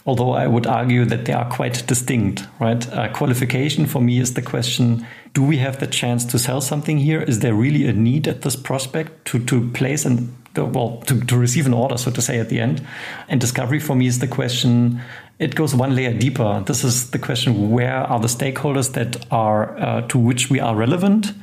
although 0.05 0.31
I 0.31 0.47
would 0.47 0.65
argue 0.65 1.03
that 1.03 1.25
they 1.25 1.33
are 1.33 1.49
quite 1.49 1.85
distinct, 1.85 2.47
right? 2.61 2.89
Uh, 2.93 3.11
qualification 3.11 3.85
for 3.85 4.01
me 4.01 4.19
is 4.19 4.35
the 4.35 4.41
question 4.41 5.05
do 5.33 5.43
we 5.43 5.57
have 5.57 5.79
the 5.79 5.85
chance 5.85 6.25
to 6.25 6.39
sell 6.39 6.61
something 6.61 6.97
here? 6.97 7.21
Is 7.21 7.41
there 7.41 7.53
really 7.53 7.85
a 7.85 7.93
need 7.93 8.27
at 8.27 8.41
this 8.41 8.55
prospect 8.55 9.25
to, 9.25 9.45
to 9.45 9.69
place 9.69 10.03
and 10.03 10.33
well, 10.65 10.97
to, 11.07 11.19
to 11.21 11.37
receive 11.37 11.65
an 11.65 11.73
order, 11.73 11.97
so 11.97 12.11
to 12.11 12.21
say, 12.21 12.39
at 12.39 12.49
the 12.49 12.59
end? 12.59 12.85
And 13.27 13.39
discovery 13.41 13.79
for 13.79 13.95
me 13.95 14.07
is 14.07 14.19
the 14.19 14.27
question 14.27 15.01
it 15.39 15.53
goes 15.53 15.75
one 15.75 15.95
layer 15.95 16.13
deeper. 16.13 16.63
This 16.65 16.83
is 16.83 17.11
the 17.11 17.19
question 17.19 17.69
where 17.69 17.97
are 17.97 18.19
the 18.19 18.27
stakeholders 18.27 18.93
that 18.93 19.25
are 19.31 19.77
uh, 19.77 20.01
to 20.07 20.17
which 20.17 20.49
we 20.49 20.59
are 20.59 20.75
relevant? 20.75 21.33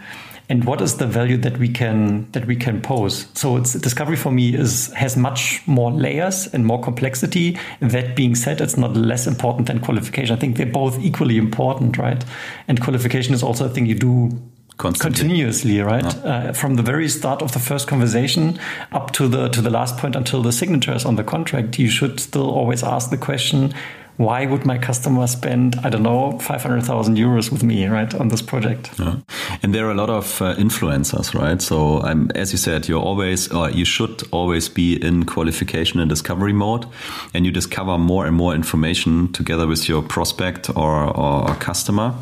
and 0.49 0.65
what 0.65 0.81
is 0.83 0.99
the 0.99 1.07
value 1.07 1.39
that 1.39 1.57
we 1.59 1.69
can 1.69 2.31
that 2.33 2.47
we 2.47 2.55
can 2.55 2.81
pose 2.83 3.27
so 3.35 3.57
it's 3.57 3.73
discovery 3.75 4.17
for 4.17 4.31
me 4.31 4.55
is 4.55 4.93
has 4.93 5.17
much 5.17 5.67
more 5.67 5.91
layers 5.91 6.47
and 6.49 6.67
more 6.67 6.81
complexity 6.83 7.59
that 7.81 8.15
being 8.15 8.35
said 8.35 8.61
it's 8.61 8.77
not 8.77 8.95
less 8.95 9.27
important 9.27 9.67
than 9.67 9.81
qualification 9.81 10.37
i 10.37 10.39
think 10.39 10.57
they're 10.57 10.67
both 10.67 10.99
equally 11.01 11.39
important 11.39 11.97
right 11.97 12.25
and 12.69 12.83
qualification 12.83 13.33
is 13.33 13.43
also 13.43 13.67
a 13.67 13.69
thing 13.69 13.87
you 13.87 13.95
do 13.95 14.31
Constantly. 14.77 15.21
continuously 15.21 15.81
right? 15.81 16.05
Uh, 16.25 16.53
from 16.53 16.75
the 16.75 16.83
very 16.83 17.09
start 17.09 17.43
of 17.43 17.53
the 17.53 17.61
first 17.61 17.87
conversation 17.87 18.59
up 18.91 19.13
to 19.13 19.29
the 19.29 19.49
to 19.49 19.61
the 19.63 19.71
last 19.71 19.99
point 19.99 20.17
until 20.17 20.43
the 20.43 20.51
signature 20.51 20.93
is 20.93 21.05
on 21.05 21.15
the 21.15 21.23
contract 21.23 21.79
you 21.79 21.89
should 21.89 22.19
still 22.19 22.51
always 22.51 22.83
ask 22.83 23.11
the 23.11 23.17
question 23.17 23.73
why 24.17 24.47
would 24.47 24.65
my 24.65 24.77
customer 24.79 25.29
spend 25.29 25.77
i 25.85 25.91
don't 25.91 26.03
know 26.03 26.39
500000 26.41 27.17
euros 27.17 27.53
with 27.53 27.63
me 27.63 27.87
right 27.87 28.15
on 28.17 28.29
this 28.29 28.43
project? 28.43 28.91
Yeah. 28.99 29.19
and 29.63 29.73
there 29.73 29.87
are 29.87 29.93
a 29.93 29.95
lot 29.95 30.11
of 30.11 30.43
uh, 30.43 30.57
influencers 30.57 31.35
right? 31.35 31.63
So 31.63 32.03
um, 32.03 32.33
as 32.35 32.51
you 32.51 32.59
said 32.59 32.89
you're 32.89 33.03
always 33.03 33.53
or 33.53 33.71
you 33.71 33.85
should 33.85 34.23
always 34.33 34.69
be 34.69 34.97
in 34.97 35.25
qualification 35.25 36.01
and 36.01 36.09
discovery 36.09 36.53
mode 36.53 36.87
and 37.33 37.47
you 37.47 37.53
discover 37.53 37.97
more 37.97 38.27
and 38.27 38.37
more 38.37 38.55
information 38.57 39.33
together 39.33 39.69
with 39.69 39.89
your 39.89 40.03
prospect 40.03 40.69
or, 40.71 41.05
or, 41.17 41.49
or 41.49 41.55
customer. 41.57 42.15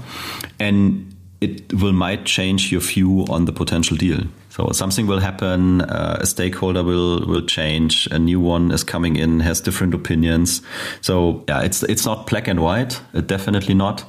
And 0.58 1.12
it 1.42 1.74
will 1.74 1.92
might 1.92 2.24
change 2.24 2.70
your 2.72 2.81
view 2.81 3.24
on 3.28 3.44
the 3.44 3.52
potential 3.52 3.96
deal. 3.96 4.20
So 4.48 4.70
something 4.72 5.07
will 5.07 5.20
happen, 5.20 5.81
uh, 5.81 6.18
a 6.20 6.26
stakeholder 6.26 6.85
will 6.85 7.26
will 7.26 7.46
change, 7.46 8.07
a 8.11 8.18
new 8.18 8.38
one 8.38 8.70
is 8.70 8.85
coming 8.85 9.16
in, 9.16 9.40
has 9.40 9.62
different 9.62 9.94
opinions. 9.94 10.62
So 11.00 11.42
yeah, 11.48 11.62
it's 11.62 11.83
it's 11.83 12.05
not 12.05 12.26
black 12.26 12.48
and 12.48 12.61
white, 12.61 13.00
it 13.14 13.26
definitely 13.26 13.74
not. 13.74 14.05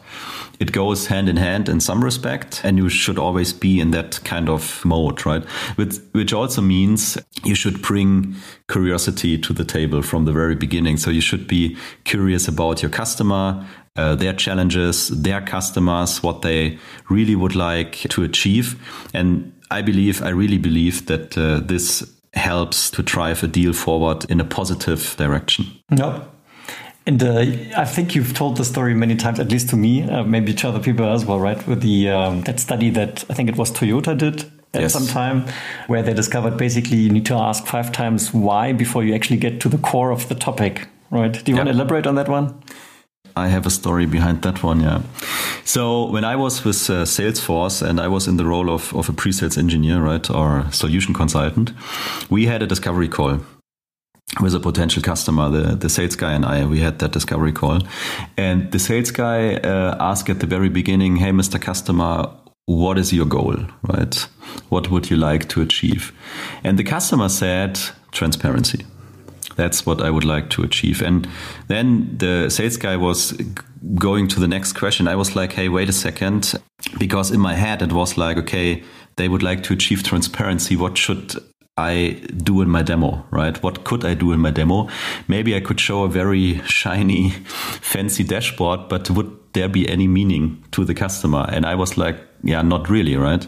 It 0.59 0.71
goes 0.71 1.07
hand 1.07 1.29
in 1.29 1.37
hand 1.37 1.67
in 1.69 1.79
some 1.79 2.03
respect, 2.03 2.61
and 2.63 2.77
you 2.77 2.89
should 2.89 3.17
always 3.17 3.53
be 3.53 3.79
in 3.79 3.91
that 3.91 4.23
kind 4.23 4.49
of 4.49 4.85
mode, 4.85 5.25
right? 5.25 5.43
Which 5.77 5.95
which 6.11 6.33
also 6.33 6.61
means 6.61 7.17
you 7.43 7.55
should 7.55 7.81
bring 7.81 8.35
curiosity 8.67 9.37
to 9.37 9.53
the 9.53 9.65
table 9.65 10.01
from 10.01 10.25
the 10.25 10.33
very 10.33 10.55
beginning. 10.55 10.97
So 10.97 11.09
you 11.09 11.21
should 11.21 11.47
be 11.47 11.77
curious 12.03 12.47
about 12.47 12.81
your 12.81 12.91
customer, 12.91 13.65
uh, 13.95 14.15
their 14.15 14.33
challenges, 14.33 15.09
their 15.09 15.41
customers, 15.41 16.23
what 16.23 16.41
they 16.41 16.77
really 17.09 17.35
would 17.35 17.55
like 17.55 17.91
to 18.09 18.23
achieve. 18.23 18.75
And 19.13 19.53
I 19.69 19.81
believe, 19.81 20.21
I 20.23 20.29
really 20.29 20.57
believe 20.57 21.05
that 21.07 21.37
uh, 21.37 21.59
this 21.59 22.03
helps 22.33 22.89
to 22.91 23.03
drive 23.03 23.43
a 23.43 23.47
deal 23.47 23.73
forward 23.73 24.25
in 24.29 24.39
a 24.39 24.45
positive 24.45 25.15
direction. 25.17 25.65
Yep. 25.95 26.29
And 27.05 27.21
uh, 27.21 27.39
I 27.77 27.85
think 27.85 28.15
you've 28.15 28.33
told 28.33 28.57
the 28.57 28.63
story 28.63 28.93
many 28.93 29.15
times, 29.15 29.39
at 29.39 29.51
least 29.51 29.69
to 29.69 29.75
me, 29.75 30.09
uh, 30.09 30.23
maybe 30.23 30.53
to 30.53 30.69
other 30.69 30.79
people 30.79 31.05
as 31.05 31.25
well, 31.25 31.39
right? 31.39 31.67
With 31.67 31.81
the 31.81 32.09
um, 32.09 32.41
that 32.43 32.59
study 32.61 32.89
that 32.91 33.25
I 33.29 33.33
think 33.33 33.49
it 33.49 33.57
was 33.57 33.71
Toyota 33.71 34.17
did 34.17 34.45
at 34.73 34.81
yes. 34.81 34.93
some 34.93 35.05
time, 35.05 35.45
where 35.87 36.01
they 36.01 36.13
discovered 36.13 36.57
basically 36.57 36.97
you 36.97 37.09
need 37.09 37.25
to 37.25 37.35
ask 37.35 37.65
five 37.67 37.91
times 37.91 38.33
why 38.33 38.71
before 38.71 39.03
you 39.03 39.13
actually 39.13 39.37
get 39.37 39.59
to 39.61 39.69
the 39.69 39.77
core 39.77 40.11
of 40.11 40.29
the 40.29 40.35
topic, 40.35 40.87
right? 41.11 41.43
Do 41.43 41.51
you 41.51 41.57
want 41.57 41.67
to 41.67 41.73
elaborate 41.73 42.07
on 42.07 42.15
that 42.15 42.29
one? 42.29 42.63
I 43.35 43.47
have 43.47 43.65
a 43.65 43.69
story 43.69 44.05
behind 44.05 44.43
that 44.43 44.63
one, 44.63 44.81
yeah. 44.81 45.01
So 45.65 46.05
when 46.11 46.23
I 46.23 46.35
was 46.35 46.63
with 46.63 46.89
uh, 46.89 47.03
Salesforce 47.03 47.81
and 47.81 47.99
I 47.99 48.07
was 48.07 48.27
in 48.27 48.37
the 48.37 48.45
role 48.45 48.69
of, 48.69 48.93
of 48.93 49.09
a 49.09 49.13
pre-sales 49.13 49.57
engineer, 49.57 50.01
right, 50.01 50.29
or 50.29 50.65
solution 50.71 51.13
consultant, 51.13 51.71
we 52.29 52.45
had 52.45 52.61
a 52.61 52.67
discovery 52.67 53.07
call 53.07 53.39
with 54.41 54.55
a 54.55 54.59
potential 54.59 55.01
customer, 55.01 55.49
the, 55.49 55.75
the 55.75 55.89
sales 55.89 56.15
guy 56.15 56.33
and 56.33 56.45
I, 56.45 56.65
we 56.65 56.79
had 56.79 56.99
that 56.99 57.11
discovery 57.11 57.51
call. 57.51 57.81
And 58.37 58.71
the 58.71 58.79
sales 58.79 59.11
guy 59.11 59.55
uh, 59.55 59.97
asked 59.99 60.29
at 60.29 60.39
the 60.39 60.47
very 60.47 60.69
beginning, 60.69 61.17
hey, 61.17 61.31
Mr. 61.31 61.61
Customer, 61.61 62.29
what 62.65 62.97
is 62.97 63.13
your 63.13 63.25
goal, 63.25 63.57
right? 63.83 64.15
What 64.69 64.89
would 64.89 65.09
you 65.09 65.17
like 65.17 65.49
to 65.49 65.61
achieve? 65.61 66.13
And 66.63 66.79
the 66.79 66.83
customer 66.83 67.29
said, 67.29 67.79
transparency. 68.11 68.85
That's 69.55 69.85
what 69.85 70.01
I 70.01 70.09
would 70.09 70.23
like 70.23 70.49
to 70.51 70.63
achieve. 70.63 71.01
And 71.01 71.27
then 71.67 72.17
the 72.17 72.49
sales 72.49 72.77
guy 72.77 72.97
was 72.97 73.33
going 73.95 74.27
to 74.29 74.39
the 74.39 74.47
next 74.47 74.73
question. 74.73 75.07
I 75.07 75.15
was 75.15 75.35
like, 75.35 75.53
hey, 75.53 75.69
wait 75.69 75.89
a 75.89 75.93
second. 75.93 76.53
Because 76.97 77.31
in 77.31 77.39
my 77.39 77.53
head, 77.53 77.81
it 77.81 77.93
was 77.93 78.17
like, 78.17 78.37
okay, 78.37 78.83
they 79.15 79.27
would 79.27 79.43
like 79.43 79.63
to 79.63 79.73
achieve 79.73 80.03
transparency. 80.03 80.75
What 80.75 80.97
should 80.97 81.35
I 81.77 82.21
do 82.37 82.61
in 82.61 82.69
my 82.69 82.83
demo, 82.83 83.25
right? 83.31 83.61
What 83.63 83.83
could 83.83 84.05
I 84.05 84.13
do 84.13 84.31
in 84.31 84.39
my 84.39 84.51
demo? 84.51 84.89
Maybe 85.27 85.55
I 85.55 85.59
could 85.59 85.79
show 85.79 86.03
a 86.03 86.09
very 86.09 86.61
shiny, 86.65 87.29
fancy 87.81 88.23
dashboard, 88.23 88.89
but 88.89 89.09
would 89.09 89.31
there 89.53 89.69
be 89.69 89.89
any 89.89 90.07
meaning 90.07 90.63
to 90.71 90.85
the 90.85 90.93
customer? 90.93 91.47
And 91.49 91.65
I 91.65 91.75
was 91.75 91.97
like, 91.97 92.19
yeah, 92.43 92.61
not 92.61 92.89
really, 92.89 93.15
right? 93.15 93.47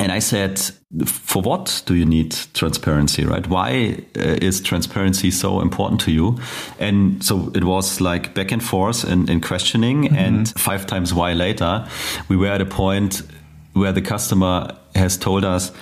And 0.00 0.10
I 0.10 0.18
said, 0.18 0.58
for 1.04 1.42
what 1.42 1.82
do 1.84 1.94
you 1.94 2.06
need 2.06 2.34
transparency, 2.54 3.26
right? 3.26 3.46
Why 3.46 4.02
uh, 4.16 4.38
is 4.40 4.62
transparency 4.62 5.30
so 5.30 5.60
important 5.60 6.00
to 6.02 6.10
you? 6.10 6.38
And 6.78 7.22
so 7.22 7.52
it 7.54 7.64
was 7.64 8.00
like 8.00 8.32
back 8.32 8.50
and 8.50 8.62
forth 8.62 9.04
in, 9.04 9.28
in 9.28 9.40
questioning. 9.40 9.98
Mm 9.98 10.12
-hmm. 10.12 10.26
And 10.26 10.52
five 10.56 10.84
times 10.86 11.12
why 11.12 11.34
later, 11.34 11.84
we 12.28 12.36
were 12.36 12.54
at 12.54 12.60
a 12.60 12.76
point 12.76 13.24
where 13.72 13.92
the 13.92 14.02
customer 14.02 14.74
has 14.94 15.18
told 15.18 15.44
us, 15.44 15.72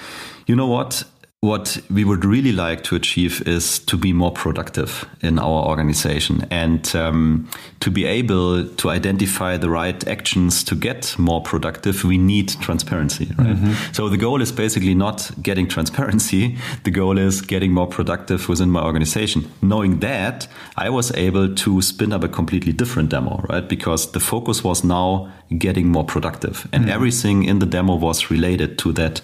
you 0.46 0.56
know 0.56 0.68
what? 0.68 1.06
What 1.40 1.80
we 1.88 2.04
would 2.04 2.24
really 2.24 2.50
like 2.50 2.82
to 2.82 2.96
achieve 2.96 3.46
is 3.46 3.78
to 3.78 3.96
be 3.96 4.12
more 4.12 4.32
productive 4.32 5.08
in 5.20 5.38
our 5.38 5.68
organization 5.68 6.44
and 6.50 6.96
um, 6.96 7.48
to 7.78 7.92
be 7.92 8.04
able 8.04 8.66
to 8.66 8.90
identify 8.90 9.56
the 9.56 9.70
right 9.70 10.08
actions 10.08 10.64
to 10.64 10.74
get 10.74 11.16
more 11.16 11.40
productive 11.40 12.02
we 12.02 12.18
need 12.18 12.48
transparency 12.60 13.28
right? 13.38 13.56
Mm 13.56 13.64
-hmm. 13.64 13.94
so 13.94 14.08
the 14.08 14.16
goal 14.16 14.40
is 14.40 14.52
basically 14.52 14.94
not 14.94 15.30
getting 15.42 15.68
transparency. 15.68 16.56
The 16.82 16.90
goal 16.90 17.18
is 17.18 17.46
getting 17.46 17.72
more 17.72 17.86
productive 17.86 18.48
within 18.48 18.70
my 18.70 18.80
organization. 18.80 19.44
Knowing 19.60 20.00
that 20.00 20.48
i 20.76 20.88
was 20.90 21.12
able 21.12 21.54
to 21.54 21.80
spin 21.80 22.12
up 22.12 22.24
a 22.24 22.28
completely 22.28 22.72
different 22.72 23.10
demo 23.10 23.40
right? 23.48 23.68
Because 23.68 24.10
the 24.10 24.20
focus 24.20 24.62
was 24.62 24.82
now 24.82 25.28
getting 25.56 25.88
more 25.88 26.04
productive. 26.04 26.68
And 26.72 26.84
mm 26.84 26.88
everything 26.88 27.44
in 27.44 27.58
the 27.58 27.66
demo 27.66 27.94
was 27.94 28.30
related 28.30 28.78
to 28.78 28.92
that 28.92 29.20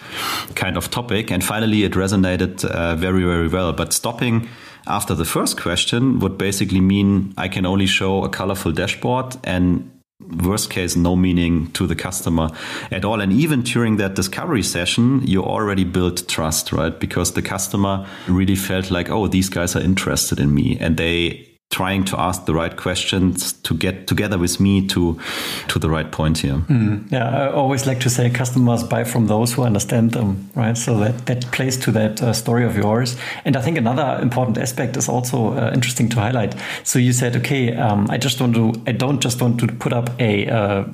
kind 0.54 0.76
of 0.76 0.90
topic. 0.90 1.30
And 1.30 1.42
finally 1.42 1.82
it 1.82 1.92
resonated 1.92 2.64
uh, 2.64 2.94
very, 2.94 3.24
very 3.24 3.48
well. 3.48 3.72
But 3.72 3.92
stopping 3.92 4.48
after 4.86 5.14
the 5.14 5.24
first 5.24 5.60
question 5.60 6.18
would 6.18 6.36
basically 6.36 6.80
mean 6.80 7.32
I 7.36 7.48
can 7.48 7.64
only 7.66 7.86
show 7.86 8.22
a 8.22 8.28
colorful 8.28 8.70
dashboard 8.72 9.36
and 9.44 9.90
worst 10.42 10.70
case 10.70 10.94
no 10.94 11.16
meaning 11.16 11.70
to 11.72 11.86
the 11.86 11.96
customer 11.96 12.50
at 12.90 13.04
all. 13.04 13.20
And 13.20 13.32
even 13.32 13.62
during 13.62 13.96
that 13.96 14.14
discovery 14.14 14.62
session 14.62 15.26
you 15.26 15.42
already 15.42 15.84
built 15.84 16.28
trust 16.28 16.72
right? 16.72 16.98
Because 16.98 17.32
the 17.32 17.42
customer 17.42 18.06
really 18.28 18.56
felt 18.56 18.90
like 18.90 19.10
oh 19.10 19.26
these 19.26 19.48
guys 19.48 19.74
are 19.74 19.82
interested 19.82 20.38
in 20.38 20.54
me. 20.54 20.76
And 20.78 20.96
they 20.96 21.53
trying 21.74 22.04
to 22.04 22.20
ask 22.20 22.44
the 22.44 22.54
right 22.54 22.76
questions 22.76 23.52
to 23.62 23.74
get 23.74 24.06
together 24.06 24.38
with 24.38 24.60
me 24.60 24.86
to 24.86 25.18
to 25.68 25.78
the 25.78 25.88
right 25.88 26.10
point 26.10 26.38
here. 26.38 26.58
Mm, 26.68 27.10
yeah, 27.10 27.28
I 27.28 27.52
always 27.52 27.86
like 27.86 28.00
to 28.00 28.10
say 28.10 28.30
customers 28.30 28.84
buy 28.84 29.04
from 29.04 29.26
those 29.26 29.52
who 29.52 29.64
understand 29.64 30.12
them, 30.12 30.48
right? 30.54 30.78
So 30.78 30.98
that 30.98 31.26
that 31.26 31.50
plays 31.52 31.76
to 31.78 31.92
that 31.92 32.22
uh, 32.22 32.32
story 32.32 32.64
of 32.64 32.76
yours. 32.76 33.16
And 33.44 33.56
I 33.56 33.60
think 33.60 33.78
another 33.78 34.22
important 34.22 34.58
aspect 34.58 34.96
is 34.96 35.08
also 35.08 35.54
uh, 35.54 35.70
interesting 35.74 36.08
to 36.10 36.20
highlight. 36.20 36.54
So 36.84 36.98
you 36.98 37.12
said, 37.12 37.36
okay, 37.36 37.74
um, 37.76 38.06
I 38.10 38.18
just 38.18 38.40
want 38.40 38.54
to, 38.54 38.72
I 38.86 38.92
don't 38.92 39.20
just 39.24 39.42
want 39.42 39.60
to 39.60 39.66
put 39.66 39.92
up 39.92 40.10
a 40.20 40.46
uh, 40.48 40.84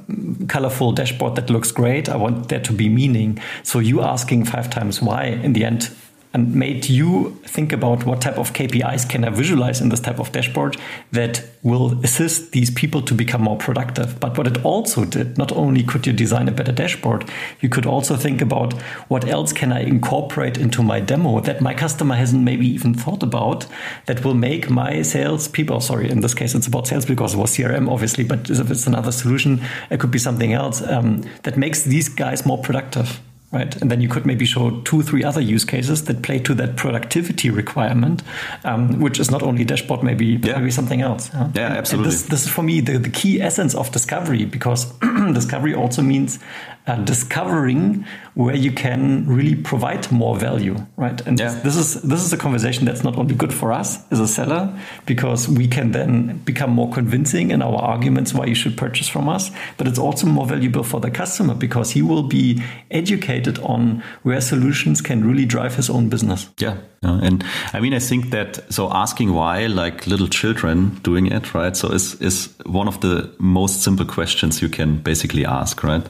colorful 0.49 0.93
dashboard 0.93 1.37
that 1.37 1.51
looks 1.51 1.73
great. 1.73 2.09
I 2.09 2.17
want 2.17 2.49
there 2.49 2.61
to 2.61 2.73
be 2.73 2.89
meaning. 2.89 3.39
So 3.63 3.81
you 3.81 4.01
asking 4.03 4.47
five 4.47 4.71
times 4.71 5.03
why 5.03 5.25
in 5.45 5.53
the 5.53 5.65
end 5.65 5.91
and 6.33 6.55
made 6.55 6.89
you 6.89 7.37
think 7.45 7.73
about 7.73 8.07
what 8.07 8.21
type 8.21 8.39
of 8.39 8.53
KPIs 8.53 9.09
can 9.09 9.25
I 9.25 9.31
visualize 9.31 9.81
in 9.81 9.89
this 9.89 9.99
type 9.99 10.21
of 10.21 10.31
dashboard 10.31 10.77
that 11.11 11.43
will 11.63 11.99
assist 12.05 12.53
these 12.53 12.71
people 12.71 13.03
to 13.03 13.15
become 13.15 13.43
more 13.43 13.57
productive. 13.57 14.21
But 14.21 14.39
what 14.39 14.47
it 14.47 14.65
also 14.65 15.05
did, 15.05 15.37
not 15.37 15.51
only 15.53 15.83
could 15.83 16.07
you 16.07 16.13
design 16.13 16.49
a 16.49 16.53
better 16.53 16.71
dashboard, 16.71 17.29
you 17.61 17.69
could 17.69 17.85
also 17.85 18.17
think 18.17 18.41
about 18.41 18.75
what 19.09 19.27
else 19.27 19.53
can 19.53 19.73
I 19.73 19.81
incorporate 19.81 20.57
into 20.57 20.85
my 20.85 21.01
demo 21.01 21.41
that 21.41 21.61
my 21.61 21.75
customer 21.75 22.15
hasn't 22.15 22.45
maybe 22.45 22.67
even 22.67 22.95
thought 22.95 23.25
about 23.25 23.67
that 24.07 24.25
will 24.25 24.35
make 24.35 24.71
my 24.71 25.03
sales 25.03 25.49
people, 25.49 25.81
sorry, 25.81 26.09
in 26.09 26.21
this 26.21 26.35
case 26.35 26.55
it's 26.55 26.69
about 26.69 26.87
sales 26.87 27.07
because 27.07 27.35
it 27.35 27.39
was 27.39 27.57
CRM 27.57 27.91
obviously, 27.91 28.23
but 28.23 28.49
if 28.49 28.71
it's 28.71 28.87
another 28.87 29.13
solution, 29.13 29.61
it 29.91 29.99
could 29.99 30.13
be 30.13 30.19
something 30.19 30.53
else 30.53 30.81
um, 30.83 31.25
that 31.43 31.57
makes 31.57 31.83
these 31.83 32.09
guys 32.09 32.47
more 32.47 32.59
productive 32.59 33.21
right? 33.53 33.75
And 33.81 33.91
then 33.91 34.01
you 34.01 34.09
could 34.09 34.25
maybe 34.25 34.45
show 34.45 34.81
two, 34.83 35.03
three 35.03 35.25
other 35.25 35.41
use 35.41 35.65
cases 35.65 36.05
that 36.05 36.23
play 36.23 36.39
to 36.41 36.55
that 36.55 36.77
productivity 36.77 37.51
requirement, 37.51 38.23
um, 38.65 39.01
which 39.01 39.19
is 39.19 39.31
not 39.31 39.43
only 39.43 39.65
dashboard, 39.65 40.03
maybe 40.03 40.39
yeah. 40.43 40.59
maybe 40.59 40.71
something 40.71 41.01
else. 41.01 41.29
Huh? 41.29 41.49
Yeah, 41.55 41.69
absolutely. 41.69 42.13
This, 42.13 42.23
this, 42.23 42.43
is 42.45 42.49
for 42.49 42.63
me 42.63 42.81
the, 42.81 42.99
the 42.99 43.11
key 43.11 43.41
essence 43.41 43.75
of 43.75 43.91
discovery 43.91 44.45
because 44.45 44.93
discovery 45.33 45.75
also 45.75 46.03
means 46.03 46.39
uh, 46.87 46.97
discovering 47.05 48.05
where 48.35 48.57
you 48.57 48.73
can 48.73 49.27
really 49.27 49.55
provide 49.55 50.11
more 50.11 50.37
value, 50.37 50.77
right? 50.97 51.21
And 51.27 51.39
yeah. 51.39 51.61
this 51.63 51.77
is 51.77 52.01
this 52.03 52.25
is 52.25 52.33
a 52.33 52.37
conversation 52.37 52.87
that's 52.87 53.05
not 53.05 53.17
only 53.17 53.35
good 53.35 53.53
for 53.53 53.73
us 53.73 53.99
as 54.11 54.21
a 54.21 54.27
seller 54.27 54.75
because 55.05 55.49
we 55.49 55.69
can 55.69 55.93
then 55.93 56.39
become 56.45 56.71
more 56.71 56.91
convincing 56.91 57.51
in 57.51 57.61
our 57.61 57.77
arguments 57.77 58.33
why 58.33 58.47
you 58.47 58.55
should 58.55 58.77
purchase 58.77 59.09
from 59.09 59.29
us, 59.29 59.51
but 59.77 59.87
it's 59.87 59.99
also 59.99 60.27
more 60.27 60.47
valuable 60.47 60.83
for 60.83 61.01
the 61.01 61.11
customer 61.11 61.55
because 61.55 61.91
he 61.91 62.03
will 62.03 62.23
be 62.23 62.63
educated 62.91 63.59
on 63.59 64.03
where 64.23 64.41
solutions 64.41 65.03
can 65.03 65.23
really 65.29 65.45
drive 65.45 65.75
his 65.75 65.91
own 65.91 66.09
business. 66.09 66.49
Yeah, 66.59 66.77
yeah. 67.03 67.21
and 67.23 67.45
I 67.75 67.81
mean 67.81 67.95
I 67.95 68.01
think 68.01 68.31
that 68.31 68.73
so 68.73 68.91
asking 68.91 69.35
why, 69.35 69.67
like 69.67 70.07
little 70.07 70.29
children 70.29 71.01
doing 71.03 71.27
it, 71.27 71.53
right? 71.53 71.77
So 71.77 71.89
is 71.89 72.15
is 72.21 72.49
one 72.65 72.89
of 72.89 73.01
the 73.01 73.31
most 73.39 73.83
simple 73.83 74.07
questions 74.07 74.63
you 74.63 74.71
can 74.71 74.97
basically 75.03 75.45
ask, 75.45 75.83
right? 75.83 76.09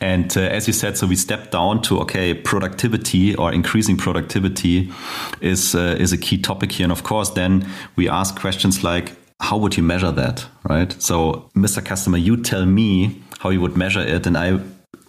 And 0.00 0.05
uh, 0.36 0.40
as 0.40 0.66
you 0.66 0.72
said, 0.72 0.96
so 0.96 1.06
we 1.06 1.16
stepped 1.16 1.50
down 1.50 1.82
to 1.82 2.00
okay, 2.00 2.32
productivity 2.32 3.34
or 3.34 3.52
increasing 3.52 3.96
productivity 3.96 4.92
is 5.40 5.74
uh, 5.74 5.96
is 5.98 6.12
a 6.12 6.18
key 6.18 6.38
topic 6.38 6.72
here, 6.72 6.84
and 6.84 6.92
of 6.92 7.02
course, 7.02 7.30
then 7.30 7.66
we 7.96 8.08
ask 8.08 8.38
questions 8.38 8.84
like, 8.84 9.16
how 9.40 9.58
would 9.58 9.76
you 9.76 9.82
measure 9.82 10.12
that, 10.12 10.46
right? 10.68 10.94
So, 11.02 11.50
Mr. 11.54 11.84
Customer, 11.84 12.18
you 12.18 12.36
tell 12.36 12.66
me 12.66 13.20
how 13.40 13.50
you 13.50 13.60
would 13.60 13.76
measure 13.76 14.00
it, 14.00 14.26
and 14.26 14.36
I 14.36 14.60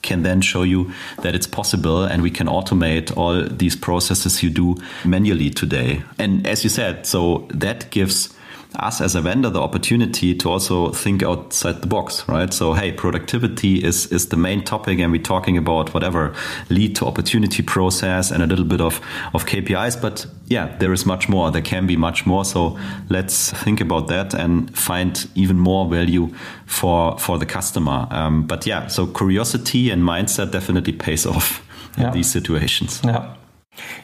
can 0.02 0.24
then 0.24 0.42
show 0.42 0.64
you 0.64 0.92
that 1.22 1.36
it's 1.36 1.48
possible 1.48 2.04
and 2.04 2.22
we 2.22 2.32
can 2.32 2.48
automate 2.48 3.16
all 3.18 3.44
these 3.44 3.76
processes 3.76 4.42
you 4.42 4.50
do 4.50 4.76
manually 5.04 5.50
today. 5.50 6.02
And 6.18 6.48
as 6.48 6.64
you 6.64 6.70
said, 6.70 7.06
so 7.06 7.48
that 7.50 7.90
gives 7.90 8.34
us 8.76 9.02
as 9.02 9.16
a 9.16 9.22
vendor 9.22 9.50
the 9.50 9.62
opportunity 9.62 10.36
to 10.36 10.50
also 10.50 10.92
think 10.92 11.24
outside 11.24 11.82
the 11.82 11.88
box, 11.88 12.28
right? 12.28 12.54
So, 12.54 12.74
hey, 12.74 12.92
productivity 12.92 13.84
is, 13.84 14.08
is 14.12 14.30
the 14.30 14.38
main 14.38 14.64
topic, 14.64 15.00
and 15.00 15.12
we're 15.12 15.22
talking 15.22 15.58
about 15.58 15.94
whatever 15.94 16.36
lead 16.70 16.96
to 16.98 17.06
opportunity 17.06 17.64
process 17.64 18.32
and 18.32 18.44
a 18.44 18.46
little 18.46 18.66
bit 18.66 18.82
of, 18.82 19.02
of 19.34 19.46
KPIs. 19.46 20.02
But 20.02 20.26
yeah, 20.48 20.76
there 20.78 20.94
is 20.94 21.06
much 21.06 21.30
more. 21.30 21.50
There 21.52 21.62
can 21.62 21.88
be 21.88 21.98
much 21.98 22.26
more. 22.26 22.46
So 22.46 22.78
let's 23.10 23.52
think 23.64 23.82
about 23.82 24.08
that 24.08 24.34
and 24.34 24.76
find 24.78 25.28
even 25.36 25.58
more 25.58 25.90
value 25.90 26.34
for 26.66 27.18
for 27.18 27.38
the 27.38 27.46
customer. 27.46 28.08
Um, 28.12 28.46
but 28.46 28.66
yeah, 28.66 28.88
so 28.88 29.08
curiosity 29.08 29.90
and 29.90 30.04
mindset 30.04 30.52
definitely 30.52 30.94
pays 30.94 31.26
off 31.26 31.64
yeah. 31.98 32.08
in 32.08 32.14
these 32.14 32.32
situations. 32.32 33.02
Yeah. 33.04 33.34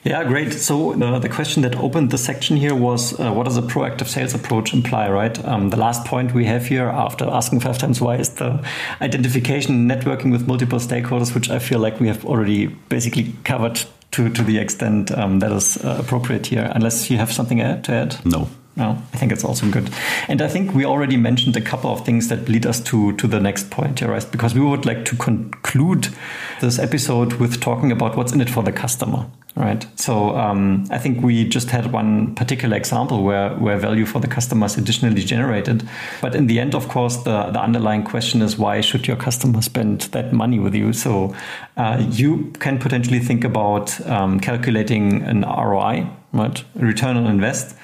Yeah, 0.04 0.24
great. 0.24 0.54
So 0.54 1.02
uh, 1.02 1.20
the 1.20 1.30
question 1.30 1.64
that 1.64 1.76
opened 1.76 2.12
the 2.12 2.18
section 2.18 2.58
here 2.58 2.76
was, 2.76 3.20
uh, 3.20 3.32
what 3.32 3.46
does 3.46 3.58
a 3.58 3.62
proactive 3.62 4.08
sales 4.08 4.34
approach 4.34 4.74
imply, 4.74 5.10
right? 5.10 5.44
Um, 5.46 5.70
the 5.70 5.78
last 5.78 6.06
point 6.06 6.34
we 6.34 6.46
have 6.46 6.66
here, 6.66 6.88
after 6.88 7.26
asking 7.26 7.62
five 7.62 7.78
times 7.78 8.02
why, 8.02 8.18
is 8.18 8.30
the 8.30 8.66
identification 9.02 9.88
networking 9.88 10.32
with 10.32 10.48
multiple 10.48 10.80
stakeholders, 10.80 11.34
which 11.34 11.50
I 11.50 11.60
feel 11.60 11.80
like 11.80 12.00
we 12.00 12.08
have 12.08 12.26
already 12.26 12.68
basically 12.90 13.34
covered 13.44 13.82
to 14.12 14.30
to 14.30 14.44
the 14.44 14.60
extent 14.60 15.12
um, 15.12 15.40
that 15.40 15.52
is 15.52 15.78
uh, 15.84 15.98
appropriate 16.00 16.48
here. 16.48 16.72
Unless 16.76 17.10
you 17.10 17.18
have 17.18 17.32
something 17.32 17.58
to 17.58 17.92
add. 17.92 18.26
No. 18.26 18.48
No, 18.76 18.98
I 19.14 19.18
think 19.18 19.32
it's 19.32 19.44
also 19.44 19.70
good. 19.70 19.92
And 20.28 20.42
I 20.42 20.48
think 20.48 20.74
we 20.74 20.84
already 20.84 21.16
mentioned 21.16 21.56
a 21.56 21.62
couple 21.62 21.92
of 21.92 22.04
things 22.04 22.30
that 22.30 22.50
lead 22.50 22.66
us 22.66 22.80
to, 22.82 23.16
to 23.18 23.28
the 23.28 23.40
next 23.40 23.70
point 23.70 24.00
here, 24.00 24.10
right? 24.10 24.26
Because 24.32 24.56
we 24.56 24.62
would 24.62 24.84
like 24.84 25.06
to 25.06 25.16
conclude 25.16 26.08
this 26.60 26.80
episode 26.80 27.34
with 27.34 27.62
talking 27.62 27.92
about 27.92 28.18
what's 28.18 28.34
in 28.34 28.42
it 28.42 28.50
for 28.50 28.64
the 28.64 28.72
customer. 28.72 29.28
Right. 29.56 29.86
So 30.00 30.36
um, 30.36 30.88
I 30.90 30.98
think 30.98 31.22
we 31.22 31.48
just 31.48 31.70
had 31.70 31.92
one 31.92 32.34
particular 32.34 32.76
example 32.76 33.22
where, 33.22 33.52
where 33.58 33.78
value 33.78 34.08
for 34.08 34.20
the 34.20 34.28
customer 34.28 34.66
is 34.66 34.80
additionally 34.80 35.22
generated. 35.24 35.88
But 36.22 36.34
in 36.34 36.48
the 36.48 36.60
end, 36.60 36.74
of 36.74 36.88
course, 36.88 37.18
the, 37.18 37.52
the 37.52 37.62
underlying 37.62 38.04
question 38.04 38.42
is 38.42 38.58
why 38.58 38.82
should 38.82 39.06
your 39.06 39.16
customer 39.16 39.62
spend 39.62 40.02
that 40.14 40.34
money 40.34 40.58
with 40.58 40.74
you? 40.74 40.92
So 40.92 41.36
uh, 41.78 42.04
you 42.10 42.52
can 42.60 42.80
potentially 42.80 43.20
think 43.20 43.44
about 43.44 44.02
um, 44.08 44.40
calculating 44.40 45.22
an 45.22 45.42
ROI, 45.42 46.08
right? 46.32 46.64
Return 46.74 47.16
on 47.16 47.28
invest, 47.28 47.76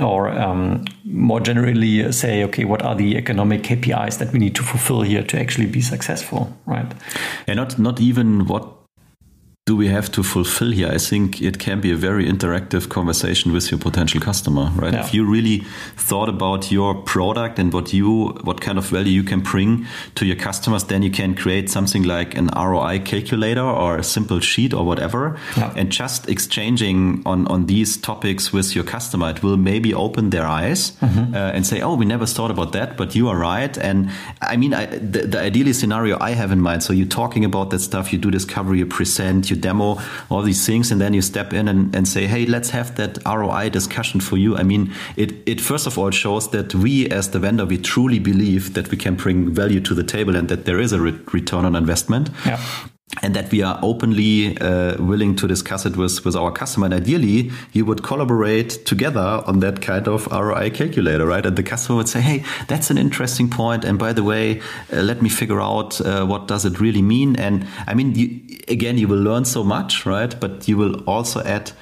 or 0.00 0.30
um, 0.30 0.86
more 1.04 1.40
generally 1.40 2.10
say, 2.10 2.42
okay, 2.44 2.64
what 2.64 2.80
are 2.80 2.94
the 2.94 3.18
economic 3.18 3.64
KPIs 3.64 4.18
that 4.18 4.32
we 4.32 4.38
need 4.38 4.54
to 4.54 4.62
fulfill 4.62 5.02
here 5.02 5.22
to 5.24 5.38
actually 5.38 5.66
be 5.66 5.82
successful, 5.82 6.56
right? 6.64 6.90
And 7.46 7.58
not 7.58 7.78
not 7.78 8.00
even 8.00 8.46
what 8.46 8.81
do 9.64 9.76
we 9.76 9.86
have 9.86 10.10
to 10.10 10.24
fulfill 10.24 10.72
here? 10.72 10.88
I 10.88 10.98
think 10.98 11.40
it 11.40 11.60
can 11.60 11.80
be 11.80 11.92
a 11.92 11.96
very 11.96 12.26
interactive 12.26 12.88
conversation 12.88 13.52
with 13.52 13.70
your 13.70 13.78
potential 13.78 14.20
customer, 14.20 14.72
right? 14.74 14.92
Yeah. 14.92 15.04
If 15.04 15.14
you 15.14 15.24
really 15.24 15.60
thought 15.96 16.28
about 16.28 16.72
your 16.72 16.96
product 16.96 17.60
and 17.60 17.72
what 17.72 17.92
you, 17.92 18.30
what 18.42 18.60
kind 18.60 18.76
of 18.76 18.86
value 18.86 19.12
you 19.12 19.22
can 19.22 19.38
bring 19.38 19.86
to 20.16 20.26
your 20.26 20.34
customers, 20.34 20.82
then 20.84 21.04
you 21.04 21.12
can 21.12 21.36
create 21.36 21.70
something 21.70 22.02
like 22.02 22.36
an 22.36 22.48
ROI 22.48 23.02
calculator 23.04 23.62
or 23.62 23.98
a 23.98 24.02
simple 24.02 24.40
sheet 24.40 24.74
or 24.74 24.84
whatever. 24.84 25.38
Yeah. 25.56 25.72
And 25.76 25.92
just 25.92 26.28
exchanging 26.28 27.22
on, 27.24 27.46
on 27.46 27.66
these 27.66 27.96
topics 27.96 28.52
with 28.52 28.74
your 28.74 28.82
customer, 28.82 29.30
it 29.30 29.44
will 29.44 29.56
maybe 29.56 29.94
open 29.94 30.30
their 30.30 30.44
eyes 30.44 30.90
mm-hmm. 31.00 31.36
uh, 31.36 31.52
and 31.52 31.64
say, 31.64 31.80
oh, 31.82 31.94
we 31.94 32.04
never 32.04 32.26
thought 32.26 32.50
about 32.50 32.72
that, 32.72 32.96
but 32.96 33.14
you 33.14 33.28
are 33.28 33.38
right. 33.38 33.78
And 33.78 34.10
I 34.40 34.56
mean, 34.56 34.74
I, 34.74 34.86
the, 34.86 35.20
the 35.20 35.38
ideally 35.38 35.72
scenario 35.72 36.18
I 36.20 36.30
have 36.30 36.50
in 36.50 36.60
mind. 36.60 36.82
So 36.82 36.92
you're 36.92 37.06
talking 37.06 37.44
about 37.44 37.70
that 37.70 37.78
stuff, 37.78 38.12
you 38.12 38.18
do 38.18 38.32
discovery, 38.32 38.78
you 38.78 38.86
present, 38.86 39.51
you 39.52 39.60
demo 39.60 39.98
all 40.30 40.42
these 40.42 40.66
things, 40.66 40.90
and 40.90 41.00
then 41.00 41.14
you 41.14 41.22
step 41.22 41.52
in 41.52 41.68
and, 41.68 41.94
and 41.94 42.08
say, 42.08 42.26
hey, 42.26 42.46
let's 42.46 42.70
have 42.70 42.96
that 42.96 43.18
ROI 43.24 43.70
discussion 43.70 44.20
for 44.20 44.36
you. 44.36 44.56
I 44.56 44.62
mean, 44.62 44.92
it, 45.16 45.34
it 45.46 45.60
first 45.60 45.86
of 45.86 45.98
all 45.98 46.10
shows 46.10 46.50
that 46.50 46.74
we 46.74 47.08
as 47.08 47.30
the 47.30 47.38
vendor, 47.38 47.66
we 47.66 47.78
truly 47.78 48.18
believe 48.18 48.74
that 48.74 48.90
we 48.90 48.96
can 48.96 49.14
bring 49.14 49.54
value 49.54 49.80
to 49.80 49.94
the 49.94 50.04
table 50.04 50.36
and 50.36 50.48
that 50.48 50.64
there 50.64 50.80
is 50.80 50.92
a 50.92 51.00
re 51.00 51.12
return 51.32 51.64
on 51.64 51.76
investment. 51.76 52.30
Yeah 52.44 52.60
and 53.20 53.34
that 53.34 53.50
we 53.52 53.62
are 53.62 53.78
openly 53.82 54.56
uh, 54.58 54.96
willing 55.02 55.36
to 55.36 55.46
discuss 55.46 55.84
it 55.84 55.96
with, 55.96 56.24
with 56.24 56.34
our 56.34 56.50
customer. 56.50 56.86
And 56.86 56.94
ideally, 56.94 57.50
you 57.72 57.84
would 57.84 58.02
collaborate 58.02 58.86
together 58.86 59.42
on 59.46 59.60
that 59.60 59.82
kind 59.82 60.08
of 60.08 60.26
ROI 60.28 60.70
calculator, 60.70 61.26
right? 61.26 61.44
And 61.44 61.56
the 61.56 61.62
customer 61.62 61.98
would 61.98 62.08
say, 62.08 62.20
"Hey, 62.20 62.44
that's 62.68 62.90
an 62.90 62.96
interesting 62.96 63.50
point. 63.50 63.84
And 63.84 63.98
by 63.98 64.12
the 64.12 64.24
way, 64.24 64.60
uh, 64.92 65.02
let 65.02 65.20
me 65.20 65.28
figure 65.28 65.60
out 65.60 66.00
uh, 66.00 66.24
what 66.24 66.48
does 66.48 66.64
it 66.64 66.80
really 66.80 67.02
mean." 67.02 67.36
And 67.36 67.66
I 67.86 67.94
mean, 67.94 68.14
you, 68.14 68.40
again, 68.68 68.96
you 68.96 69.08
will 69.08 69.22
learn 69.22 69.44
so 69.44 69.62
much, 69.62 70.06
right? 70.06 70.34
But 70.40 70.66
you 70.66 70.78
will 70.78 71.04
also 71.04 71.42
add 71.42 71.72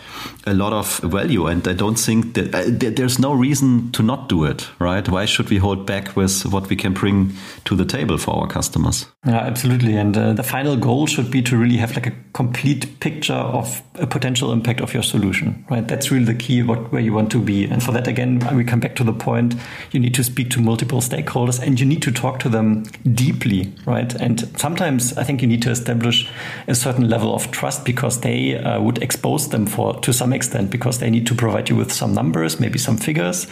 a 0.47 0.55
lot 0.55 0.73
of 0.73 0.99
value. 0.99 1.47
And 1.47 1.67
I 1.67 1.73
don't 1.73 1.99
think 1.99 2.35
that 2.35 2.55
uh, 2.55 2.63
there's 2.67 3.19
no 3.19 3.33
reason 3.33 3.93
to 3.93 4.03
not 4.03 4.29
do 4.29 4.45
it, 4.45 4.69
right? 4.79 5.09
Why 5.09 5.25
should 5.27 5.51
we 5.51 5.59
hold 5.59 5.87
back 5.87 6.17
with 6.17 6.45
what 6.47 6.69
we 6.69 6.77
can 6.77 6.93
bring 6.93 7.33
to 7.65 7.77
the 7.77 7.85
table 7.85 8.19
for 8.19 8.35
our 8.35 8.47
customers? 8.47 9.07
Yeah, 9.27 9.39
absolutely. 9.39 9.97
And 9.97 10.17
uh, 10.17 10.33
the 10.33 10.43
final 10.43 10.77
goal 10.77 11.07
should 11.07 11.31
be 11.31 11.43
to 11.43 11.57
really 11.57 11.77
have 11.77 11.95
like 11.95 12.07
a 12.07 12.13
complete 12.33 13.01
picture 13.01 13.35
of 13.35 13.83
a 13.97 14.07
potential 14.07 14.53
impact 14.53 14.81
of 14.81 14.95
your 14.95 15.03
solution, 15.03 15.65
right? 15.71 15.87
That's 15.87 16.11
really 16.11 16.25
the 16.25 16.35
key 16.35 16.63
what 16.63 16.91
where 16.93 17.03
you 17.03 17.13
want 17.13 17.31
to 17.33 17.41
be. 17.41 17.65
And 17.65 17.83
for 17.83 17.93
that, 17.93 18.09
again, 18.09 18.41
we 18.55 18.65
come 18.65 18.81
back 18.81 18.97
to 18.97 19.05
the 19.05 19.13
point 19.13 19.55
you 19.93 20.01
need 20.01 20.15
to 20.15 20.25
speak 20.25 20.51
to 20.51 20.61
multiple 20.61 21.01
stakeholders 21.01 21.61
and 21.61 21.79
you 21.79 21.87
need 21.87 22.03
to 22.03 22.13
talk 22.13 22.39
to 22.41 22.49
them 22.49 22.85
deeply, 23.13 23.73
right? 23.85 24.15
And 24.15 24.49
sometimes 24.59 25.17
I 25.19 25.25
think 25.25 25.43
you 25.43 25.49
need 25.49 25.63
to 25.63 25.71
establish 25.71 26.29
a 26.67 26.75
certain 26.75 27.09
level 27.09 27.35
of 27.35 27.51
trust 27.51 27.85
because 27.85 28.21
they 28.21 28.57
uh, 28.57 28.81
would 28.81 29.03
expose 29.03 29.51
them 29.51 29.67
for 29.67 30.01
to 30.01 30.10
some 30.13 30.33
extent 30.33 30.71
because 30.71 30.99
they 30.99 31.11
need 31.11 31.27
to 31.27 31.35
provide 31.35 31.69
you 31.69 31.77
with 31.77 31.93
some 31.93 32.15
numbers, 32.15 32.61
maybe 32.61 32.79
some 32.79 32.97
figures. 32.97 33.47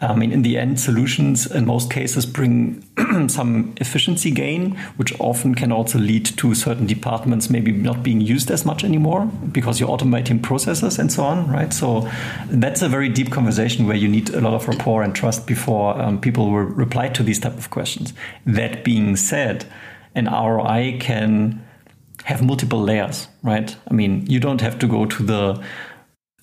I 0.00 0.16
mean, 0.16 0.32
in 0.32 0.42
the 0.42 0.58
end, 0.58 0.80
solutions 0.80 1.46
in 1.46 1.64
most 1.64 1.90
cases 1.90 2.26
bring 2.26 2.84
some 3.28 3.72
efficiency 3.76 4.32
gain, 4.32 4.76
which 4.96 5.12
often 5.20 5.54
can 5.54 5.70
also 5.70 5.98
lead 5.98 6.24
to 6.24 6.54
certain 6.56 6.86
departments 6.86 7.48
maybe 7.48 7.70
not 7.70 8.02
being 8.02 8.20
used 8.20 8.50
as 8.50 8.64
much 8.64 8.82
anymore 8.82 9.26
because 9.52 9.78
you're 9.78 9.88
automating 9.88 10.42
processes 10.42 10.98
and 10.98 11.12
so 11.12 11.22
on, 11.22 11.48
right? 11.48 11.72
So 11.72 12.10
that's 12.48 12.82
a 12.82 12.88
very 12.88 13.08
deep 13.08 13.30
conversation 13.30 13.86
where 13.86 13.96
you 13.96 14.08
need 14.08 14.30
a 14.30 14.40
lot 14.40 14.54
of 14.54 14.66
rapport 14.66 15.02
and 15.04 15.14
trust 15.14 15.46
before 15.46 16.00
um, 16.00 16.20
people 16.20 16.50
will 16.50 16.62
reply 16.62 17.08
to 17.10 17.22
these 17.22 17.38
type 17.38 17.56
of 17.56 17.70
questions. 17.70 18.12
That 18.44 18.82
being 18.82 19.14
said, 19.14 19.66
an 20.16 20.26
ROI 20.26 20.98
can 20.98 21.64
have 22.24 22.42
multiple 22.42 22.80
layers, 22.80 23.28
right? 23.42 23.76
I 23.88 23.94
mean, 23.94 24.26
you 24.26 24.40
don't 24.40 24.60
have 24.60 24.78
to 24.80 24.86
go 24.86 25.06
to 25.06 25.22
the 25.22 25.64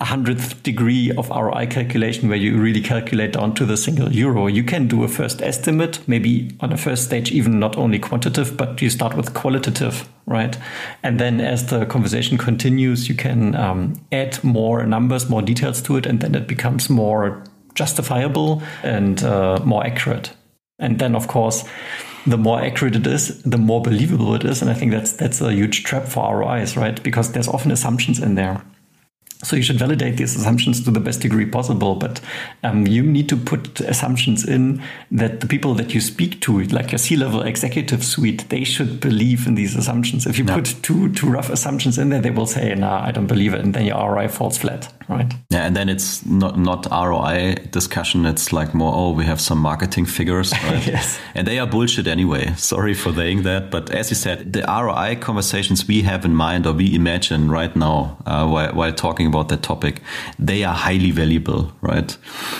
hundredth 0.05 0.63
degree 0.63 1.11
of 1.11 1.29
ROI 1.29 1.67
calculation 1.67 2.29
where 2.29 2.37
you 2.37 2.57
really 2.57 2.81
calculate 2.81 3.33
down 3.33 3.53
to 3.55 3.65
the 3.65 3.75
single 3.75 4.11
euro. 4.11 4.47
You 4.47 4.63
can 4.63 4.87
do 4.87 5.03
a 5.03 5.09
first 5.09 5.41
estimate, 5.41 5.99
maybe 6.07 6.55
on 6.61 6.71
a 6.71 6.77
first 6.77 7.03
stage, 7.03 7.31
even 7.31 7.59
not 7.59 7.77
only 7.77 7.99
quantitative, 7.99 8.55
but 8.55 8.81
you 8.81 8.89
start 8.89 9.17
with 9.17 9.33
qualitative, 9.33 10.07
right? 10.25 10.57
And 11.03 11.19
then 11.19 11.41
as 11.41 11.67
the 11.67 11.85
conversation 11.85 12.37
continues, 12.37 13.09
you 13.09 13.15
can 13.15 13.55
um, 13.55 13.99
add 14.11 14.41
more 14.43 14.85
numbers, 14.85 15.29
more 15.29 15.41
details 15.41 15.81
to 15.83 15.97
it, 15.97 16.05
and 16.05 16.21
then 16.21 16.33
it 16.33 16.47
becomes 16.47 16.89
more 16.89 17.43
justifiable 17.75 18.63
and 18.83 19.21
uh, 19.23 19.59
more 19.65 19.85
accurate. 19.85 20.31
And 20.79 20.97
then, 20.99 21.13
of 21.13 21.27
course, 21.27 21.65
the 22.25 22.37
more 22.37 22.61
accurate 22.61 22.95
it 22.95 23.05
is, 23.05 23.41
the 23.43 23.57
more 23.57 23.81
believable 23.81 24.33
it 24.35 24.45
is. 24.45 24.61
And 24.61 24.71
I 24.71 24.73
think 24.73 24.91
that's 24.91 25.13
that's 25.13 25.41
a 25.41 25.51
huge 25.51 25.83
trap 25.83 26.05
for 26.07 26.37
ROIs, 26.37 26.77
right? 26.77 27.01
Because 27.03 27.33
there's 27.33 27.47
often 27.47 27.71
assumptions 27.71 28.19
in 28.19 28.35
there. 28.35 28.61
So 29.41 29.55
you 29.55 29.61
should 29.61 29.79
validate 29.79 30.17
these 30.17 30.35
assumptions 30.35 30.83
to 30.83 30.91
the 30.91 30.99
best 30.99 31.21
degree 31.21 31.45
possible, 31.45 31.95
but 31.95 32.19
um, 32.61 32.85
you 32.85 33.01
need 33.01 33.29
to 33.29 33.37
put 33.37 33.79
assumptions 33.79 34.45
in 34.45 34.83
that 35.11 35.39
the 35.39 35.47
people 35.47 35.73
that 35.75 35.93
you 35.93 36.01
speak 36.01 36.41
to, 36.41 36.61
like 36.63 36.91
your 36.91 36.99
C-level 36.99 37.43
executive 37.43 38.03
suite, 38.03 38.49
they 38.49 38.65
should 38.65 38.99
believe 38.99 39.47
in 39.47 39.55
these 39.55 39.77
assumptions. 39.77 40.27
If 40.27 40.37
you 40.37 40.43
yeah. 40.43 40.55
put 40.55 40.75
too 40.81 41.13
too 41.13 41.29
rough 41.29 41.49
assumptions 41.49 41.97
in 41.97 42.09
there, 42.09 42.19
they 42.19 42.31
will 42.31 42.47
say, 42.47 42.75
"Nah, 42.75 43.01
I 43.01 43.11
don't 43.11 43.27
believe 43.27 43.53
it," 43.53 43.61
and 43.61 43.73
then 43.73 43.85
your 43.85 43.95
ROI 43.95 44.27
falls 44.27 44.57
flat, 44.57 44.91
right? 45.09 45.33
Yeah, 45.49 45.65
and 45.65 45.75
then 45.75 45.89
it's 45.89 46.25
not 46.25 46.57
not 46.57 46.87
ROI 46.91 47.55
discussion. 47.71 48.25
It's 48.25 48.53
like 48.53 48.73
more, 48.73 48.93
oh, 48.95 49.11
we 49.11 49.25
have 49.25 49.41
some 49.41 49.59
marketing 49.59 50.05
figures, 50.05 50.51
right? 50.63 50.85
yes, 50.87 51.19
and 51.33 51.47
they 51.47 51.59
are 51.59 51.67
bullshit 51.67 52.07
anyway. 52.07 52.53
Sorry 52.57 52.93
for 52.93 53.11
saying 53.13 53.43
that, 53.43 53.71
but 53.71 53.89
as 53.89 54.09
you 54.09 54.15
said, 54.15 54.53
the 54.53 54.61
ROI 54.61 55.17
conversations 55.19 55.87
we 55.87 56.03
have 56.03 56.23
in 56.25 56.35
mind 56.35 56.65
or 56.65 56.73
we 56.73 56.93
imagine 56.95 57.49
right 57.49 57.75
now 57.75 58.17
uh, 58.25 58.47
while, 58.47 58.73
while 58.73 58.93
talking 58.93 59.27
about 59.27 59.49
that 59.49 59.63
topic, 59.63 60.01
they 60.37 60.63
are 60.63 60.75
highly 60.75 61.11
valuable, 61.11 61.73
right? 61.81 62.15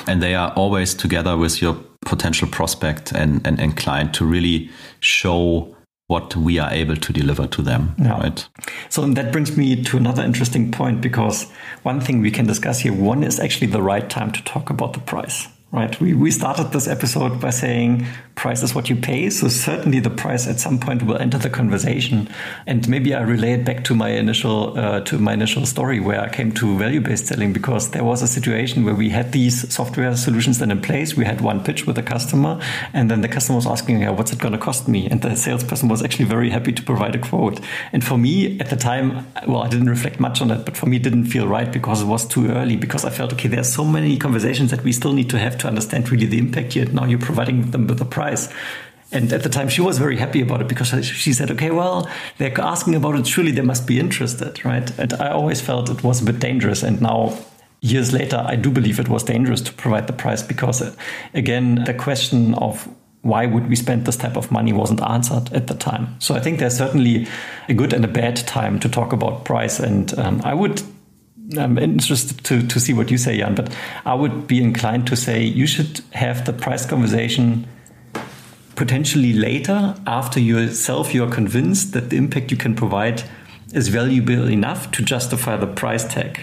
And 0.07 0.21
they 0.21 0.35
are 0.35 0.51
always 0.53 0.93
together 0.93 1.37
with 1.37 1.61
your 1.61 1.77
potential 2.01 2.47
prospect 2.47 3.11
and, 3.11 3.45
and, 3.45 3.59
and 3.59 3.77
client 3.77 4.13
to 4.15 4.25
really 4.25 4.69
show 4.99 5.75
what 6.09 6.35
we 6.35 6.57
are 6.57 6.71
able 6.71 6.95
to 6.95 7.13
deliver 7.13 7.45
to 7.45 7.61
them. 7.61 7.93
Yeah. 7.99 8.19
Right. 8.19 8.49
So 8.89 9.05
that 9.05 9.31
brings 9.31 9.55
me 9.55 9.83
to 9.83 9.97
another 9.97 10.23
interesting 10.23 10.71
point 10.71 11.01
because 11.01 11.43
one 11.83 12.01
thing 12.01 12.19
we 12.19 12.31
can 12.31 12.47
discuss 12.47 12.79
here, 12.79 12.93
one 12.93 13.23
is 13.23 13.39
actually 13.39 13.67
the 13.67 13.81
right 13.81 14.09
time 14.09 14.31
to 14.31 14.43
talk 14.43 14.71
about 14.71 14.93
the 14.93 14.99
price 14.99 15.47
right? 15.71 15.99
We, 16.01 16.13
we 16.15 16.31
started 16.31 16.71
this 16.71 16.87
episode 16.87 17.39
by 17.39 17.51
saying 17.51 18.07
price 18.33 18.63
is 18.63 18.73
what 18.73 18.89
you 18.89 18.95
pay. 18.95 19.29
So 19.29 19.49
certainly 19.49 19.99
the 19.99 20.09
price 20.09 20.47
at 20.47 20.59
some 20.59 20.79
point 20.79 21.03
will 21.03 21.17
enter 21.17 21.37
the 21.37 21.49
conversation. 21.49 22.29
And 22.65 22.87
maybe 22.89 23.13
I 23.13 23.21
relay 23.21 23.51
it 23.51 23.65
back 23.65 23.83
to 23.83 23.93
my 23.93 24.09
initial, 24.09 24.79
uh, 24.79 25.01
to 25.01 25.19
my 25.19 25.33
initial 25.33 25.65
story 25.65 25.99
where 25.99 26.21
I 26.21 26.29
came 26.29 26.53
to 26.53 26.77
value-based 26.77 27.27
selling 27.27 27.53
because 27.53 27.91
there 27.91 28.03
was 28.03 28.21
a 28.21 28.27
situation 28.27 28.83
where 28.83 28.95
we 28.95 29.09
had 29.09 29.31
these 29.31 29.71
software 29.71 30.15
solutions 30.15 30.57
then 30.57 30.71
in 30.71 30.81
place. 30.81 31.15
We 31.15 31.25
had 31.25 31.41
one 31.41 31.63
pitch 31.63 31.85
with 31.85 31.97
a 31.97 32.03
customer 32.03 32.59
and 32.93 33.11
then 33.11 33.21
the 33.21 33.27
customer 33.27 33.57
was 33.57 33.67
asking, 33.67 34.01
yeah, 34.01 34.09
what's 34.09 34.31
it 34.31 34.39
going 34.39 34.53
to 34.53 34.57
cost 34.57 34.87
me? 34.87 35.07
And 35.07 35.21
the 35.21 35.35
salesperson 35.35 35.87
was 35.87 36.01
actually 36.01 36.25
very 36.25 36.49
happy 36.49 36.71
to 36.71 36.81
provide 36.81 37.13
a 37.15 37.19
quote. 37.19 37.59
And 37.93 38.03
for 38.03 38.17
me 38.17 38.59
at 38.59 38.69
the 38.71 38.77
time, 38.77 39.27
well, 39.47 39.61
I 39.61 39.67
didn't 39.67 39.89
reflect 39.89 40.19
much 40.19 40.41
on 40.41 40.49
it, 40.49 40.65
but 40.65 40.75
for 40.75 40.87
me 40.87 40.97
it 40.97 41.03
didn't 41.03 41.25
feel 41.25 41.47
right 41.47 41.71
because 41.71 42.01
it 42.01 42.05
was 42.05 42.25
too 42.25 42.47
early 42.47 42.75
because 42.75 43.05
I 43.05 43.11
felt, 43.11 43.33
okay, 43.33 43.49
there's 43.49 43.71
so 43.71 43.83
many 43.83 44.17
conversations 44.17 44.71
that 44.71 44.83
we 44.83 44.93
still 44.93 45.13
need 45.13 45.29
to 45.29 45.37
have 45.37 45.58
to 45.59 45.67
understand 45.67 46.09
really 46.11 46.25
the 46.25 46.37
impact 46.37 46.73
here. 46.73 46.85
Now 46.85 47.05
you're 47.05 47.19
providing 47.19 47.71
them 47.71 47.87
with 47.87 48.01
a 48.01 48.05
price. 48.05 48.49
And 49.11 49.33
at 49.33 49.41
the 49.41 49.49
time, 49.49 49.69
she 49.69 49.81
was 49.81 49.97
very 49.97 50.17
happy 50.17 50.41
about 50.41 50.61
it 50.61 50.67
because 50.67 50.89
she 51.05 51.33
said, 51.33 51.49
okay, 51.51 51.71
well, 51.71 52.07
they're 52.37 52.59
asking 52.61 52.93
about 52.93 53.15
it. 53.15 53.25
Surely 53.25 53.51
they 53.51 53.61
must 53.61 53.87
be 53.87 53.99
interested, 53.99 54.63
right? 54.63 54.87
And 54.99 55.13
I 55.13 55.31
always 55.31 55.61
felt 55.61 55.89
it 55.89 56.03
was 56.03 56.21
a 56.21 56.25
bit 56.25 56.39
dangerous. 56.39 56.83
And 56.83 57.01
now, 57.01 57.35
years 57.81 58.13
later, 58.13 58.43
I 58.45 58.55
do 58.55 58.69
believe 58.69 58.99
it 58.99 59.09
was 59.09 59.23
dangerous 59.23 59.61
to 59.61 59.73
provide 59.73 60.05
the 60.05 60.13
price 60.13 60.43
because, 60.43 60.95
again, 61.33 61.83
the 61.85 61.93
question 61.95 62.53
of 62.55 62.87
why 63.21 63.45
would 63.45 63.67
we 63.67 63.75
spend 63.75 64.05
this 64.05 64.15
type 64.15 64.37
of 64.37 64.51
money 64.51 64.71
wasn't 64.73 65.01
answered 65.01 65.51
at 65.53 65.67
the 65.67 65.73
time. 65.73 66.15
So 66.19 66.35
I 66.35 66.39
think 66.39 66.59
there's 66.59 66.77
certainly 66.77 67.27
a 67.67 67.73
good 67.73 67.93
and 67.93 68.05
a 68.05 68.07
bad 68.07 68.37
time 68.37 68.79
to 68.79 68.89
talk 68.89 69.11
about 69.11 69.43
price. 69.43 69.79
And 69.79 70.17
um, 70.17 70.41
I 70.45 70.53
would 70.53 70.81
I'm 71.57 71.77
interested 71.77 72.43
to, 72.45 72.67
to 72.67 72.79
see 72.79 72.93
what 72.93 73.09
you 73.09 73.17
say, 73.17 73.37
Jan, 73.37 73.55
but 73.55 73.75
I 74.05 74.13
would 74.13 74.45
be 74.45 74.61
inclined 74.61 75.07
to 75.07 75.15
say 75.15 75.43
you 75.43 75.65
should 75.65 76.01
have 76.11 76.45
the 76.45 76.53
price 76.53 76.85
conversation 76.85 77.67
potentially 78.75 79.33
later 79.33 79.93
after 80.07 80.39
yourself 80.39 81.13
you're 81.13 81.29
convinced 81.29 81.91
that 81.91 82.09
the 82.09 82.15
impact 82.15 82.49
you 82.49 82.55
can 82.55 82.73
provide 82.73 83.23
is 83.73 83.89
valuable 83.89 84.47
enough 84.47 84.89
to 84.91 85.03
justify 85.03 85.57
the 85.57 85.67
price 85.67 86.05
tag. 86.05 86.39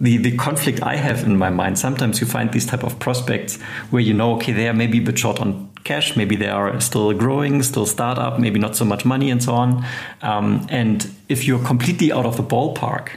The, 0.00 0.16
the 0.18 0.36
conflict 0.36 0.82
I 0.82 0.96
have 0.96 1.24
in 1.24 1.36
my 1.36 1.50
mind, 1.50 1.78
sometimes 1.78 2.20
you 2.20 2.26
find 2.26 2.52
these 2.52 2.64
type 2.64 2.84
of 2.84 2.98
prospects 3.00 3.60
where 3.90 4.00
you 4.00 4.14
know, 4.14 4.34
okay, 4.36 4.52
they 4.52 4.68
are 4.68 4.72
maybe 4.72 4.98
a 4.98 5.02
bit 5.02 5.18
short 5.18 5.40
on 5.40 5.70
cash, 5.84 6.16
maybe 6.16 6.36
they 6.36 6.48
are 6.48 6.80
still 6.80 7.12
growing, 7.12 7.62
still 7.62 7.86
startup, 7.86 8.38
maybe 8.38 8.58
not 8.58 8.76
so 8.76 8.84
much 8.84 9.04
money 9.04 9.30
and 9.30 9.42
so 9.42 9.54
on. 9.54 9.84
Um, 10.22 10.66
and 10.70 11.10
if 11.28 11.44
you're 11.44 11.64
completely 11.64 12.12
out 12.12 12.24
of 12.24 12.36
the 12.36 12.44
ballpark, 12.44 13.16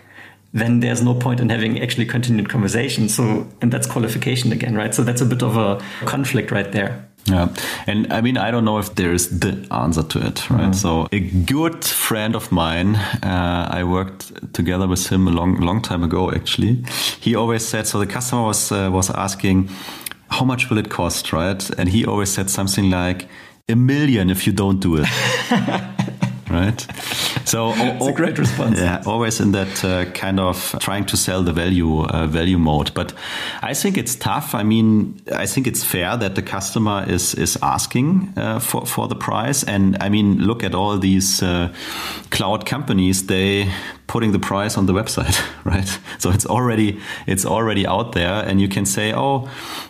then 0.54 0.80
there's 0.80 1.02
no 1.02 1.16
point 1.16 1.40
in 1.40 1.50
having 1.50 1.82
actually 1.82 2.06
continued 2.06 2.48
conversation. 2.48 3.10
So, 3.10 3.48
and 3.62 3.72
that's 3.72 3.88
qualification 3.88 4.52
again, 4.52 4.76
right? 4.76 4.94
So 4.94 5.04
that's 5.04 5.22
a 5.22 5.26
bit 5.26 5.42
of 5.42 5.58
a 5.58 5.82
conflict 6.06 6.52
right 6.52 6.72
there. 6.72 7.10
Yeah. 7.26 7.54
And 7.88 8.12
I 8.12 8.22
mean, 8.22 8.38
I 8.38 8.52
don't 8.52 8.66
know 8.66 8.80
if 8.80 8.96
there's 8.96 9.30
the 9.30 9.66
answer 9.72 10.04
to 10.04 10.28
it, 10.28 10.50
right? 10.50 10.72
Mm. 10.72 10.76
So 10.76 11.08
a 11.12 11.20
good 11.20 11.84
friend 11.86 12.36
of 12.36 12.52
mine, 12.52 12.96
uh, 12.96 13.70
I 13.72 13.84
worked 13.84 14.54
together 14.54 14.88
with 14.88 15.08
him 15.08 15.28
a 15.28 15.32
long, 15.32 15.60
long 15.62 15.82
time 15.82 16.04
ago, 16.04 16.32
actually. 16.32 16.84
He 17.20 17.34
always 17.34 17.66
said, 17.66 17.88
so 17.88 17.98
the 17.98 18.06
customer 18.06 18.44
was, 18.44 18.72
uh, 18.72 18.90
was 18.92 19.10
asking, 19.10 19.70
how 20.30 20.46
much 20.46 20.70
will 20.70 20.78
it 20.78 20.90
cost, 20.90 21.32
right? 21.32 21.70
And 21.78 21.90
he 21.90 22.06
always 22.06 22.30
said 22.30 22.50
something 22.50 22.90
like, 22.90 23.28
a 23.70 23.76
million 23.76 24.30
if 24.30 24.46
you 24.46 24.52
don't 24.52 24.82
do 24.82 24.98
it. 24.98 25.08
right? 26.54 26.88
So 27.46 27.74
it's 27.76 28.08
a 28.08 28.14
great 28.14 28.38
response. 28.38 28.80
Yeah, 28.80 29.02
always 29.06 29.40
in 29.40 29.52
that 29.52 29.84
uh, 29.84 30.06
kind 30.12 30.40
of 30.40 30.76
trying 30.80 31.06
to 31.06 31.18
sell 31.18 31.44
the 31.44 31.54
value 31.54 32.04
uh, 32.04 32.28
value 32.28 32.58
mode. 32.58 32.94
But 32.94 33.14
I 33.62 33.74
think 33.74 33.98
it's 33.98 34.16
tough. 34.16 34.56
I 34.56 34.64
mean, 34.64 35.22
I 35.32 35.46
think 35.46 35.68
it's 35.68 35.84
fair 35.84 36.18
that 36.18 36.36
the 36.36 36.42
customer 36.42 37.06
is 37.08 37.34
is 37.36 37.58
asking 37.62 38.34
uh, 38.38 38.60
for 38.60 38.86
for 38.86 39.08
the 39.08 39.16
price. 39.16 39.64
And 39.64 39.98
I 40.00 40.10
mean, 40.10 40.40
look 40.40 40.64
at 40.64 40.74
all 40.76 40.98
these 40.98 41.44
uh, 41.44 41.74
cloud 42.30 42.66
companies. 42.66 43.28
They 43.28 43.70
putting 44.08 44.32
the 44.32 44.40
price 44.40 44.78
on 44.78 44.86
the 44.86 44.94
website, 44.94 45.42
right? 45.64 46.00
So 46.20 46.30
it's 46.30 46.46
already 46.46 47.00
it's 47.28 47.46
already 47.46 47.88
out 47.88 48.12
there, 48.12 48.46
and 48.48 48.62
you 48.62 48.68
can 48.68 48.86
say, 48.86 49.14
oh, 49.14 49.50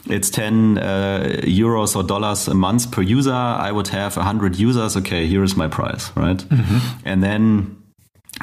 it's 0.10 0.30
ten 0.30 0.78
uh, 0.78 1.42
euros 1.44 1.96
or 1.96 2.04
dollars 2.04 2.48
a 2.48 2.54
month 2.54 2.92
per 2.92 3.02
user. 3.02 3.34
I 3.34 3.72
would 3.72 3.90
have 3.90 4.16
hundred 4.16 4.58
users. 4.58 4.96
Okay, 4.98 5.28
here 5.28 5.44
is 5.44 5.56
my 5.56 5.68
price, 5.68 6.12
right? 6.16 6.44
Mm-hmm. 6.56 7.08
And 7.08 7.24
then. 7.24 7.78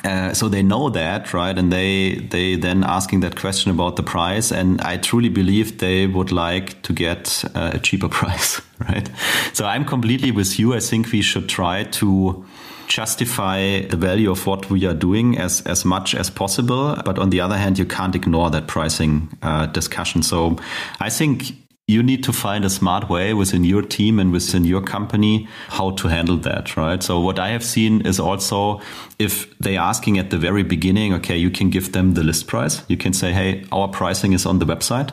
Uh, 0.04 0.32
so 0.32 0.48
they 0.48 0.62
know 0.62 0.88
that, 0.88 1.34
right? 1.34 1.58
And 1.58 1.72
they 1.72 2.14
they 2.30 2.54
then 2.54 2.84
asking 2.84 3.20
that 3.20 3.34
question 3.34 3.72
about 3.72 3.96
the 3.96 4.04
price, 4.04 4.52
and 4.52 4.80
I 4.82 4.96
truly 4.96 5.28
believe 5.28 5.78
they 5.78 6.06
would 6.06 6.30
like 6.30 6.80
to 6.82 6.92
get 6.92 7.44
uh, 7.56 7.72
a 7.74 7.78
cheaper 7.80 8.08
price, 8.20 8.62
right? 8.78 9.10
So 9.52 9.66
I'm 9.66 9.84
completely 9.84 10.30
with 10.30 10.60
you. 10.60 10.74
I 10.74 10.80
think 10.80 11.10
we 11.10 11.22
should 11.22 11.48
try 11.48 11.82
to 11.84 12.44
justify 12.90 13.80
the 13.82 13.96
value 13.96 14.30
of 14.30 14.46
what 14.46 14.68
we 14.68 14.84
are 14.84 14.94
doing 14.94 15.38
as, 15.38 15.62
as 15.62 15.84
much 15.84 16.14
as 16.14 16.28
possible. 16.28 16.96
But 17.04 17.18
on 17.18 17.30
the 17.30 17.40
other 17.40 17.56
hand, 17.56 17.78
you 17.78 17.86
can't 17.86 18.14
ignore 18.14 18.50
that 18.50 18.66
pricing 18.66 19.28
uh, 19.42 19.66
discussion. 19.66 20.22
So 20.22 20.56
I 20.98 21.08
think 21.08 21.52
you 21.90 22.02
need 22.02 22.22
to 22.24 22.32
find 22.32 22.64
a 22.64 22.70
smart 22.70 23.08
way 23.08 23.34
within 23.34 23.64
your 23.64 23.82
team 23.82 24.18
and 24.18 24.32
within 24.32 24.64
your 24.64 24.80
company 24.80 25.48
how 25.68 25.90
to 25.90 26.08
handle 26.08 26.36
that, 26.36 26.76
right? 26.76 27.02
So 27.02 27.20
what 27.20 27.38
I 27.38 27.48
have 27.48 27.64
seen 27.64 28.06
is 28.06 28.20
also 28.20 28.80
if 29.18 29.58
they're 29.58 29.80
asking 29.80 30.18
at 30.18 30.30
the 30.30 30.38
very 30.38 30.62
beginning, 30.62 31.12
okay, 31.14 31.36
you 31.36 31.50
can 31.50 31.68
give 31.68 31.92
them 31.92 32.14
the 32.14 32.22
list 32.22 32.46
price. 32.46 32.82
You 32.88 32.96
can 32.96 33.12
say, 33.12 33.32
hey, 33.32 33.64
our 33.72 33.88
pricing 33.88 34.32
is 34.32 34.46
on 34.46 34.60
the 34.60 34.66
website. 34.66 35.10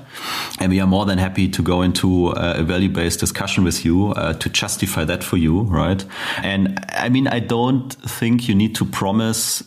And 0.60 0.72
we 0.72 0.80
are 0.80 0.88
more 0.88 1.06
than 1.06 1.18
happy 1.18 1.50
to 1.50 1.62
go 1.62 1.82
into 1.82 2.30
a 2.30 2.64
value 2.64 2.90
based 2.90 3.20
discussion 3.20 3.64
with 3.64 3.84
you 3.84 4.12
uh, 4.12 4.34
to 4.34 4.50
justify 4.50 5.04
that 5.06 5.24
for 5.24 5.38
you, 5.38 5.62
right? 5.62 6.06
And 6.44 6.80
I 6.90 7.10
mean, 7.10 7.28
I 7.28 7.40
don't 7.40 7.92
think 7.94 8.48
you 8.48 8.56
need 8.56 8.76
to 8.76 8.86
promise 8.86 9.64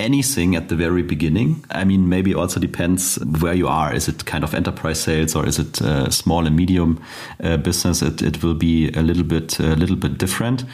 anything 0.00 0.56
at 0.56 0.68
the 0.68 0.76
very 0.76 1.02
beginning. 1.02 1.64
I 1.70 1.84
mean, 1.84 2.08
maybe 2.08 2.34
also 2.34 2.58
depends 2.60 3.16
where 3.40 3.54
you 3.54 3.68
are. 3.68 3.94
Is 3.94 4.08
it 4.08 4.24
kind 4.24 4.44
of 4.44 4.54
enterprise 4.54 5.00
sales 5.00 5.36
or 5.36 5.46
is 5.46 5.58
it 5.58 5.80
uh, 5.82 6.10
small 6.10 6.46
and 6.46 6.56
medium 6.56 7.00
uh, 7.42 7.56
business? 7.58 8.02
It, 8.02 8.22
it 8.22 8.42
will 8.42 8.54
be 8.54 8.90
a 8.92 9.02
little 9.02 9.24
bit 9.24 9.58
a 9.60 9.76
little 9.76 9.96
bit 9.96 10.18
different. 10.18 10.64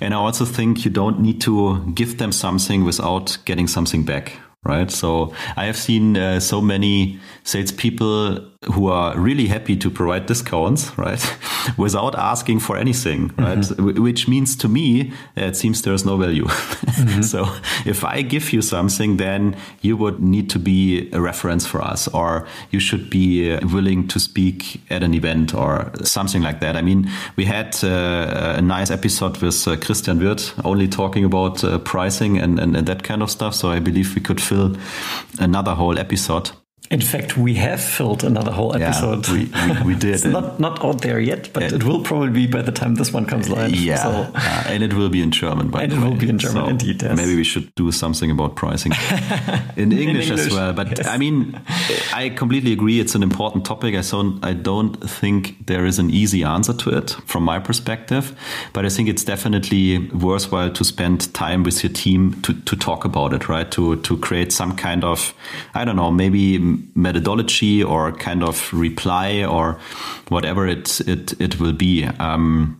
And 0.00 0.12
I 0.12 0.16
also 0.16 0.44
think 0.44 0.84
you 0.84 0.90
don't 0.90 1.20
need 1.20 1.40
to 1.42 1.92
give 1.94 2.18
them 2.18 2.32
something 2.32 2.84
without 2.84 3.38
getting 3.44 3.68
something 3.68 4.04
back. 4.04 4.32
Right. 4.64 4.90
So 4.90 5.34
I 5.56 5.64
have 5.64 5.76
seen 5.76 6.16
uh, 6.16 6.38
so 6.38 6.60
many 6.60 7.18
salespeople 7.42 8.51
who 8.64 8.88
are 8.88 9.18
really 9.18 9.46
happy 9.48 9.76
to 9.76 9.90
provide 9.90 10.26
discounts, 10.26 10.96
right, 10.96 11.38
without 11.76 12.14
asking 12.16 12.60
for 12.60 12.76
anything, 12.76 13.32
right? 13.38 13.58
Mm-hmm. 13.58 14.02
Which 14.02 14.28
means 14.28 14.56
to 14.56 14.68
me, 14.68 15.12
it 15.36 15.56
seems 15.56 15.82
there's 15.82 16.04
no 16.04 16.16
value. 16.16 16.46
Mm-hmm. 16.92 17.22
so 17.22 17.48
if 17.86 18.04
I 18.04 18.20
give 18.22 18.52
you 18.52 18.60
something, 18.60 19.16
then 19.16 19.56
you 19.80 19.96
would 19.96 20.20
need 20.20 20.50
to 20.50 20.58
be 20.58 21.10
a 21.12 21.20
reference 21.20 21.66
for 21.66 21.80
us, 21.80 22.06
or 22.08 22.46
you 22.70 22.80
should 22.80 23.08
be 23.08 23.56
willing 23.72 24.06
to 24.08 24.20
speak 24.20 24.80
at 24.90 25.02
an 25.02 25.14
event 25.14 25.54
or 25.54 25.90
something 26.04 26.42
like 26.42 26.60
that. 26.60 26.76
I 26.76 26.82
mean, 26.82 27.10
we 27.36 27.46
had 27.46 27.82
uh, 27.82 28.54
a 28.58 28.62
nice 28.62 28.90
episode 28.90 29.38
with 29.38 29.66
uh, 29.66 29.76
Christian 29.76 30.18
Wirth 30.18 30.52
only 30.64 30.86
talking 30.86 31.24
about 31.24 31.64
uh, 31.64 31.78
pricing 31.78 32.38
and, 32.38 32.58
and, 32.58 32.76
and 32.76 32.86
that 32.86 33.02
kind 33.02 33.22
of 33.22 33.30
stuff. 33.30 33.54
So 33.54 33.70
I 33.70 33.80
believe 33.80 34.14
we 34.14 34.20
could 34.20 34.40
fill 34.40 34.76
another 35.38 35.74
whole 35.74 35.98
episode. 35.98 36.50
In 36.92 37.00
fact, 37.00 37.38
we 37.38 37.54
have 37.54 37.80
filled 37.82 38.22
another 38.22 38.52
whole 38.52 38.76
episode. 38.76 39.26
Yeah, 39.26 39.34
we, 39.34 39.72
we, 39.72 39.94
we, 39.94 39.98
did. 39.98 40.10
it's 40.14 40.26
not, 40.26 40.60
not 40.60 40.84
out 40.84 41.00
there 41.00 41.18
yet, 41.18 41.50
but 41.54 41.62
it, 41.62 41.72
it, 41.72 41.84
will 41.84 42.02
probably 42.02 42.28
be 42.28 42.46
by 42.46 42.60
the 42.60 42.70
time 42.70 42.96
this 42.96 43.14
one 43.14 43.24
comes 43.24 43.48
live. 43.48 43.74
Yeah, 43.74 43.96
so. 43.96 44.10
uh, 44.34 44.64
and 44.66 44.82
it 44.82 44.92
will 44.92 45.08
be 45.08 45.22
in 45.22 45.30
German. 45.30 45.70
By 45.70 45.84
and 45.84 45.92
it 45.94 45.98
way. 45.98 46.08
will 46.10 46.16
be 46.18 46.28
in 46.28 46.38
German, 46.38 46.64
so 46.64 46.68
indeed. 46.68 47.02
Yes. 47.02 47.16
Maybe 47.16 47.34
we 47.34 47.44
should 47.44 47.74
do 47.76 47.90
something 47.92 48.30
about 48.30 48.56
pricing 48.56 48.92
in, 49.76 49.90
English 49.90 50.00
in, 50.00 50.08
English 50.08 50.30
as 50.32 50.52
well. 50.52 50.74
But 50.74 50.98
yes. 50.98 51.06
I 51.06 51.16
mean, 51.16 51.58
I 52.12 52.28
completely 52.28 52.74
agree. 52.74 53.00
It's 53.00 53.14
an 53.14 53.22
important 53.22 53.64
topic. 53.64 53.94
I 53.94 54.02
so 54.02 54.38
I 54.42 54.52
don't 54.52 54.96
think 54.96 55.66
there 55.66 55.86
is 55.86 55.98
an 55.98 56.10
easy 56.10 56.44
answer 56.44 56.74
to 56.74 56.90
it 56.90 57.16
from 57.24 57.42
my 57.42 57.58
perspective, 57.58 58.38
but 58.74 58.84
I 58.84 58.90
think 58.90 59.08
it's 59.08 59.24
definitely 59.24 60.10
worthwhile 60.10 60.70
to 60.70 60.84
spend 60.84 61.32
time 61.32 61.62
with 61.62 61.82
your 61.82 61.92
team 61.94 62.42
to, 62.42 62.52
to 62.52 62.76
talk 62.76 63.06
about 63.06 63.32
it, 63.32 63.48
right? 63.48 63.70
To 63.70 63.96
to 63.96 64.18
create 64.18 64.52
some 64.52 64.76
kind 64.76 65.04
of 65.04 65.32
I 65.74 65.86
don't 65.86 65.96
know, 65.96 66.10
maybe 66.10 66.81
methodology 66.94 67.82
or 67.82 68.12
kind 68.12 68.42
of 68.42 68.72
reply 68.72 69.44
or 69.44 69.78
whatever 70.28 70.66
it 70.66 71.00
it 71.00 71.40
it 71.40 71.60
will 71.60 71.72
be. 71.72 72.04
Um, 72.04 72.78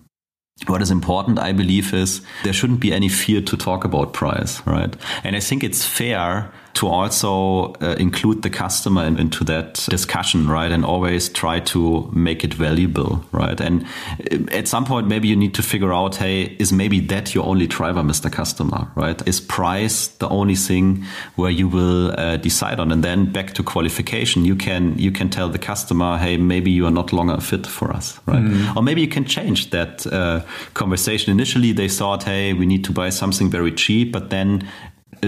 what 0.67 0.83
is 0.83 0.91
important, 0.91 1.39
I 1.39 1.53
believe, 1.53 1.93
is 1.93 2.21
there 2.45 2.53
shouldn't 2.53 2.81
be 2.81 2.93
any 2.93 3.09
fear 3.09 3.41
to 3.43 3.57
talk 3.57 3.85
about 3.85 4.13
price, 4.13 4.65
right? 4.67 4.95
And 5.25 5.35
I 5.35 5.41
think 5.41 5.65
it's 5.65 5.85
fair 5.85 6.53
to 6.75 6.89
also 6.89 7.75
uh, 7.81 7.97
include 7.99 8.43
the 8.43 8.51
customer 8.51 9.05
in, 9.05 9.19
into 9.19 9.45
that 9.45 9.75
discussion, 9.91 10.49
right? 10.49 10.71
And 10.71 10.85
always 10.85 11.29
try 11.29 11.61
to 11.61 12.11
make 12.13 12.45
it 12.45 12.55
valuable, 12.55 13.25
right? 13.33 13.61
And 13.61 13.85
uh, 14.31 14.39
at 14.51 14.69
some 14.69 14.85
point, 14.85 15.07
maybe 15.07 15.29
you 15.29 15.37
need 15.37 15.55
to 15.55 15.63
figure 15.63 15.93
out, 15.93 16.17
hey, 16.17 16.57
is 16.59 16.73
maybe 16.73 17.01
that 17.01 17.35
your 17.35 17.45
only 17.45 17.67
driver, 17.67 18.01
Mr. 18.01 18.33
Customer, 18.33 18.91
right? 18.95 19.27
Is 19.29 19.41
price 19.41 20.09
the 20.09 20.29
only 20.29 20.55
thing 20.55 21.05
where 21.37 21.51
you 21.51 21.69
will 21.69 22.19
uh, 22.19 22.37
decide 22.39 22.81
on? 22.81 22.91
And 22.91 23.05
then 23.05 23.33
back 23.33 23.53
to 23.55 23.63
qualification, 23.63 24.45
you 24.45 24.57
can 24.57 24.99
you 24.99 25.13
can 25.13 25.29
tell 25.29 25.49
the 25.49 25.59
customer, 25.59 26.19
hey, 26.19 26.37
maybe 26.37 26.71
you 26.71 26.87
are 26.87 26.91
not 26.91 27.13
longer 27.13 27.41
fit 27.41 27.67
for 27.67 27.93
us, 27.93 28.19
right? 28.27 28.43
Mm. 28.43 28.77
Or 28.77 28.83
maybe 28.83 29.01
you 29.01 29.09
can 29.09 29.25
change 29.25 29.71
that 29.71 30.07
uh, 30.07 30.41
conversation. 30.75 31.31
Initially, 31.33 31.73
they 31.73 31.89
thought, 31.89 32.25
hey, 32.25 32.55
we 32.55 32.67
need 32.67 32.85
to 32.85 32.93
buy 32.93 33.11
something 33.11 33.51
very 33.51 33.73
cheap, 33.73 34.13
but 34.13 34.31
then 34.31 34.69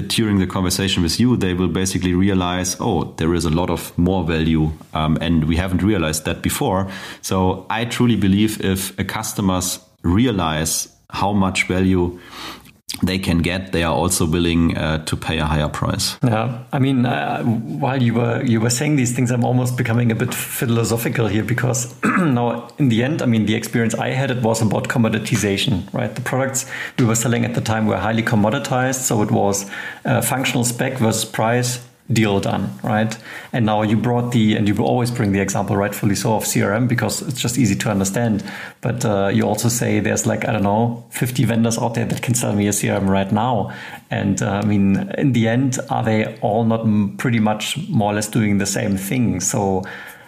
during 0.01 0.39
the 0.39 0.47
conversation 0.47 1.03
with 1.03 1.21
you, 1.21 1.37
they 1.37 1.55
will 1.55 1.69
basically 1.69 2.15
realize, 2.15 2.77
oh, 2.81 3.15
there 3.17 3.33
is 3.33 3.45
a 3.45 3.51
lot 3.51 3.71
of 3.71 3.97
more 3.97 4.25
value, 4.25 4.73
um, 4.93 5.17
and 5.21 5.45
we 5.45 5.57
haven't 5.57 5.83
realized 5.83 6.25
that 6.25 6.43
before. 6.43 6.91
So 7.23 7.65
I 7.71 7.85
truly 7.85 8.17
believe 8.17 8.61
if 8.65 8.99
a 8.99 9.05
customers 9.05 9.79
realize 10.03 10.89
how 11.11 11.33
much 11.33 11.69
value 11.69 12.19
they 13.03 13.19
can 13.19 13.39
get, 13.39 13.73
they 13.73 13.83
are 13.83 13.95
also 13.95 14.27
willing 14.27 14.77
uh, 14.77 15.05
to 15.05 15.17
pay 15.17 15.39
a 15.39 15.45
higher 15.45 15.69
price. 15.69 16.17
Yeah, 16.23 16.63
I 16.73 16.79
mean, 16.79 17.07
uh, 17.07 17.43
while 17.43 18.03
you 18.03 18.15
were 18.15 18.43
you 18.43 18.61
were 18.61 18.71
saying 18.71 18.97
these 18.97 19.15
things, 19.15 19.31
I'm 19.31 19.45
almost 19.45 19.77
becoming 19.77 20.13
a 20.13 20.15
bit 20.15 20.33
philosophical 20.33 21.27
here 21.27 21.45
because 21.45 21.95
now, 22.05 22.69
in 22.79 22.89
the 22.89 23.03
end, 23.03 23.21
I 23.23 23.27
mean, 23.27 23.47
the 23.47 23.55
experience 23.55 23.95
I 23.95 24.11
had 24.11 24.31
it 24.31 24.43
was 24.43 24.63
about 24.63 24.89
commoditization, 24.89 25.93
right? 25.93 26.15
The 26.15 26.21
products 26.21 26.67
we 26.99 27.05
were 27.05 27.17
selling 27.17 27.45
at 27.45 27.55
the 27.55 27.61
time 27.61 27.87
were 27.87 27.99
highly 27.99 28.23
commoditized, 28.23 29.01
so 29.01 29.23
it 29.23 29.31
was 29.31 29.69
uh, 30.05 30.21
functional 30.21 30.65
spec 30.65 30.99
versus 30.99 31.25
price 31.25 31.81
deal 32.13 32.39
done, 32.39 32.71
right? 32.83 33.17
And 33.53 33.65
now 33.65 33.83
you 33.83 33.97
brought 33.97 34.33
the, 34.33 34.57
and 34.57 34.69
you 34.69 34.75
will 34.75 34.85
always 34.85 35.11
bring 35.11 35.33
the 35.33 35.41
example, 35.41 35.77
rightfully 35.77 36.15
so, 36.15 36.35
of 36.35 36.45
CRM 36.45 36.87
because 36.87 37.23
it's 37.23 37.41
just 37.41 37.57
easy 37.57 37.75
to 37.77 37.91
understand. 37.91 38.45
But 38.83 39.05
uh, 39.05 39.29
you 39.29 39.45
also 39.45 39.69
say 39.69 40.01
there's 40.01 40.27
like, 40.27 40.47
I 40.47 40.53
don't 40.53 40.63
know, 40.63 41.05
50 41.11 41.45
vendors 41.45 41.79
out 41.79 41.95
there 41.95 42.05
that 42.05 42.21
can 42.21 42.35
sell 42.35 42.55
me 42.55 42.69
a 42.69 42.73
CRM 42.73 43.09
right 43.09 43.33
now. 43.33 43.73
And 44.11 44.43
uh, 44.43 44.61
I 44.63 44.67
mean, 44.67 45.11
in 45.17 45.33
the 45.33 45.49
end, 45.49 45.79
are 45.89 46.05
they 46.05 46.37
all 46.41 46.65
not 46.65 46.87
pretty 47.17 47.41
much 47.41 47.79
more 47.89 48.13
or 48.13 48.15
less 48.15 48.29
doing 48.29 48.59
the 48.59 48.67
same 48.67 48.99
thing? 48.99 49.41
So 49.41 49.85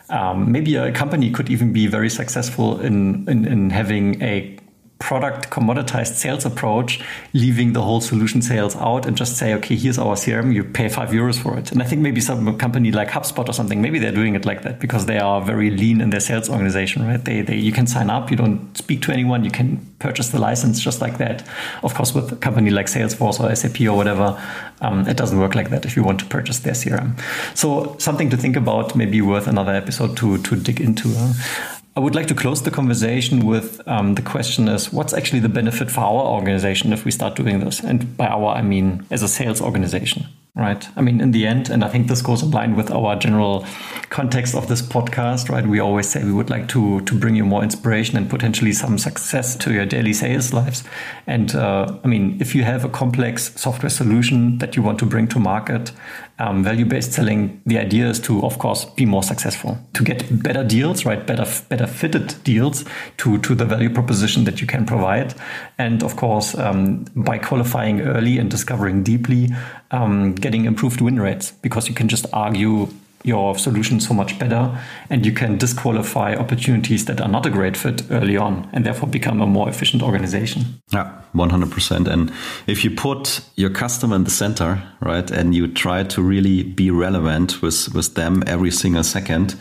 um, 0.09 0.51
maybe 0.51 0.77
a 0.77 0.93
company 0.93 1.31
could 1.31 1.51
even 1.51 1.73
be 1.73 1.87
very 1.89 2.09
successful 2.09 2.81
in, 2.81 3.29
in, 3.29 3.45
in 3.47 3.71
having 3.71 4.23
a 4.23 4.56
product 4.99 5.51
commoditized 5.51 6.15
sales 6.15 6.47
approach, 6.47 7.01
leaving 7.35 7.75
the 7.75 7.83
whole 7.83 8.01
solution 8.01 8.41
sales 8.41 8.75
out 8.77 9.05
and 9.05 9.15
just 9.17 9.37
say, 9.37 9.53
okay, 9.53 9.77
here's 9.77 9.99
our 9.99 10.15
CRM, 10.15 10.55
you 10.55 10.65
pay 10.65 10.89
five 10.89 11.11
euros 11.11 11.39
for 11.39 11.59
it. 11.59 11.71
And 11.71 11.83
I 11.83 11.87
think 11.87 12.01
maybe 12.01 12.21
some 12.21 12.57
company 12.57 12.91
like 12.91 13.09
HubSpot 13.09 13.47
or 13.47 13.53
something, 13.53 13.83
maybe 13.83 13.99
they're 13.99 14.11
doing 14.11 14.35
it 14.35 14.47
like 14.47 14.63
that 14.63 14.81
because 14.81 15.05
they 15.05 15.19
are 15.19 15.43
very 15.43 15.71
lean 15.71 16.01
in 16.01 16.11
their 16.11 16.21
sales 16.21 16.49
organization, 16.49 17.07
right? 17.07 17.23
They, 17.23 17.43
they 17.43 17.57
you 17.57 17.73
can 17.73 17.87
sign 17.87 18.09
up, 18.09 18.31
you 18.31 18.37
don't 18.39 18.75
speak 18.77 19.03
to 19.03 19.13
anyone, 19.13 19.45
you 19.45 19.51
can 19.51 19.85
purchase 19.99 20.29
the 20.29 20.41
license 20.41 20.81
just 20.81 21.03
like 21.03 21.19
that. 21.19 21.47
Of 21.83 21.95
course, 21.95 22.15
with 22.15 22.33
a 22.33 22.37
company 22.37 22.71
like 22.71 22.87
Salesforce 22.87 23.39
or 23.39 23.55
SAP 23.55 23.83
or 23.83 23.95
whatever, 23.95 24.43
um, 24.81 25.07
it 25.07 25.19
doesn't 25.19 25.39
work 25.39 25.55
like 25.55 25.69
that 25.71 25.85
if 25.85 25.95
you 25.95 26.05
want 26.05 26.21
to 26.21 26.27
purchase 26.27 26.61
their 26.61 26.75
CRM. 26.75 27.21
So 27.55 27.97
something 27.99 28.31
to 28.31 28.37
think 28.37 28.57
about, 28.57 28.97
maybe 28.97 29.21
worth 29.21 29.47
another 29.47 29.73
episode 29.73 30.17
to 30.19 30.39
to 30.39 30.57
dig 30.57 30.81
into. 30.81 31.13
Huh? 31.15 31.76
I 31.97 32.01
would 32.01 32.15
like 32.15 32.27
to 32.27 32.35
close 32.35 32.63
the 32.63 32.71
conversation 32.71 33.47
with 33.47 33.81
um, 33.89 34.17
the 34.17 34.23
question 34.23 34.69
is 34.69 34.93
what's 34.93 35.15
actually 35.15 35.41
the 35.41 35.49
benefit 35.49 35.91
for 35.91 36.01
our 36.01 36.27
organization 36.27 36.93
if 36.93 37.07
we 37.07 37.11
start 37.11 37.37
doing 37.37 37.61
this? 37.61 37.81
And 37.81 38.19
by 38.19 38.27
our, 38.27 38.55
I 38.55 38.61
mean 38.61 39.07
as 39.11 39.23
a 39.23 39.29
sales 39.29 39.63
organization 39.63 40.27
right? 40.57 40.89
I 40.97 41.03
mean, 41.03 41.21
in 41.21 41.33
the 41.33 41.47
end, 41.47 41.69
and 41.69 41.85
I 41.85 41.89
think 41.89 42.09
this 42.09 42.23
goes 42.23 42.43
in 42.43 42.51
line 42.51 42.77
with 42.77 42.91
our 42.91 43.15
general 43.15 43.67
context 44.09 44.55
of 44.55 44.69
this 44.69 44.81
podcast, 44.81 45.51
right? 45.51 45.67
We 45.67 45.81
always 45.81 46.09
say 46.09 46.25
we 46.25 46.33
would 46.33 46.49
like 46.49 46.67
to 46.69 47.03
to 47.03 47.15
bring 47.15 47.37
you 47.37 47.45
more 47.45 47.63
inspiration 47.63 48.17
and 48.17 48.29
potentially 48.29 48.73
some 48.73 48.97
success 48.99 49.55
to 49.57 49.73
your 49.73 49.85
daily 49.85 50.15
sales 50.15 50.55
lives. 50.55 50.83
And 51.27 51.55
uh, 51.55 51.99
I 52.03 52.09
mean, 52.09 52.39
if 52.41 52.55
you 52.55 52.65
have 52.65 52.85
a 52.85 52.89
complex 52.89 53.53
software 53.61 53.91
solution 53.91 54.59
that 54.59 54.77
you 54.77 54.83
want 54.83 54.99
to 55.01 55.07
bring 55.07 55.29
to 55.29 55.39
market, 55.39 55.93
um, 56.39 56.63
value-based 56.63 57.13
selling, 57.13 57.61
the 57.65 57.79
idea 57.79 58.09
is 58.09 58.21
to, 58.21 58.45
of 58.45 58.59
course, 58.59 58.85
be 58.85 59.07
more 59.07 59.23
successful, 59.23 59.79
to 59.95 60.05
get 60.05 60.43
better 60.43 60.63
deals, 60.63 61.05
right? 61.07 61.27
Better 61.27 61.47
better 61.69 61.87
fitted 61.87 62.35
deals 62.45 62.85
to 63.19 63.39
to 63.39 63.55
the 63.55 63.65
value 63.65 63.91
proposition 63.91 64.45
that 64.45 64.61
you 64.61 64.67
can 64.67 64.85
provide, 64.85 65.35
and 65.79 66.03
of 66.03 66.17
course, 66.17 66.55
um, 66.59 67.05
by 67.15 67.39
qualifying 67.39 68.01
early 68.03 68.39
and 68.39 68.51
discovering 68.51 69.03
deeply 69.03 69.49
um, 69.91 70.35
getting 70.35 70.65
improved 70.65 71.01
win 71.01 71.21
rates 71.21 71.53
because 71.63 71.89
you 71.89 71.95
can 71.95 72.09
just 72.09 72.27
argue 72.33 72.89
your 73.25 73.59
solution 73.59 74.01
so 74.01 74.15
much 74.15 74.39
better 74.39 74.79
and 75.11 75.27
you 75.27 75.33
can 75.33 75.59
disqualify 75.59 76.35
opportunities 76.35 77.07
that 77.07 77.21
are 77.21 77.29
not 77.29 77.45
a 77.47 77.51
great 77.51 77.77
fit 77.77 78.03
early 78.11 78.37
on 78.37 78.69
and 78.73 78.85
therefore 78.87 79.09
become 79.09 79.41
a 79.41 79.47
more 79.47 79.69
efficient 79.69 80.03
organization. 80.03 80.81
Yeah, 80.93 81.11
100%. 81.35 82.07
And 82.07 82.33
if 82.67 82.85
you 82.85 82.91
put 82.91 83.41
your 83.57 83.71
customer 83.71 84.17
in 84.17 84.25
the 84.25 84.31
center, 84.31 84.83
right, 85.01 85.31
and 85.31 85.55
you 85.55 85.67
try 85.67 86.05
to 86.05 86.23
really 86.23 86.63
be 86.63 86.91
relevant 86.91 87.63
with, 87.63 87.93
with 87.95 88.15
them 88.15 88.43
every 88.47 88.71
single 88.71 89.03
second, 89.03 89.57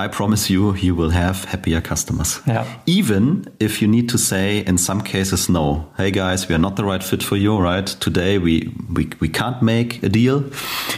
I 0.00 0.08
promise 0.08 0.48
you, 0.48 0.74
you 0.76 0.94
will 0.94 1.10
have 1.10 1.44
happier 1.44 1.82
customers. 1.82 2.40
Yeah. 2.46 2.64
Even 2.86 3.44
if 3.58 3.82
you 3.82 3.88
need 3.88 4.08
to 4.08 4.18
say, 4.18 4.64
in 4.66 4.78
some 4.78 5.02
cases, 5.02 5.48
no. 5.48 5.90
Hey 5.98 6.10
guys, 6.10 6.48
we 6.48 6.54
are 6.54 6.58
not 6.58 6.76
the 6.76 6.84
right 6.84 7.02
fit 7.02 7.22
for 7.22 7.36
you, 7.36 7.58
right? 7.58 7.86
Today 8.00 8.38
we 8.38 8.72
we, 8.96 9.10
we 9.20 9.28
can't 9.28 9.60
make 9.62 10.02
a 10.02 10.08
deal, 10.08 10.44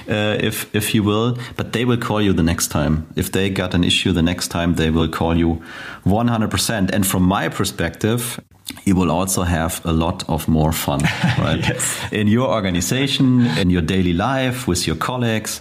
uh, 0.09 0.37
if 0.49 0.73
if 0.73 0.95
you 0.95 1.03
will. 1.03 1.37
But 1.57 1.73
they 1.73 1.85
will 1.85 1.99
call 1.99 2.23
you 2.23 2.33
the 2.33 2.45
next 2.45 2.69
time. 2.69 3.07
If 3.17 3.33
they 3.33 3.51
got 3.51 3.75
an 3.75 3.83
issue 3.85 4.13
the 4.13 4.23
next 4.23 4.49
time, 4.49 4.75
they 4.75 4.91
will 4.91 5.09
call 5.09 5.37
you 5.37 5.61
100%. 6.05 6.91
And 6.93 7.05
from 7.05 7.23
my 7.25 7.49
perspective, 7.49 8.41
you 8.85 8.95
will 8.95 9.11
also 9.11 9.43
have 9.43 9.81
a 9.85 9.93
lot 9.93 10.29
of 10.29 10.47
more 10.47 10.73
fun, 10.73 11.01
right? 11.39 11.69
yes. 11.69 12.01
In 12.13 12.29
your 12.29 12.49
organization, 12.49 13.47
in 13.59 13.71
your 13.71 13.83
daily 13.83 14.13
life, 14.13 14.69
with 14.69 14.87
your 14.87 14.97
colleagues 14.97 15.61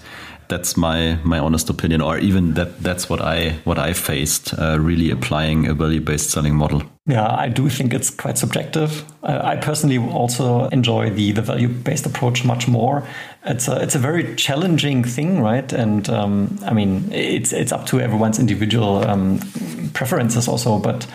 that's 0.51 0.75
my 0.75 1.17
my 1.23 1.39
honest 1.39 1.69
opinion, 1.69 2.01
or 2.01 2.19
even 2.19 2.53
that 2.53 2.83
that's 2.83 3.09
what 3.09 3.21
I 3.21 3.51
what 3.63 3.79
I 3.79 3.93
faced 3.93 4.53
uh, 4.59 4.77
really 4.79 5.09
applying 5.09 5.67
a 5.67 5.73
value 5.73 6.01
based 6.01 6.29
selling 6.29 6.55
model. 6.55 6.83
Yeah, 7.07 7.27
I 7.45 7.47
do 7.47 7.69
think 7.69 7.93
it's 7.93 8.09
quite 8.09 8.37
subjective. 8.37 9.03
Uh, 9.23 9.39
I 9.43 9.55
personally 9.55 9.97
also 9.97 10.67
enjoy 10.69 11.09
the 11.09 11.31
the 11.31 11.41
value 11.41 11.69
based 11.69 12.05
approach 12.05 12.45
much 12.45 12.67
more. 12.67 13.03
It's 13.45 13.67
a 13.67 13.81
it's 13.81 13.95
a 13.95 13.99
very 13.99 14.35
challenging 14.35 15.03
thing, 15.03 15.41
right? 15.41 15.73
And 15.73 16.09
um, 16.09 16.59
I 16.65 16.73
mean, 16.73 17.11
it's 17.11 17.53
it's 17.53 17.71
up 17.71 17.85
to 17.87 17.99
everyone's 17.99 18.37
individual 18.37 19.09
um, 19.09 19.39
preferences 19.93 20.47
also. 20.47 20.79
But 20.79 21.07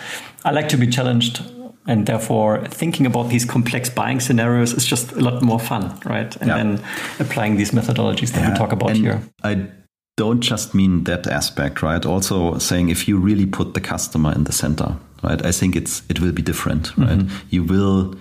I 0.45 0.51
like 0.51 0.69
to 0.71 0.77
be 0.77 0.87
challenged 0.87 1.43
and 1.87 2.07
therefore 2.07 2.67
thinking 2.69 3.07
about 3.07 3.29
these 3.29 3.45
complex 3.45 3.89
buying 3.89 4.21
scenarios 4.21 4.73
is 4.73 4.85
just 4.85 5.13
a 5.13 5.21
lot 5.21 5.43
more 5.43 5.61
fun 5.61 5.99
right 6.05 6.37
and 6.37 6.49
yeah. 6.49 6.57
then 6.57 6.83
applying 7.19 7.57
these 7.57 7.71
methodologies 7.71 8.33
that 8.33 8.43
yeah. 8.43 8.51
we 8.51 8.57
talk 8.57 8.73
about 8.73 8.91
and 8.91 8.99
here 8.99 9.23
i 9.43 9.69
don't 10.17 10.41
just 10.41 10.75
mean 10.75 11.05
that 11.05 11.27
aspect, 11.27 11.83
right? 11.83 12.05
Also 12.05 12.59
saying 12.59 12.89
if 12.89 13.07
you 13.07 13.19
really 13.19 13.47
put 13.47 13.75
the 13.75 13.81
customer 13.81 14.33
in 14.33 14.45
the 14.45 14.53
center, 14.53 14.97
right? 15.23 15.45
I 15.45 15.53
think 15.53 15.77
it's 15.77 16.03
it 16.09 16.21
will 16.21 16.33
be 16.33 16.43
different, 16.43 16.97
right? 16.97 17.19
Mm-hmm. 17.19 17.47
You 17.51 17.65
will 17.65 18.15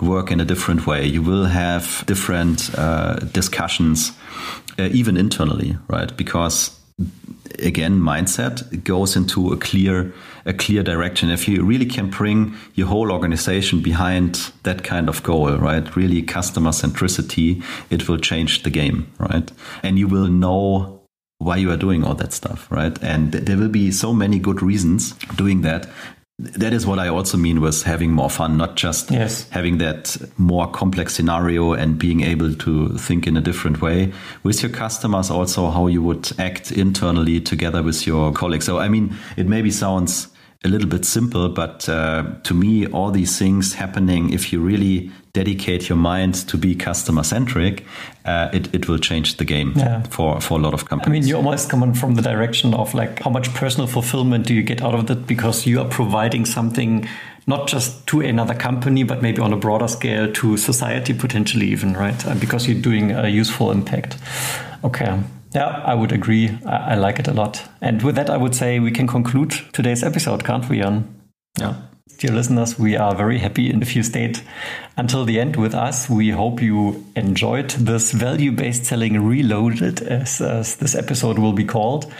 work 0.00 0.30
in 0.30 0.40
a 0.40 0.44
different 0.44 0.86
way. 0.86 1.06
You 1.06 1.22
will 1.22 1.46
have 1.46 2.04
different 2.06 2.70
uh, 2.78 3.14
discussions, 3.32 4.12
uh, 4.78 4.90
even 4.92 5.16
internally, 5.16 5.76
right? 5.88 6.14
Because 6.16 6.77
again, 7.58 8.00
mindset 8.00 8.84
goes 8.84 9.16
into 9.16 9.52
a 9.52 9.56
clear 9.56 10.12
a 10.46 10.52
clear 10.54 10.82
direction. 10.82 11.30
If 11.30 11.46
you 11.46 11.62
really 11.62 11.84
can 11.84 12.08
bring 12.08 12.56
your 12.74 12.86
whole 12.86 13.12
organization 13.12 13.82
behind 13.82 14.50
that 14.62 14.82
kind 14.82 15.08
of 15.08 15.22
goal, 15.22 15.58
right? 15.58 15.94
Really 15.94 16.22
customer 16.22 16.70
centricity, 16.70 17.62
it 17.90 18.08
will 18.08 18.18
change 18.18 18.62
the 18.62 18.70
game, 18.70 19.12
right? 19.18 19.50
And 19.82 19.98
you 19.98 20.08
will 20.08 20.28
know 20.28 21.02
why 21.36 21.56
you 21.56 21.70
are 21.70 21.76
doing 21.76 22.02
all 22.02 22.14
that 22.14 22.32
stuff, 22.32 22.70
right? 22.70 22.96
And 23.02 23.32
there 23.32 23.58
will 23.58 23.68
be 23.68 23.90
so 23.90 24.14
many 24.14 24.38
good 24.38 24.62
reasons 24.62 25.12
doing 25.36 25.60
that. 25.62 25.88
That 26.40 26.72
is 26.72 26.86
what 26.86 27.00
I 27.00 27.08
also 27.08 27.36
mean 27.36 27.60
with 27.60 27.82
having 27.82 28.12
more 28.12 28.30
fun, 28.30 28.56
not 28.56 28.76
just 28.76 29.10
yes. 29.10 29.48
having 29.50 29.78
that 29.78 30.16
more 30.36 30.70
complex 30.70 31.14
scenario 31.14 31.72
and 31.72 31.98
being 31.98 32.20
able 32.20 32.54
to 32.54 32.90
think 32.96 33.26
in 33.26 33.36
a 33.36 33.40
different 33.40 33.82
way 33.82 34.12
with 34.44 34.62
your 34.62 34.70
customers, 34.70 35.30
also 35.30 35.68
how 35.68 35.88
you 35.88 36.00
would 36.00 36.30
act 36.38 36.70
internally 36.70 37.40
together 37.40 37.82
with 37.82 38.06
your 38.06 38.32
colleagues. 38.32 38.66
So, 38.66 38.78
I 38.78 38.88
mean, 38.88 39.16
it 39.36 39.48
maybe 39.48 39.72
sounds 39.72 40.28
a 40.64 40.68
little 40.68 40.88
bit 40.88 41.04
simple, 41.04 41.48
but 41.48 41.88
uh, 41.88 42.24
to 42.42 42.52
me, 42.52 42.86
all 42.86 43.12
these 43.12 43.38
things 43.38 43.74
happening, 43.74 44.32
if 44.32 44.52
you 44.52 44.60
really 44.60 45.10
dedicate 45.32 45.88
your 45.88 45.96
mind 45.96 46.34
to 46.48 46.56
be 46.56 46.74
customer 46.74 47.22
centric, 47.22 47.84
uh, 48.24 48.50
it, 48.52 48.74
it 48.74 48.88
will 48.88 48.98
change 48.98 49.36
the 49.36 49.44
game 49.44 49.72
yeah. 49.76 50.02
for, 50.04 50.40
for 50.40 50.58
a 50.58 50.62
lot 50.62 50.74
of 50.74 50.88
companies. 50.88 51.08
I 51.08 51.20
mean, 51.20 51.28
you 51.28 51.36
almost 51.36 51.70
come 51.70 51.94
from 51.94 52.16
the 52.16 52.22
direction 52.22 52.74
of 52.74 52.92
like 52.92 53.22
how 53.22 53.30
much 53.30 53.54
personal 53.54 53.86
fulfillment 53.86 54.46
do 54.46 54.54
you 54.54 54.64
get 54.64 54.82
out 54.82 54.94
of 54.94 55.06
that 55.06 55.28
because 55.28 55.64
you 55.64 55.80
are 55.80 55.88
providing 55.88 56.44
something 56.44 57.08
not 57.46 57.68
just 57.68 58.04
to 58.08 58.20
another 58.20 58.54
company, 58.54 59.04
but 59.04 59.22
maybe 59.22 59.40
on 59.40 59.52
a 59.52 59.56
broader 59.56 59.88
scale 59.88 60.30
to 60.32 60.56
society 60.56 61.14
potentially 61.14 61.68
even, 61.68 61.94
right? 61.94 62.24
Because 62.40 62.68
you're 62.68 62.82
doing 62.82 63.12
a 63.12 63.28
useful 63.28 63.70
impact. 63.70 64.18
Okay. 64.82 65.18
Yeah, 65.54 65.82
I 65.84 65.94
would 65.94 66.12
agree. 66.12 66.58
I, 66.66 66.92
I, 66.92 66.94
like 66.96 67.18
it 67.18 67.28
a 67.28 67.32
lot. 67.32 67.62
And 67.80 68.02
with 68.02 68.16
that, 68.16 68.28
I 68.28 68.36
would 68.36 68.54
say 68.54 68.80
we 68.80 68.90
can 68.90 69.06
conclude 69.06 69.52
today's 69.72 70.02
episode, 70.02 70.44
can't 70.44 70.68
we, 70.68 70.80
Jan? 70.80 71.22
Yeah. 71.58 71.74
Dear 72.18 72.32
listeners, 72.32 72.78
we 72.78 72.96
are 72.96 73.14
very 73.14 73.38
happy 73.38 73.70
if 73.70 73.94
you 73.94 74.02
stayed 74.02 74.40
until 74.96 75.24
the 75.24 75.38
end 75.38 75.56
with 75.56 75.74
us. 75.74 76.10
We 76.10 76.30
hope 76.30 76.60
you 76.60 77.06
enjoyed 77.14 77.70
this 77.70 78.10
value 78.10 78.50
based 78.50 78.86
selling 78.86 79.24
reloaded, 79.24 80.02
as, 80.02 80.40
as 80.40 80.76
this 80.76 80.96
episode 80.96 81.38
will 81.38 81.52
be 81.52 81.64
called. 81.64 82.12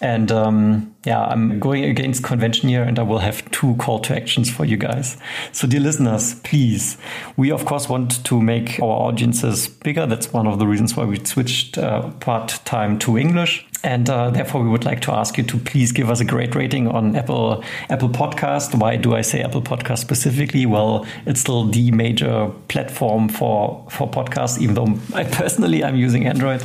And 0.00 0.30
um, 0.30 0.94
yeah, 1.04 1.24
I'm 1.24 1.58
going 1.58 1.84
against 1.84 2.22
convention 2.22 2.68
here 2.68 2.82
and 2.82 2.98
I 2.98 3.02
will 3.02 3.18
have 3.18 3.48
two 3.50 3.74
call 3.76 3.98
to 4.00 4.14
actions 4.14 4.50
for 4.50 4.64
you 4.64 4.76
guys. 4.76 5.16
So, 5.52 5.66
dear 5.66 5.80
listeners, 5.80 6.34
please, 6.40 6.98
we 7.36 7.50
of 7.50 7.64
course 7.64 7.88
want 7.88 8.24
to 8.24 8.40
make 8.40 8.80
our 8.80 9.08
audiences 9.08 9.68
bigger. 9.68 10.06
That's 10.06 10.32
one 10.32 10.46
of 10.46 10.58
the 10.58 10.66
reasons 10.66 10.96
why 10.96 11.04
we 11.04 11.24
switched 11.24 11.78
uh, 11.78 12.10
part 12.20 12.60
time 12.64 12.98
to 13.00 13.18
English. 13.18 13.66
And 13.84 14.10
uh, 14.10 14.30
therefore, 14.30 14.62
we 14.62 14.68
would 14.68 14.84
like 14.84 15.00
to 15.02 15.12
ask 15.12 15.38
you 15.38 15.44
to 15.44 15.56
please 15.56 15.92
give 15.92 16.10
us 16.10 16.20
a 16.20 16.24
great 16.24 16.56
rating 16.56 16.88
on 16.88 17.14
Apple 17.14 17.62
Apple 17.88 18.08
Podcast. 18.08 18.74
Why 18.74 18.96
do 18.96 19.14
I 19.14 19.22
say 19.22 19.40
Apple 19.40 19.62
Podcast 19.62 19.98
specifically? 19.98 20.66
Well, 20.66 21.06
it's 21.26 21.40
still 21.40 21.64
the 21.64 21.92
major 21.92 22.50
platform 22.66 23.28
for 23.28 23.86
for 23.88 24.10
podcasts. 24.10 24.58
Even 24.58 24.74
though 24.74 24.98
I 25.14 25.22
personally 25.24 25.84
I'm 25.84 25.94
using 25.94 26.26
Android, 26.26 26.62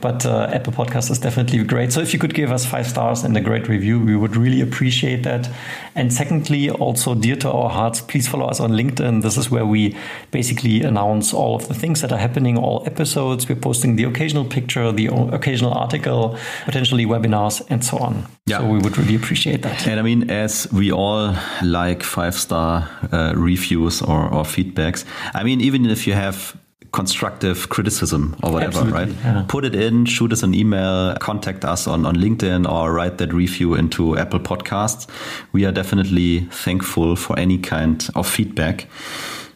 but 0.00 0.24
uh, 0.24 0.48
Apple 0.52 0.72
Podcast 0.72 1.10
is 1.10 1.18
definitely 1.18 1.62
great. 1.64 1.92
So 1.92 2.00
if 2.00 2.14
you 2.14 2.18
could 2.18 2.32
give 2.32 2.50
us 2.50 2.64
five 2.64 2.86
stars 2.86 3.24
and 3.24 3.36
a 3.36 3.42
great 3.42 3.68
review, 3.68 4.00
we 4.00 4.16
would 4.16 4.34
really 4.34 4.62
appreciate 4.62 5.22
that. 5.24 5.50
And 5.94 6.12
secondly, 6.12 6.70
also 6.70 7.14
dear 7.14 7.36
to 7.36 7.50
our 7.50 7.68
hearts, 7.68 8.00
please 8.00 8.26
follow 8.26 8.46
us 8.46 8.58
on 8.58 8.72
LinkedIn. 8.72 9.20
This 9.20 9.36
is 9.36 9.50
where 9.50 9.66
we 9.66 9.94
basically 10.30 10.82
announce 10.82 11.34
all 11.34 11.56
of 11.56 11.68
the 11.68 11.74
things 11.74 12.00
that 12.00 12.10
are 12.10 12.18
happening, 12.18 12.56
all 12.56 12.82
episodes. 12.86 13.46
We're 13.48 13.56
posting 13.56 13.96
the 13.96 14.04
occasional 14.04 14.46
picture, 14.46 14.90
the 14.90 15.08
occasional 15.08 15.74
article 15.74 16.38
potentially 16.64 17.06
webinars 17.06 17.62
and 17.68 17.84
so 17.84 17.98
on. 17.98 18.26
Yeah. 18.46 18.58
So 18.58 18.66
we 18.66 18.78
would 18.78 18.96
really 18.98 19.14
appreciate 19.14 19.62
that. 19.62 19.86
And 19.86 19.98
I 19.98 20.02
mean, 20.02 20.30
as 20.30 20.70
we 20.72 20.92
all 20.92 21.34
like 21.62 22.02
five 22.02 22.34
star 22.34 22.88
uh, 23.12 23.32
reviews 23.36 24.02
or, 24.02 24.24
or 24.24 24.44
feedbacks, 24.44 25.04
I 25.34 25.42
mean, 25.44 25.60
even 25.60 25.86
if 25.86 26.06
you 26.06 26.14
have 26.14 26.56
constructive 26.94 27.68
criticism 27.70 28.36
or 28.44 28.52
whatever, 28.52 28.78
Absolutely, 28.78 29.14
right? 29.14 29.24
Yeah. 29.24 29.44
Put 29.48 29.64
it 29.64 29.74
in, 29.74 30.06
shoot 30.06 30.32
us 30.32 30.44
an 30.44 30.54
email, 30.54 31.16
contact 31.16 31.64
us 31.64 31.88
on, 31.88 32.06
on 32.06 32.14
LinkedIn 32.14 32.70
or 32.70 32.92
write 32.92 33.18
that 33.18 33.32
review 33.34 33.74
into 33.74 34.16
Apple 34.16 34.38
Podcasts. 34.38 35.08
We 35.50 35.64
are 35.64 35.72
definitely 35.72 36.46
thankful 36.52 37.16
for 37.16 37.36
any 37.36 37.58
kind 37.58 38.08
of 38.14 38.28
feedback. 38.28 38.86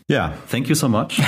Yeah, 0.08 0.32
thank 0.46 0.70
you 0.70 0.74
so 0.74 0.88
much. 0.88 1.16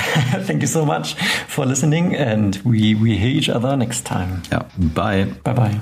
thank 0.47 0.61
you 0.61 0.67
so 0.67 0.85
much 0.85 1.13
for 1.47 1.67
listening, 1.67 2.15
and 2.15 2.59
we, 2.65 2.95
we 2.95 3.15
hear 3.15 3.29
each 3.29 3.47
other 3.47 3.77
next 3.77 4.05
time. 4.07 4.41
Yeah, 4.51 4.63
bye. 4.75 5.25
Bye 5.43 5.53
bye. 5.53 5.81